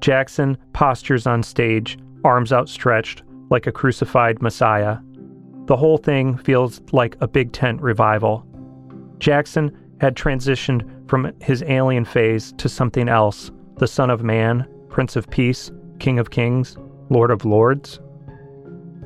Jackson 0.00 0.58
postures 0.72 1.28
on 1.28 1.44
stage, 1.44 1.96
arms 2.24 2.52
outstretched, 2.52 3.22
like 3.50 3.66
a 3.66 3.72
crucified 3.72 4.42
Messiah. 4.42 4.98
The 5.66 5.76
whole 5.76 5.98
thing 5.98 6.36
feels 6.36 6.80
like 6.92 7.16
a 7.20 7.28
big 7.28 7.52
tent 7.52 7.80
revival. 7.80 8.46
Jackson 9.18 9.76
had 10.00 10.14
transitioned 10.14 11.08
from 11.08 11.32
his 11.40 11.62
alien 11.64 12.04
phase 12.04 12.52
to 12.58 12.68
something 12.68 13.08
else 13.08 13.50
the 13.76 13.86
Son 13.86 14.10
of 14.10 14.22
Man, 14.22 14.66
Prince 14.88 15.16
of 15.16 15.28
Peace, 15.28 15.70
King 15.98 16.18
of 16.18 16.30
Kings, 16.30 16.76
Lord 17.10 17.30
of 17.30 17.44
Lords. 17.44 18.00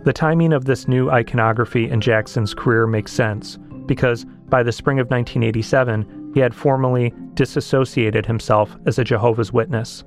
The 0.04 0.12
timing 0.12 0.52
of 0.52 0.64
this 0.64 0.88
new 0.88 1.10
iconography 1.10 1.90
in 1.90 2.00
Jackson's 2.00 2.54
career 2.54 2.86
makes 2.86 3.12
sense 3.12 3.58
because 3.86 4.24
by 4.48 4.62
the 4.62 4.72
spring 4.72 4.98
of 4.98 5.10
1987, 5.10 6.32
he 6.34 6.40
had 6.40 6.54
formally 6.54 7.12
disassociated 7.34 8.24
himself 8.24 8.76
as 8.86 8.98
a 8.98 9.04
Jehovah's 9.04 9.52
Witness. 9.52 10.04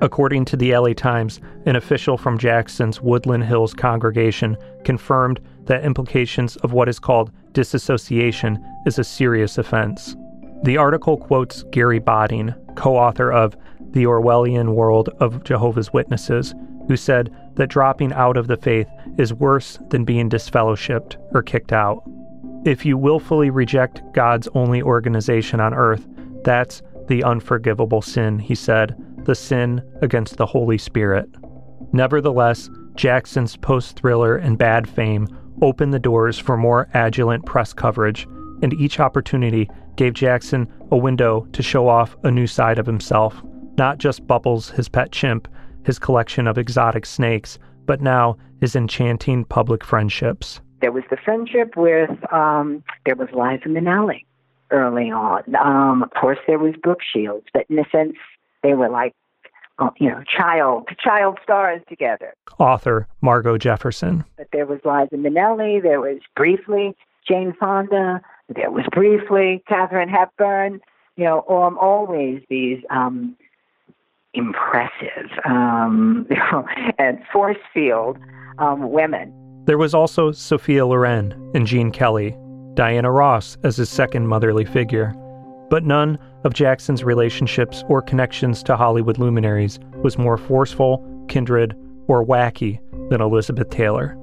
According 0.00 0.44
to 0.46 0.56
the 0.56 0.76
LA 0.76 0.92
Times, 0.92 1.40
an 1.64 1.74
official 1.74 2.18
from 2.18 2.36
Jackson's 2.36 3.00
Woodland 3.00 3.44
Hills 3.44 3.72
congregation 3.72 4.56
confirmed 4.84 5.40
that 5.64 5.84
implications 5.84 6.56
of 6.56 6.72
what 6.72 6.88
is 6.88 6.98
called 6.98 7.32
disassociation 7.52 8.62
is 8.84 8.98
a 8.98 9.04
serious 9.04 9.56
offense. 9.56 10.14
The 10.64 10.76
article 10.76 11.16
quotes 11.16 11.62
Gary 11.64 11.98
Bodine, 11.98 12.54
co 12.74 12.96
author 12.96 13.32
of 13.32 13.56
The 13.92 14.04
Orwellian 14.04 14.74
World 14.74 15.08
of 15.20 15.42
Jehovah's 15.44 15.92
Witnesses, 15.92 16.54
who 16.88 16.96
said 16.96 17.34
that 17.54 17.68
dropping 17.68 18.12
out 18.12 18.36
of 18.36 18.48
the 18.48 18.56
faith 18.58 18.88
is 19.16 19.32
worse 19.32 19.78
than 19.88 20.04
being 20.04 20.28
disfellowshipped 20.28 21.16
or 21.32 21.42
kicked 21.42 21.72
out. 21.72 22.02
If 22.66 22.84
you 22.84 22.98
willfully 22.98 23.48
reject 23.48 24.02
God's 24.12 24.48
only 24.54 24.82
organization 24.82 25.58
on 25.58 25.72
earth, 25.72 26.06
that's 26.44 26.82
the 27.08 27.24
unforgivable 27.24 28.02
sin, 28.02 28.38
he 28.38 28.54
said, 28.54 28.96
the 29.26 29.34
sin 29.34 29.82
against 30.02 30.36
the 30.38 30.46
Holy 30.46 30.78
Spirit. 30.78 31.28
Nevertheless, 31.92 32.70
Jackson's 32.94 33.56
post 33.56 33.98
thriller 33.98 34.36
and 34.36 34.56
bad 34.56 34.88
fame 34.88 35.28
opened 35.62 35.92
the 35.92 35.98
doors 35.98 36.38
for 36.38 36.56
more 36.56 36.88
adulent 36.94 37.44
press 37.44 37.72
coverage, 37.72 38.26
and 38.62 38.72
each 38.74 38.98
opportunity 39.00 39.68
gave 39.96 40.14
Jackson 40.14 40.66
a 40.90 40.96
window 40.96 41.46
to 41.52 41.62
show 41.62 41.88
off 41.88 42.16
a 42.24 42.30
new 42.30 42.46
side 42.46 42.78
of 42.78 42.86
himself. 42.86 43.42
Not 43.76 43.98
just 43.98 44.26
Bubbles, 44.26 44.70
his 44.70 44.88
pet 44.88 45.12
chimp, 45.12 45.48
his 45.84 45.98
collection 45.98 46.46
of 46.46 46.58
exotic 46.58 47.06
snakes, 47.06 47.58
but 47.84 48.00
now 48.00 48.36
his 48.60 48.74
enchanting 48.74 49.44
public 49.44 49.84
friendships. 49.84 50.60
There 50.80 50.92
was 50.92 51.04
the 51.10 51.16
friendship 51.24 51.76
with, 51.76 52.10
um, 52.32 52.82
there 53.04 53.16
was 53.16 53.28
Liza 53.32 53.68
Minnelli 53.68 54.24
early 54.70 55.10
on. 55.10 55.42
Um, 55.56 56.02
of 56.02 56.10
course, 56.10 56.38
there 56.46 56.58
was 56.58 56.74
Brooke 56.82 57.02
Shields, 57.14 57.46
but 57.54 57.66
in 57.70 57.78
a 57.78 57.88
sense, 57.90 58.16
they 58.66 58.74
were 58.74 58.88
like, 58.88 59.14
uh, 59.78 59.90
you 59.98 60.08
know, 60.08 60.22
child 60.26 60.88
child 60.98 61.38
stars 61.42 61.82
together. 61.88 62.34
Author 62.58 63.06
Margo 63.20 63.58
Jefferson. 63.58 64.24
But 64.36 64.48
there 64.52 64.66
was 64.66 64.80
Liza 64.84 65.16
Minnelli. 65.16 65.82
There 65.82 66.00
was 66.00 66.18
briefly 66.34 66.96
Jane 67.28 67.54
Fonda. 67.58 68.20
There 68.48 68.70
was 68.70 68.84
briefly 68.92 69.62
Katharine 69.68 70.08
Hepburn. 70.08 70.80
You 71.16 71.24
know, 71.24 71.44
um, 71.48 71.78
always 71.78 72.42
these 72.48 72.82
um, 72.90 73.36
impressive 74.34 75.30
um, 75.44 76.26
and 76.98 77.18
force 77.32 77.56
field 77.72 78.18
um, 78.58 78.90
women. 78.90 79.32
There 79.66 79.78
was 79.78 79.94
also 79.94 80.32
Sophia 80.32 80.86
Loren 80.86 81.32
and 81.54 81.66
Gene 81.66 81.90
Kelly, 81.90 82.36
Diana 82.74 83.10
Ross 83.10 83.58
as 83.62 83.76
his 83.76 83.90
second 83.90 84.26
motherly 84.26 84.64
figure. 84.64 85.14
But 85.68 85.84
none 85.84 86.18
of 86.44 86.54
Jackson's 86.54 87.02
relationships 87.02 87.82
or 87.88 88.02
connections 88.02 88.62
to 88.64 88.76
Hollywood 88.76 89.18
luminaries 89.18 89.78
was 90.02 90.18
more 90.18 90.36
forceful, 90.36 91.04
kindred, 91.28 91.76
or 92.06 92.24
wacky 92.24 92.78
than 93.10 93.20
Elizabeth 93.20 93.70
Taylor. 93.70 94.16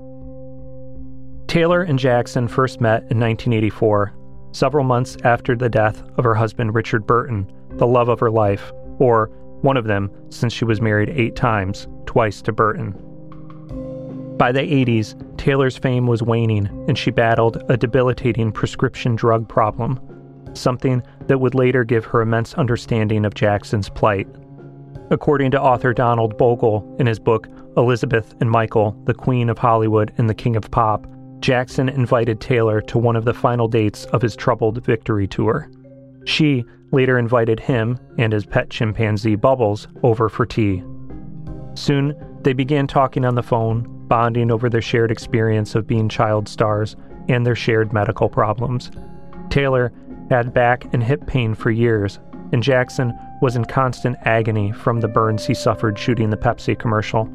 Taylor 1.47 1.83
and 1.83 1.99
Jackson 1.99 2.47
first 2.47 2.81
met 2.81 3.01
in 3.11 3.19
1984, 3.19 4.13
several 4.53 4.83
months 4.83 5.17
after 5.23 5.55
the 5.55 5.69
death 5.69 6.01
of 6.17 6.23
her 6.23 6.33
husband 6.33 6.73
Richard 6.73 7.05
Burton, 7.05 7.51
the 7.71 7.87
love 7.87 8.09
of 8.09 8.19
her 8.19 8.31
life, 8.31 8.71
or 8.99 9.27
one 9.61 9.77
of 9.77 9.85
them 9.85 10.09
since 10.29 10.53
she 10.53 10.65
was 10.65 10.81
married 10.81 11.09
eight 11.09 11.35
times, 11.35 11.87
twice 12.05 12.41
to 12.41 12.51
Burton. 12.51 12.91
By 14.37 14.51
the 14.51 14.61
80s, 14.61 15.37
Taylor's 15.37 15.77
fame 15.77 16.07
was 16.07 16.23
waning 16.23 16.67
and 16.87 16.97
she 16.97 17.11
battled 17.11 17.63
a 17.69 17.77
debilitating 17.77 18.51
prescription 18.51 19.15
drug 19.15 19.47
problem, 19.47 19.99
something 20.53 21.03
that 21.27 21.39
would 21.39 21.55
later 21.55 21.83
give 21.83 22.05
her 22.05 22.21
immense 22.21 22.53
understanding 22.53 23.25
of 23.25 23.33
Jackson's 23.33 23.89
plight. 23.89 24.27
According 25.11 25.51
to 25.51 25.61
author 25.61 25.93
Donald 25.93 26.37
Bogle 26.37 26.95
in 26.99 27.07
his 27.07 27.19
book 27.19 27.47
Elizabeth 27.77 28.35
and 28.39 28.49
Michael, 28.49 28.99
the 29.05 29.13
Queen 29.13 29.49
of 29.49 29.57
Hollywood 29.57 30.13
and 30.17 30.29
the 30.29 30.33
King 30.33 30.55
of 30.55 30.71
Pop, 30.71 31.07
Jackson 31.39 31.89
invited 31.89 32.39
Taylor 32.39 32.81
to 32.81 32.97
one 32.97 33.15
of 33.15 33.25
the 33.25 33.33
final 33.33 33.67
dates 33.67 34.05
of 34.05 34.21
his 34.21 34.35
troubled 34.35 34.83
victory 34.85 35.27
tour. 35.27 35.69
She 36.25 36.63
later 36.91 37.17
invited 37.17 37.59
him 37.59 37.99
and 38.17 38.31
his 38.31 38.45
pet 38.45 38.69
chimpanzee 38.69 39.35
Bubbles 39.35 39.87
over 40.03 40.29
for 40.29 40.45
tea. 40.45 40.83
Soon, 41.73 42.15
they 42.43 42.53
began 42.53 42.87
talking 42.87 43.25
on 43.25 43.35
the 43.35 43.43
phone, 43.43 43.87
bonding 44.07 44.51
over 44.51 44.69
their 44.69 44.81
shared 44.81 45.11
experience 45.11 45.75
of 45.75 45.87
being 45.87 46.07
child 46.07 46.47
stars 46.47 46.95
and 47.27 47.45
their 47.45 47.55
shared 47.55 47.91
medical 47.91 48.29
problems. 48.29 48.91
Taylor 49.49 49.91
had 50.29 50.53
back 50.53 50.85
and 50.93 51.03
hip 51.03 51.25
pain 51.27 51.53
for 51.55 51.71
years, 51.71 52.19
and 52.51 52.63
Jackson 52.63 53.13
was 53.41 53.55
in 53.55 53.65
constant 53.65 54.17
agony 54.23 54.71
from 54.71 54.99
the 54.99 55.07
burns 55.07 55.45
he 55.45 55.53
suffered 55.53 55.97
shooting 55.97 56.29
the 56.29 56.37
Pepsi 56.37 56.77
commercial. 56.77 57.29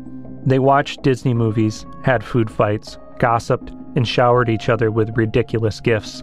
They 0.46 0.58
watched 0.58 1.02
Disney 1.02 1.34
movies, 1.34 1.84
had 2.02 2.24
food 2.24 2.50
fights, 2.50 2.98
gossiped, 3.18 3.70
and 3.96 4.06
showered 4.06 4.48
each 4.48 4.68
other 4.68 4.90
with 4.90 5.16
ridiculous 5.16 5.80
gifts. 5.80 6.22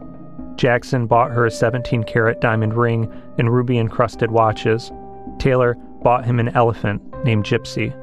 Jackson 0.55 1.05
bought 1.05 1.32
her 1.32 1.45
a 1.45 1.51
17 1.51 2.03
carat 2.05 2.39
diamond 2.39 2.74
ring 2.74 3.11
and 3.38 3.53
ruby 3.53 3.78
encrusted 3.78 4.32
watches. 4.32 4.91
Taylor 5.38 5.76
bought 6.01 6.26
him 6.26 6.39
an 6.39 6.49
elephant 6.49 7.01
named 7.26 7.43
Gypsy. 7.43 7.93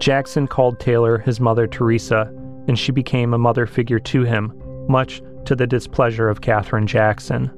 Jackson 0.00 0.48
called 0.48 0.80
Taylor 0.80 1.18
his 1.18 1.38
mother 1.38 1.66
Teresa, 1.66 2.22
and 2.66 2.76
she 2.76 2.90
became 2.90 3.32
a 3.32 3.38
mother 3.38 3.66
figure 3.66 4.00
to 4.00 4.24
him, 4.24 4.52
much 4.88 5.22
to 5.44 5.54
the 5.54 5.66
displeasure 5.66 6.28
of 6.28 6.40
Katherine 6.40 6.86
Jackson. 6.86 7.50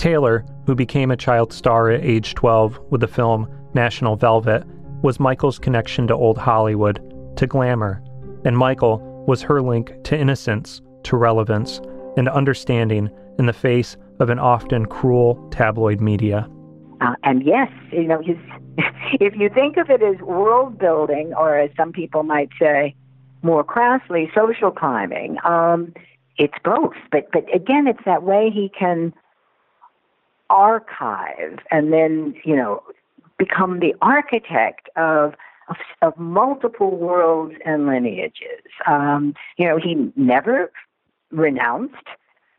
Taylor, 0.00 0.46
who 0.64 0.74
became 0.74 1.10
a 1.10 1.16
child 1.16 1.52
star 1.52 1.90
at 1.90 2.02
age 2.02 2.34
12 2.34 2.80
with 2.88 3.02
the 3.02 3.06
film 3.06 3.46
National 3.74 4.16
Velvet, 4.16 4.64
was 5.02 5.20
Michael's 5.20 5.58
connection 5.58 6.06
to 6.06 6.14
old 6.14 6.38
Hollywood, 6.38 7.02
to 7.36 7.46
glamour, 7.46 8.02
and 8.46 8.56
Michael 8.56 8.98
was 9.26 9.42
her 9.42 9.60
link 9.60 9.92
to 10.04 10.18
innocence, 10.18 10.80
to 11.02 11.18
relevance, 11.18 11.82
and 12.16 12.30
understanding 12.30 13.10
in 13.38 13.44
the 13.44 13.52
face 13.52 13.98
of 14.20 14.30
an 14.30 14.38
often 14.38 14.86
cruel 14.86 15.46
tabloid 15.50 16.00
media. 16.00 16.48
Uh, 17.02 17.14
and 17.22 17.44
yes, 17.44 17.70
you 17.92 18.04
know, 18.04 18.22
his, 18.22 18.38
if 19.20 19.36
you 19.36 19.50
think 19.50 19.76
of 19.76 19.90
it 19.90 20.02
as 20.02 20.16
world 20.22 20.78
building, 20.78 21.34
or 21.34 21.58
as 21.58 21.68
some 21.76 21.92
people 21.92 22.22
might 22.22 22.48
say, 22.58 22.94
more 23.42 23.62
crassly, 23.62 24.30
social 24.34 24.70
climbing, 24.70 25.36
um, 25.44 25.92
it's 26.38 26.56
both. 26.64 26.94
But 27.12 27.30
but 27.32 27.54
again, 27.54 27.86
it's 27.86 28.04
that 28.06 28.22
way 28.22 28.48
he 28.50 28.70
can 28.70 29.12
archive 30.50 31.58
and 31.70 31.92
then 31.92 32.34
you 32.44 32.56
know 32.56 32.82
become 33.38 33.80
the 33.80 33.94
architect 34.02 34.88
of 34.96 35.34
of, 35.68 35.76
of 36.02 36.18
multiple 36.18 36.96
worlds 36.96 37.54
and 37.64 37.86
lineages. 37.86 38.64
Um, 38.86 39.34
you 39.56 39.66
know, 39.66 39.78
he 39.78 40.12
never 40.16 40.70
renounced 41.30 42.08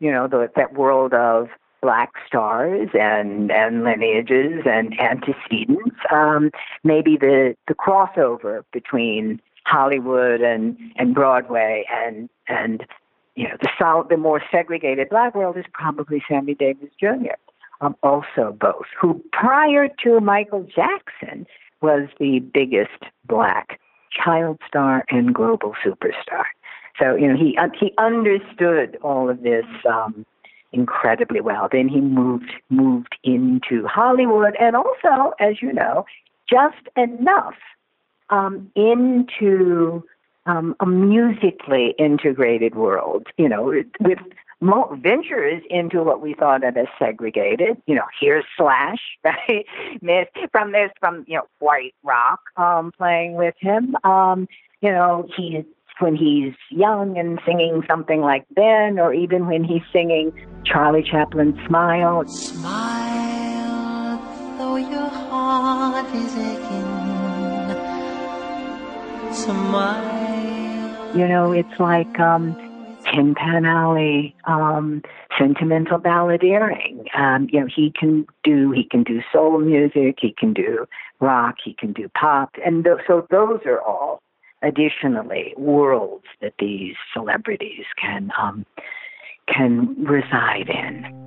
you 0.00 0.10
know 0.10 0.26
the, 0.26 0.50
that 0.56 0.74
world 0.74 1.14
of 1.14 1.48
black 1.80 2.12
stars 2.26 2.88
and 2.94 3.50
and 3.50 3.84
lineages 3.84 4.62
and 4.66 4.98
antecedents. 5.00 5.96
Um, 6.10 6.50
maybe 6.84 7.16
the 7.16 7.56
the 7.68 7.74
crossover 7.74 8.64
between 8.72 9.40
Hollywood 9.64 10.40
and 10.40 10.76
and 10.96 11.14
Broadway 11.14 11.84
and 11.90 12.28
and 12.48 12.84
you 13.36 13.48
know 13.48 13.56
the 13.60 13.68
sol- 13.78 14.06
the 14.08 14.16
more 14.16 14.42
segregated 14.50 15.08
black 15.10 15.34
world 15.34 15.56
is 15.56 15.64
probably 15.72 16.22
Sammy 16.28 16.54
Davis 16.54 16.90
Jr. 16.98 17.36
Um, 17.82 17.96
also 18.04 18.56
both, 18.58 18.86
who 18.98 19.20
prior 19.32 19.88
to 20.04 20.20
Michael 20.20 20.62
Jackson 20.62 21.46
was 21.80 22.08
the 22.20 22.38
biggest 22.38 23.02
black 23.26 23.80
child 24.12 24.60
star 24.68 25.04
and 25.10 25.34
global 25.34 25.74
superstar. 25.84 26.44
So 26.98 27.16
you 27.16 27.26
know 27.26 27.36
he 27.36 27.58
he 27.78 27.92
understood 27.98 28.98
all 29.02 29.28
of 29.28 29.42
this 29.42 29.64
um, 29.88 30.24
incredibly 30.72 31.40
well. 31.40 31.68
Then 31.70 31.88
he 31.88 32.00
moved 32.00 32.52
moved 32.70 33.16
into 33.24 33.86
Hollywood, 33.86 34.54
and 34.60 34.76
also, 34.76 35.32
as 35.40 35.60
you 35.60 35.72
know, 35.72 36.04
just 36.48 36.88
enough 36.96 37.56
um, 38.30 38.70
into 38.76 40.04
um, 40.46 40.76
a 40.80 40.86
musically 40.86 41.94
integrated 41.98 42.74
world. 42.74 43.26
You 43.38 43.48
know, 43.48 43.64
with 44.00 44.18
ventures 45.02 45.62
into 45.68 46.02
what 46.02 46.20
we 46.20 46.34
thought 46.34 46.64
of 46.64 46.76
as 46.76 46.86
segregated. 46.98 47.76
You 47.86 47.96
know, 47.96 48.04
here's 48.20 48.44
Slash, 48.56 49.00
right? 49.24 49.66
from 50.52 50.72
this, 50.72 50.90
from 51.00 51.24
you 51.26 51.36
know, 51.36 51.46
White 51.58 51.94
Rock 52.02 52.40
um, 52.56 52.92
playing 52.96 53.34
with 53.34 53.54
him. 53.58 53.96
Um, 54.04 54.48
you 54.80 54.90
know, 54.90 55.28
he 55.36 55.64
when 55.98 56.16
he's 56.16 56.54
young 56.70 57.18
and 57.18 57.38
singing 57.46 57.82
something 57.88 58.20
like 58.20 58.44
Ben, 58.54 58.98
or 58.98 59.12
even 59.12 59.46
when 59.46 59.62
he's 59.64 59.82
singing 59.92 60.32
Charlie 60.64 61.02
Chaplin's 61.02 61.58
Smile. 61.66 62.26
Smile, 62.26 64.18
though 64.58 64.76
your 64.76 65.08
heart 65.08 66.06
is 66.14 66.34
aching. 66.36 67.02
Smile. 69.34 71.16
You 71.16 71.28
know, 71.28 71.52
it's 71.52 71.78
like 71.78 72.18
um, 72.18 72.56
Tin 73.12 73.34
Pan 73.34 73.64
Alley, 73.64 74.34
um, 74.44 75.02
sentimental 75.38 75.98
balladeering. 75.98 77.04
Um, 77.16 77.48
you 77.50 77.60
know, 77.60 77.66
he 77.74 77.92
can 77.98 78.26
do 78.44 78.72
he 78.72 78.84
can 78.84 79.02
do 79.02 79.20
soul 79.32 79.58
music, 79.58 80.18
he 80.20 80.34
can 80.36 80.52
do 80.52 80.86
rock, 81.20 81.56
he 81.64 81.74
can 81.74 81.92
do 81.92 82.08
pop, 82.18 82.50
and 82.64 82.84
th- 82.84 82.98
so 83.06 83.26
those 83.30 83.60
are 83.66 83.80
all 83.80 84.22
additionally 84.62 85.54
worlds 85.56 86.24
that 86.40 86.54
these 86.58 86.94
celebrities 87.12 87.84
can 88.00 88.30
um, 88.40 88.64
can 89.52 89.94
reside 90.04 90.68
in. 90.68 91.22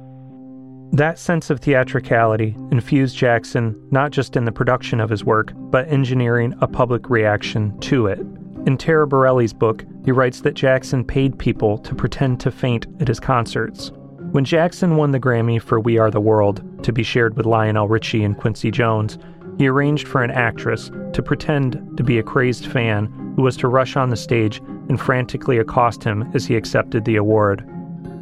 That 0.94 1.20
sense 1.20 1.50
of 1.50 1.60
theatricality 1.60 2.56
infused 2.72 3.18
Jackson 3.18 3.76
not 3.92 4.12
just 4.12 4.38
in 4.38 4.46
the 4.46 4.52
production 4.52 5.02
of 5.02 5.10
his 5.10 5.26
work, 5.26 5.52
but 5.56 5.90
engineering 5.90 6.54
a 6.62 6.68
public 6.68 7.10
reaction 7.10 7.78
to 7.82 8.08
it. 8.08 8.20
In 8.66 8.78
Taraborrelli's 8.78 9.52
book, 9.52 9.84
he 10.06 10.12
writes 10.12 10.42
that 10.42 10.54
Jackson 10.54 11.04
paid 11.04 11.38
people 11.38 11.78
to 11.80 11.96
pretend 11.96 12.40
to 12.40 12.52
faint 12.52 12.86
at 13.02 13.08
his 13.08 13.20
concerts. 13.20 13.92
When 14.32 14.46
Jackson 14.46 14.98
won 14.98 15.12
the 15.12 15.20
Grammy 15.20 15.62
for 15.62 15.80
We 15.80 15.98
Are 15.98 16.12
the 16.12 16.22
World, 16.22 16.62
to 16.84 16.94
be 16.94 17.04
shared 17.04 17.36
with 17.36 17.46
Lionel 17.46 17.88
Richie 17.88 18.24
and 18.24 18.38
Quincy 18.38 18.70
Jones, 18.70 19.18
he 19.58 19.68
arranged 19.68 20.08
for 20.08 20.24
an 20.24 20.32
actress 20.32 20.92
to 21.14 21.24
pretend 21.24 21.98
to 21.98 22.04
be 22.04 22.20
a 22.20 22.24
crazed 22.24 22.68
fan 22.68 23.06
who 23.36 23.42
was 23.42 23.58
to 23.58 23.68
rush 23.68 23.96
on 23.96 24.10
the 24.10 24.16
stage 24.16 24.60
and 24.90 25.00
frantically 25.00 25.58
accost 25.58 26.04
him 26.04 26.30
as 26.34 26.46
he 26.46 26.56
accepted 26.56 27.06
the 27.06 27.16
award. 27.16 27.64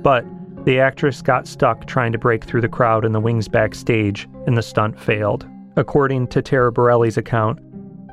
But 0.03 0.25
the 0.65 0.79
actress 0.79 1.21
got 1.21 1.47
stuck 1.47 1.87
trying 1.87 2.11
to 2.13 2.17
break 2.17 2.45
through 2.45 2.61
the 2.61 2.69
crowd 2.69 3.03
in 3.03 3.11
the 3.11 3.19
wings 3.19 3.47
backstage, 3.47 4.29
and 4.45 4.55
the 4.55 4.61
stunt 4.61 4.97
failed. 4.99 5.45
According 5.75 6.27
to 6.27 6.41
Taraborrelli's 6.41 7.17
account, 7.17 7.59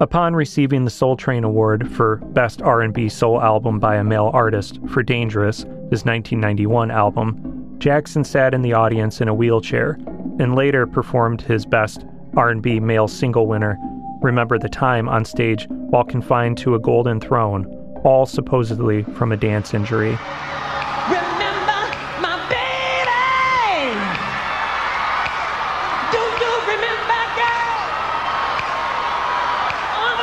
upon 0.01 0.35
receiving 0.35 0.85
the 0.85 0.91
Soul 0.91 1.15
Train 1.15 1.45
Award 1.45 1.91
for 1.93 2.17
Best 2.33 2.63
R&B 2.63 3.11
Soul 3.11 3.41
Album 3.41 3.79
by 3.79 3.97
a 3.97 4.05
Male 4.05 4.31
Artist 4.33 4.81
for 4.89 5.03
Dangerous, 5.03 5.59
his 5.91 6.05
1991 6.05 6.91
album, 6.91 7.77
Jackson 7.79 8.25
sat 8.25 8.55
in 8.55 8.63
the 8.63 8.73
audience 8.73 9.21
in 9.21 9.29
a 9.29 9.35
wheelchair 9.35 9.99
and 10.39 10.55
later 10.55 10.87
performed 10.87 11.43
his 11.43 11.67
best 11.67 12.05
R&B 12.37 12.81
male 12.81 13.09
single 13.09 13.47
winner, 13.47 13.79
Remember 14.23 14.59
the 14.59 14.69
Time 14.69 15.09
on 15.09 15.25
stage 15.25 15.67
while 15.69 16.05
confined 16.05 16.57
to 16.59 16.75
a 16.75 16.81
golden 16.81 17.21
throne, 17.21 17.67
all 18.05 18.25
supposedly 18.25 19.03
from 19.03 19.33
a 19.33 19.37
dance 19.37 19.75
injury. 19.75 20.19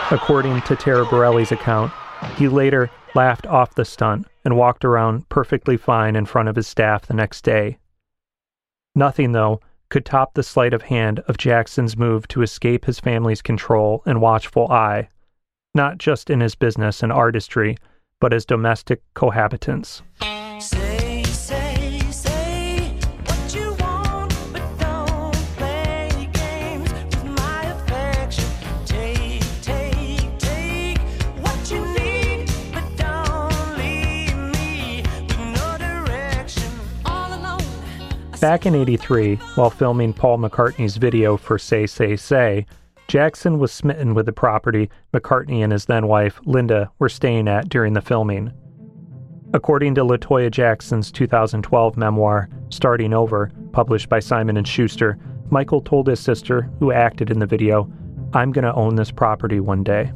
According 0.09 0.61
to 0.61 0.75
Taraborrelli's 0.75 1.51
account, 1.51 1.91
he 2.37 2.47
later 2.47 2.89
laughed 3.13 3.45
off 3.45 3.75
the 3.75 3.83
stunt 3.83 4.25
and 4.45 4.55
walked 4.55 4.85
around 4.85 5.27
perfectly 5.27 5.75
fine 5.75 6.15
in 6.15 6.25
front 6.25 6.47
of 6.47 6.55
his 6.55 6.65
staff 6.65 7.05
the 7.05 7.13
next 7.13 7.41
day. 7.43 7.77
Nothing, 8.95 9.33
though, 9.33 9.59
could 9.89 10.05
top 10.05 10.33
the 10.33 10.43
sleight 10.43 10.73
of 10.73 10.83
hand 10.83 11.19
of 11.27 11.37
Jackson's 11.37 11.97
move 11.97 12.25
to 12.29 12.41
escape 12.41 12.85
his 12.85 13.01
family's 13.01 13.41
control 13.41 14.01
and 14.05 14.21
watchful 14.21 14.71
eye, 14.71 15.09
not 15.73 15.97
just 15.97 16.29
in 16.29 16.39
his 16.39 16.55
business 16.55 17.03
and 17.03 17.11
artistry, 17.11 17.77
but 18.21 18.31
as 18.31 18.45
domestic 18.45 19.01
cohabitants. 19.13 20.03
Back 38.39 38.67
in 38.67 38.75
83, 38.75 39.37
while 39.55 39.71
filming 39.71 40.13
Paul 40.13 40.37
McCartney's 40.37 40.97
video 40.97 41.37
for 41.37 41.57
Say, 41.57 41.87
Say, 41.87 42.15
Say, 42.15 42.67
Jackson 43.07 43.57
was 43.57 43.71
smitten 43.71 44.13
with 44.13 44.27
the 44.27 44.31
property 44.31 44.91
McCartney 45.11 45.63
and 45.63 45.71
his 45.71 45.85
then 45.85 46.05
wife, 46.07 46.39
Linda, 46.45 46.91
were 46.99 47.09
staying 47.09 47.47
at 47.47 47.67
during 47.67 47.93
the 47.93 48.01
filming. 48.01 48.51
According 49.55 49.95
to 49.95 50.05
Latoya 50.05 50.51
Jackson's 50.51 51.11
2012 51.11 51.97
memoir, 51.97 52.47
Starting 52.69 53.11
Over, 53.11 53.51
published 53.71 54.07
by 54.07 54.19
Simon 54.19 54.63
& 54.63 54.65
Schuster, 54.65 55.17
Michael 55.49 55.81
told 55.81 56.05
his 56.05 56.19
sister, 56.19 56.69
who 56.79 56.91
acted 56.91 57.31
in 57.31 57.39
the 57.39 57.47
video, 57.47 57.91
I'm 58.33 58.51
going 58.51 58.65
to 58.65 58.75
own 58.75 58.95
this 58.95 59.09
property 59.09 59.59
one 59.59 59.83
day. 59.83 60.11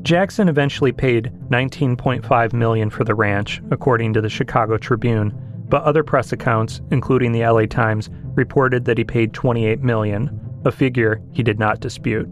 Jackson 0.00 0.48
eventually 0.48 0.92
paid 0.92 1.30
19.5 1.50 2.52
million 2.54 2.88
for 2.88 3.04
the 3.04 3.14
ranch, 3.14 3.60
according 3.70 4.14
to 4.14 4.22
the 4.22 4.30
Chicago 4.30 4.78
Tribune, 4.78 5.38
but 5.72 5.84
other 5.84 6.04
press 6.04 6.34
accounts, 6.34 6.82
including 6.90 7.32
the 7.32 7.46
LA 7.46 7.64
Times, 7.64 8.10
reported 8.34 8.84
that 8.84 8.98
he 8.98 9.04
paid 9.04 9.32
28 9.32 9.80
million, 9.80 10.38
a 10.66 10.70
figure 10.70 11.22
he 11.32 11.42
did 11.42 11.58
not 11.58 11.80
dispute. 11.80 12.28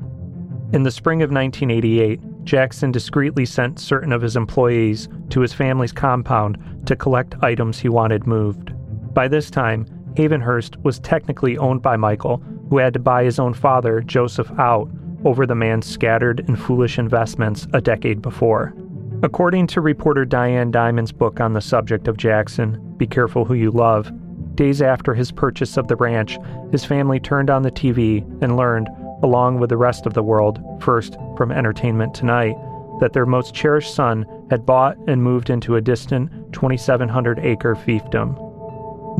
In 0.74 0.82
the 0.82 0.90
spring 0.90 1.22
of 1.22 1.30
1988, 1.30 2.44
Jackson 2.44 2.92
discreetly 2.92 3.46
sent 3.46 3.80
certain 3.80 4.12
of 4.12 4.20
his 4.20 4.36
employees 4.36 5.08
to 5.30 5.40
his 5.40 5.54
family's 5.54 5.90
compound 5.90 6.58
to 6.84 6.94
collect 6.94 7.42
items 7.42 7.78
he 7.78 7.88
wanted 7.88 8.26
moved. 8.26 8.74
By 9.14 9.26
this 9.26 9.50
time, 9.50 9.86
Havenhurst 10.18 10.76
was 10.84 10.98
technically 10.98 11.56
owned 11.56 11.80
by 11.80 11.96
Michael, 11.96 12.42
who 12.68 12.76
had 12.76 12.92
to 12.92 12.98
buy 12.98 13.24
his 13.24 13.38
own 13.38 13.54
father, 13.54 14.02
Joseph, 14.02 14.52
out 14.58 14.90
over 15.24 15.46
the 15.46 15.54
man's 15.54 15.86
scattered 15.86 16.46
and 16.46 16.60
foolish 16.60 16.98
investments 16.98 17.66
a 17.72 17.80
decade 17.80 18.20
before. 18.20 18.74
According 19.22 19.66
to 19.68 19.82
reporter 19.82 20.24
Diane 20.24 20.70
Dimond's 20.70 21.12
book 21.12 21.40
on 21.40 21.52
the 21.52 21.60
subject 21.60 22.08
of 22.08 22.16
Jackson, 22.16 22.94
Be 22.96 23.06
Careful 23.06 23.44
Who 23.44 23.52
You 23.52 23.70
Love, 23.70 24.10
days 24.54 24.80
after 24.80 25.12
his 25.12 25.30
purchase 25.30 25.76
of 25.76 25.88
the 25.88 25.96
ranch, 25.96 26.38
his 26.72 26.86
family 26.86 27.20
turned 27.20 27.50
on 27.50 27.60
the 27.60 27.70
TV 27.70 28.22
and 28.42 28.56
learned, 28.56 28.88
along 29.22 29.58
with 29.58 29.68
the 29.68 29.76
rest 29.76 30.06
of 30.06 30.14
the 30.14 30.22
world, 30.22 30.58
first 30.80 31.18
from 31.36 31.52
Entertainment 31.52 32.14
Tonight, 32.14 32.56
that 33.00 33.12
their 33.12 33.26
most 33.26 33.54
cherished 33.54 33.94
son 33.94 34.24
had 34.48 34.64
bought 34.64 34.96
and 35.06 35.22
moved 35.22 35.50
into 35.50 35.76
a 35.76 35.82
distant 35.82 36.30
2,700 36.54 37.40
acre 37.40 37.74
fiefdom. 37.74 38.38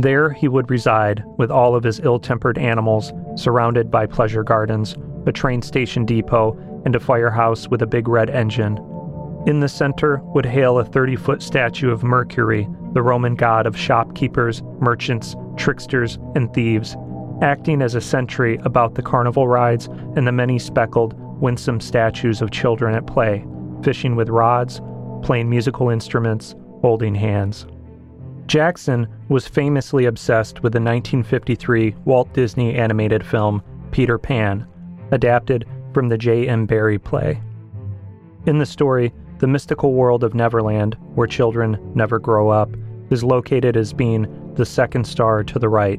There 0.01 0.31
he 0.31 0.49
would 0.49 0.71
reside 0.71 1.23
with 1.37 1.51
all 1.51 1.75
of 1.75 1.85
his 1.85 2.01
ill 2.01 2.19
tempered 2.19 2.57
animals, 2.57 3.13
surrounded 3.37 3.91
by 3.91 4.07
pleasure 4.07 4.45
gardens, 4.45 4.97
a 5.27 5.33
train 5.33 5.61
station 5.61 6.07
depot, 6.07 6.57
and 6.87 6.97
a 6.97 7.01
firehouse 7.01 7.69
with 7.69 7.83
a 7.83 7.87
big 7.87 8.09
red 8.09 8.31
engine. 8.31 8.79
In 9.47 9.61
the 9.61 9.69
center 9.69 10.19
would 10.35 10.45
hail 10.45 10.79
a 10.79 10.85
30 10.85 11.17
foot 11.17 11.43
statue 11.43 11.91
of 11.91 12.03
Mercury, 12.03 12.69
the 12.93 13.03
Roman 13.03 13.35
god 13.35 13.67
of 13.67 13.77
shopkeepers, 13.77 14.63
merchants, 14.81 15.35
tricksters, 15.57 16.19
and 16.35 16.53
thieves, 16.53 16.95
acting 17.41 17.81
as 17.81 17.95
a 17.95 18.03
sentry 18.03 18.59
about 18.65 18.95
the 18.95 19.03
carnival 19.03 19.49
rides 19.49 19.87
and 20.15 20.27
the 20.27 20.33
many 20.33 20.59
speckled, 20.59 21.15
winsome 21.41 21.81
statues 21.81 22.43
of 22.43 22.51
children 22.51 22.95
at 22.95 23.07
play, 23.07 23.47
fishing 23.83 24.15
with 24.15 24.29
rods, 24.29 24.83
playing 25.23 25.49
musical 25.49 25.89
instruments, 25.89 26.55
holding 26.83 27.15
hands. 27.15 27.67
Jackson 28.47 29.09
was 29.31 29.49
famously 29.49 30.05
obsessed 30.05 30.63
with 30.63 30.73
the 30.73 30.81
1953 30.81 31.95
Walt 32.05 32.31
Disney 32.35 32.75
animated 32.75 33.25
film 33.25 33.63
Peter 33.91 34.19
Pan, 34.19 34.67
adapted 35.13 35.67
from 35.95 36.09
the 36.09 36.19
J.M. 36.19 36.67
Barrie 36.67 36.99
play. 36.99 37.41
In 38.47 38.59
the 38.59 38.67
story, 38.67 39.13
the 39.41 39.47
mystical 39.47 39.95
world 39.95 40.23
of 40.23 40.35
Neverland, 40.35 40.97
where 41.15 41.27
children 41.27 41.79
never 41.95 42.19
grow 42.19 42.51
up, 42.51 42.69
is 43.09 43.25
located 43.25 43.75
as 43.75 43.95
being 43.95 44.53
the 44.55 44.67
second 44.67 45.07
star 45.07 45.43
to 45.43 45.59
the 45.59 45.69
right. 45.69 45.99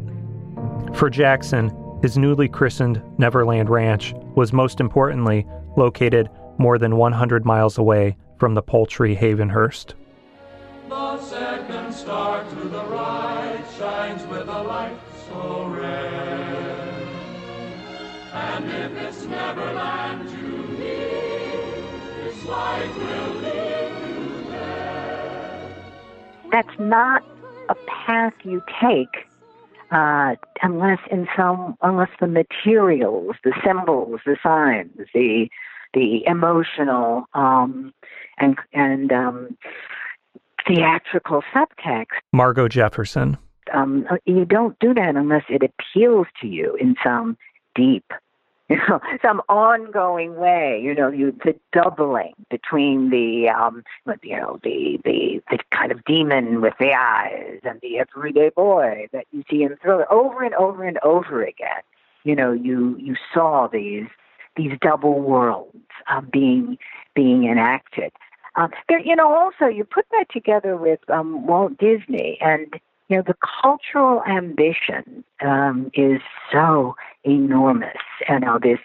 For 0.94 1.10
Jackson, 1.10 1.76
his 2.04 2.20
newly 2.20 2.48
christened 2.48 3.02
Neverland 3.18 3.70
Ranch 3.70 4.14
was 4.36 4.54
most 4.54 4.80
importantly 4.80 5.48
located 5.76 6.30
more 6.60 6.78
than 6.78 6.98
100 6.98 7.44
miles 7.44 7.80
away 7.80 8.16
from 8.38 8.54
the 8.54 8.62
paltry 8.62 9.16
Havenhurst. 9.16 9.96
The 10.88 11.20
second 11.22 11.94
star 11.94 12.44
to 12.44 12.56
the 12.56 12.86
right 12.86 13.64
shines 13.78 14.24
with 14.28 14.48
a 14.48 14.64
light 14.64 14.98
so 15.28 15.66
red. 15.66 17.08
And 18.34 18.66
if 18.66 18.92
it's 18.98 19.24
Neverland 19.26 20.30
you 20.30 20.61
That's 26.52 26.80
not 26.80 27.24
a 27.70 27.76
path 28.06 28.34
you 28.44 28.62
take 28.82 29.28
uh, 29.92 30.36
unless 30.62 31.00
in 31.12 31.28
some 31.36 31.76
unless 31.82 32.10
the 32.20 32.28
materials, 32.28 33.36
the 33.44 33.54
symbols, 33.66 34.22
the 34.26 34.38
signs, 34.42 34.92
the 35.14 35.50
the 35.94 36.26
emotional 36.26 37.26
um, 37.34 37.94
and 38.38 38.58
and 38.74 39.12
um, 39.12 39.58
theatrical 40.68 41.44
subtext. 41.54 42.20
Margo 42.32 42.68
Jefferson. 42.68 43.38
Um, 43.74 44.06
you 44.26 44.46
don't 44.46 44.78
do 44.80 44.94
that 44.94 45.16
unless 45.16 45.44
it 45.50 45.62
appeals 45.64 46.28
to 46.42 46.48
you 46.48 46.76
in 46.76 46.96
some 47.04 47.38
deep, 47.76 48.06
you 48.72 48.78
know, 48.88 49.02
some 49.22 49.42
ongoing 49.50 50.36
way. 50.36 50.80
You 50.82 50.96
know, 50.96 51.10
you 51.10 51.38
the 51.44 51.56
doubling 51.74 52.34
between 52.50 53.10
the, 53.10 53.50
um, 53.50 53.84
you 54.24 54.38
know, 54.38 54.60
the 54.64 55.00
the 55.04 55.42
the 55.50 55.60
kind 55.72 55.92
of 55.92 56.04
demon 56.06 56.62
with 56.62 56.74
the 56.80 56.94
eyes 56.94 57.60
and 57.64 57.82
the 57.82 58.00
everyday 58.00 58.50
boy 58.50 59.08
that 59.12 59.26
you 59.32 59.44
see 59.50 59.64
in 59.64 59.76
Thriller 59.78 60.12
over 60.12 60.44
and 60.44 60.56
over 60.56 60.86
and 60.86 60.98
over 61.04 61.44
again. 61.44 61.82
You 62.24 62.36
know, 62.36 62.54
you 62.54 62.96
you 62.98 63.16
saw 63.34 63.68
these 63.68 64.08
these 64.56 64.72
double 64.82 65.20
worlds 65.20 65.76
uh, 66.08 66.22
being 66.22 66.78
being 67.14 67.46
enacted. 67.46 68.14
Um, 68.56 68.72
there, 68.88 69.00
you 69.00 69.16
know, 69.16 69.34
also 69.34 69.66
you 69.66 69.84
put 69.84 70.06
that 70.12 70.26
together 70.32 70.78
with 70.78 71.00
um, 71.10 71.46
Walt 71.46 71.78
Disney, 71.78 72.38
and 72.42 72.80
you 73.12 73.18
know 73.18 73.24
the 73.28 73.36
cultural 73.62 74.24
ambition 74.24 75.26
um, 75.42 75.92
is 75.94 76.22
so 76.50 76.96
enormous. 77.26 77.98
You 78.30 78.40
know 78.40 78.58
this 78.58 78.80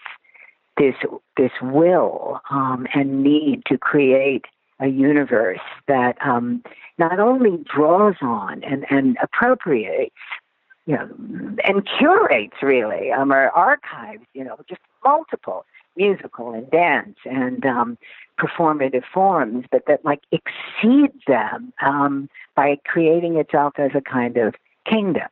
this 0.77 0.95
this 1.37 1.51
will 1.61 2.41
um, 2.49 2.87
and 2.93 3.23
need 3.23 3.63
to 3.67 3.77
create 3.77 4.43
a 4.81 4.87
universe 4.87 5.61
that 5.87 6.17
um, 6.23 6.61
not 6.97 7.19
only 7.19 7.63
draws 7.73 8.15
on 8.21 8.63
and, 8.63 8.85
and 8.91 9.17
appropriates, 9.23 10.13
you 10.85 10.95
know, 10.95 11.09
and 11.63 11.87
curates 11.97 12.57
really, 12.61 13.11
um, 13.11 13.31
or 13.31 13.49
archives, 13.49 14.23
you 14.33 14.43
know, 14.43 14.57
just 14.69 14.81
multiple 15.03 15.65
musical 15.97 16.53
and 16.53 16.69
dance 16.71 17.17
and 17.25 17.65
um, 17.65 17.97
performative 18.39 19.03
forms, 19.13 19.65
but 19.71 19.83
that 19.87 20.05
like 20.05 20.21
exceeds 20.31 21.21
them 21.27 21.73
um, 21.81 22.29
by 22.55 22.77
creating 22.85 23.37
itself 23.37 23.73
as 23.77 23.91
a 23.95 24.01
kind 24.01 24.37
of 24.37 24.55
kingdom. 24.89 25.27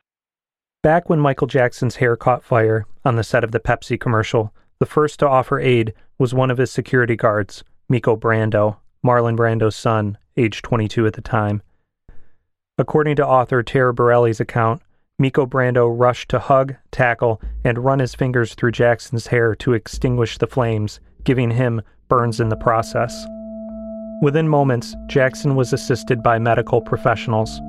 Back 0.82 1.08
when 1.08 1.20
Michael 1.20 1.46
Jackson's 1.46 1.96
hair 1.96 2.16
caught 2.16 2.44
fire 2.44 2.86
on 3.04 3.16
the 3.16 3.24
set 3.24 3.44
of 3.44 3.52
the 3.52 3.60
Pepsi 3.60 3.98
commercial, 3.98 4.52
the 4.78 4.86
first 4.86 5.18
to 5.20 5.28
offer 5.28 5.58
aid 5.58 5.94
was 6.18 6.34
one 6.34 6.50
of 6.50 6.58
his 6.58 6.70
security 6.70 7.16
guards, 7.16 7.64
Miko 7.88 8.16
Brando, 8.16 8.76
Marlon 9.04 9.36
Brando's 9.36 9.76
son, 9.76 10.18
age 10.36 10.62
22 10.62 11.06
at 11.06 11.14
the 11.14 11.22
time. 11.22 11.62
According 12.78 13.16
to 13.16 13.26
author 13.26 13.62
Taraborrelli's 13.62 14.40
account, 14.40 14.82
Miko 15.18 15.46
Brando 15.46 15.88
rushed 15.88 16.28
to 16.28 16.38
hug, 16.38 16.74
tackle, 16.90 17.40
and 17.64 17.78
run 17.78 18.00
his 18.00 18.14
fingers 18.14 18.54
through 18.54 18.72
Jackson's 18.72 19.28
hair 19.28 19.54
to 19.54 19.72
extinguish 19.72 20.36
the 20.36 20.46
flames, 20.46 21.00
giving 21.24 21.50
him 21.50 21.80
burns 22.08 22.38
in 22.38 22.50
the 22.50 22.56
process. 22.56 23.26
Within 24.20 24.46
moments, 24.46 24.94
Jackson 25.06 25.56
was 25.56 25.72
assisted 25.72 26.22
by 26.22 26.38
medical 26.38 26.82
professionals. 26.82 27.62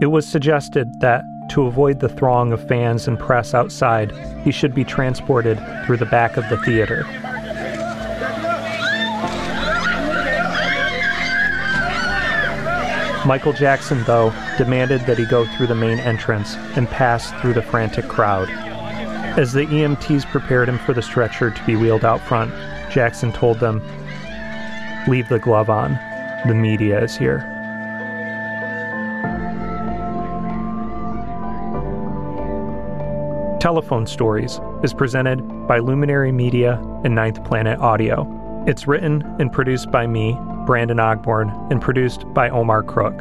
It 0.00 0.06
was 0.06 0.26
suggested 0.26 0.88
that, 1.00 1.22
to 1.50 1.66
avoid 1.66 2.00
the 2.00 2.08
throng 2.08 2.50
of 2.52 2.66
fans 2.66 3.06
and 3.06 3.18
press 3.18 3.52
outside, 3.52 4.12
he 4.42 4.50
should 4.50 4.74
be 4.74 4.82
transported 4.82 5.60
through 5.84 5.98
the 5.98 6.06
back 6.06 6.38
of 6.38 6.48
the 6.48 6.56
theater. 6.58 7.04
Michael 13.26 13.52
Jackson, 13.52 14.04
though, 14.04 14.30
demanded 14.56 15.00
that 15.00 15.18
he 15.18 15.26
go 15.26 15.44
through 15.44 15.66
the 15.66 15.74
main 15.74 15.98
entrance 15.98 16.54
and 16.76 16.88
pass 16.88 17.32
through 17.40 17.54
the 17.54 17.62
frantic 17.62 18.06
crowd. 18.06 18.48
As 19.36 19.52
the 19.52 19.66
EMTs 19.66 20.24
prepared 20.26 20.68
him 20.68 20.78
for 20.78 20.92
the 20.92 21.02
stretcher 21.02 21.50
to 21.50 21.66
be 21.66 21.74
wheeled 21.74 22.04
out 22.04 22.20
front, 22.20 22.52
Jackson 22.88 23.32
told 23.32 23.58
them, 23.58 23.82
Leave 25.08 25.28
the 25.28 25.40
glove 25.40 25.68
on. 25.68 25.98
The 26.46 26.54
media 26.54 27.02
is 27.02 27.16
here. 27.16 27.40
Telephone 33.58 34.06
Stories 34.06 34.60
is 34.84 34.94
presented 34.94 35.38
by 35.66 35.80
Luminary 35.80 36.30
Media 36.30 36.80
and 37.04 37.16
Ninth 37.16 37.42
Planet 37.42 37.80
Audio. 37.80 38.24
It's 38.68 38.86
written 38.86 39.22
and 39.40 39.52
produced 39.52 39.90
by 39.90 40.06
me, 40.06 40.38
Brandon 40.66 40.98
Ogborn, 40.98 41.70
and 41.70 41.80
produced 41.80 42.24
by 42.34 42.50
Omar 42.50 42.82
Crook. 42.82 43.14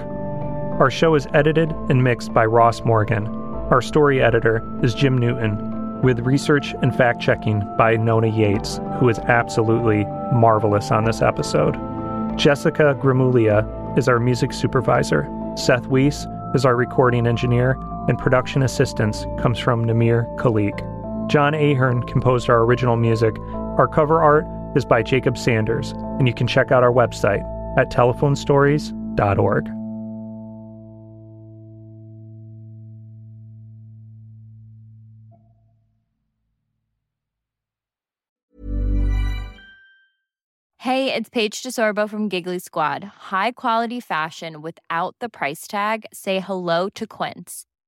Our 0.79 0.91
show 0.91 1.15
is 1.15 1.27
edited 1.33 1.71
and 1.89 2.03
mixed 2.03 2.33
by 2.33 2.45
Ross 2.45 2.81
Morgan. 2.81 3.27
Our 3.71 3.81
story 3.81 4.21
editor 4.21 4.61
is 4.83 4.93
Jim 4.93 5.17
Newton, 5.17 6.01
with 6.01 6.19
research 6.19 6.75
and 6.81 6.93
fact 6.93 7.21
checking 7.21 7.63
by 7.77 7.95
Nona 7.95 8.27
Yates, 8.27 8.81
who 8.99 9.07
is 9.07 9.19
absolutely 9.19 10.03
marvelous 10.33 10.91
on 10.91 11.05
this 11.05 11.21
episode. 11.21 11.75
Jessica 12.37 12.97
Gramuglia 13.01 13.97
is 13.97 14.09
our 14.09 14.19
music 14.19 14.51
supervisor. 14.51 15.29
Seth 15.55 15.87
Weiss 15.87 16.27
is 16.53 16.65
our 16.65 16.75
recording 16.75 17.25
engineer, 17.25 17.77
and 18.09 18.19
production 18.19 18.63
assistance 18.63 19.25
comes 19.39 19.57
from 19.57 19.85
Namir 19.85 20.27
Khalik. 20.35 20.77
John 21.29 21.53
Ahern 21.55 22.03
composed 22.03 22.49
our 22.49 22.63
original 22.63 22.97
music. 22.97 23.37
Our 23.77 23.87
cover 23.87 24.21
art 24.21 24.45
is 24.75 24.85
by 24.85 25.01
Jacob 25.01 25.37
Sanders, 25.37 25.91
and 26.19 26.27
you 26.27 26.33
can 26.33 26.47
check 26.47 26.71
out 26.71 26.83
our 26.83 26.91
website 26.91 27.43
at 27.77 27.91
telephonestories.org. 27.91 29.69
Hey, 40.85 41.11
it's 41.11 41.29
Paige 41.29 41.63
DeSorbo 41.63 42.07
from 42.07 42.29
Giggly 42.29 42.59
Squad. 42.59 43.03
High 43.03 43.53
quality 43.53 43.99
fashion 43.99 44.61
without 44.61 45.15
the 45.19 45.29
price 45.29 45.67
tag. 45.67 46.05
Say 46.13 46.39
hello 46.39 46.89
to 46.89 47.07
Quince. 47.07 47.65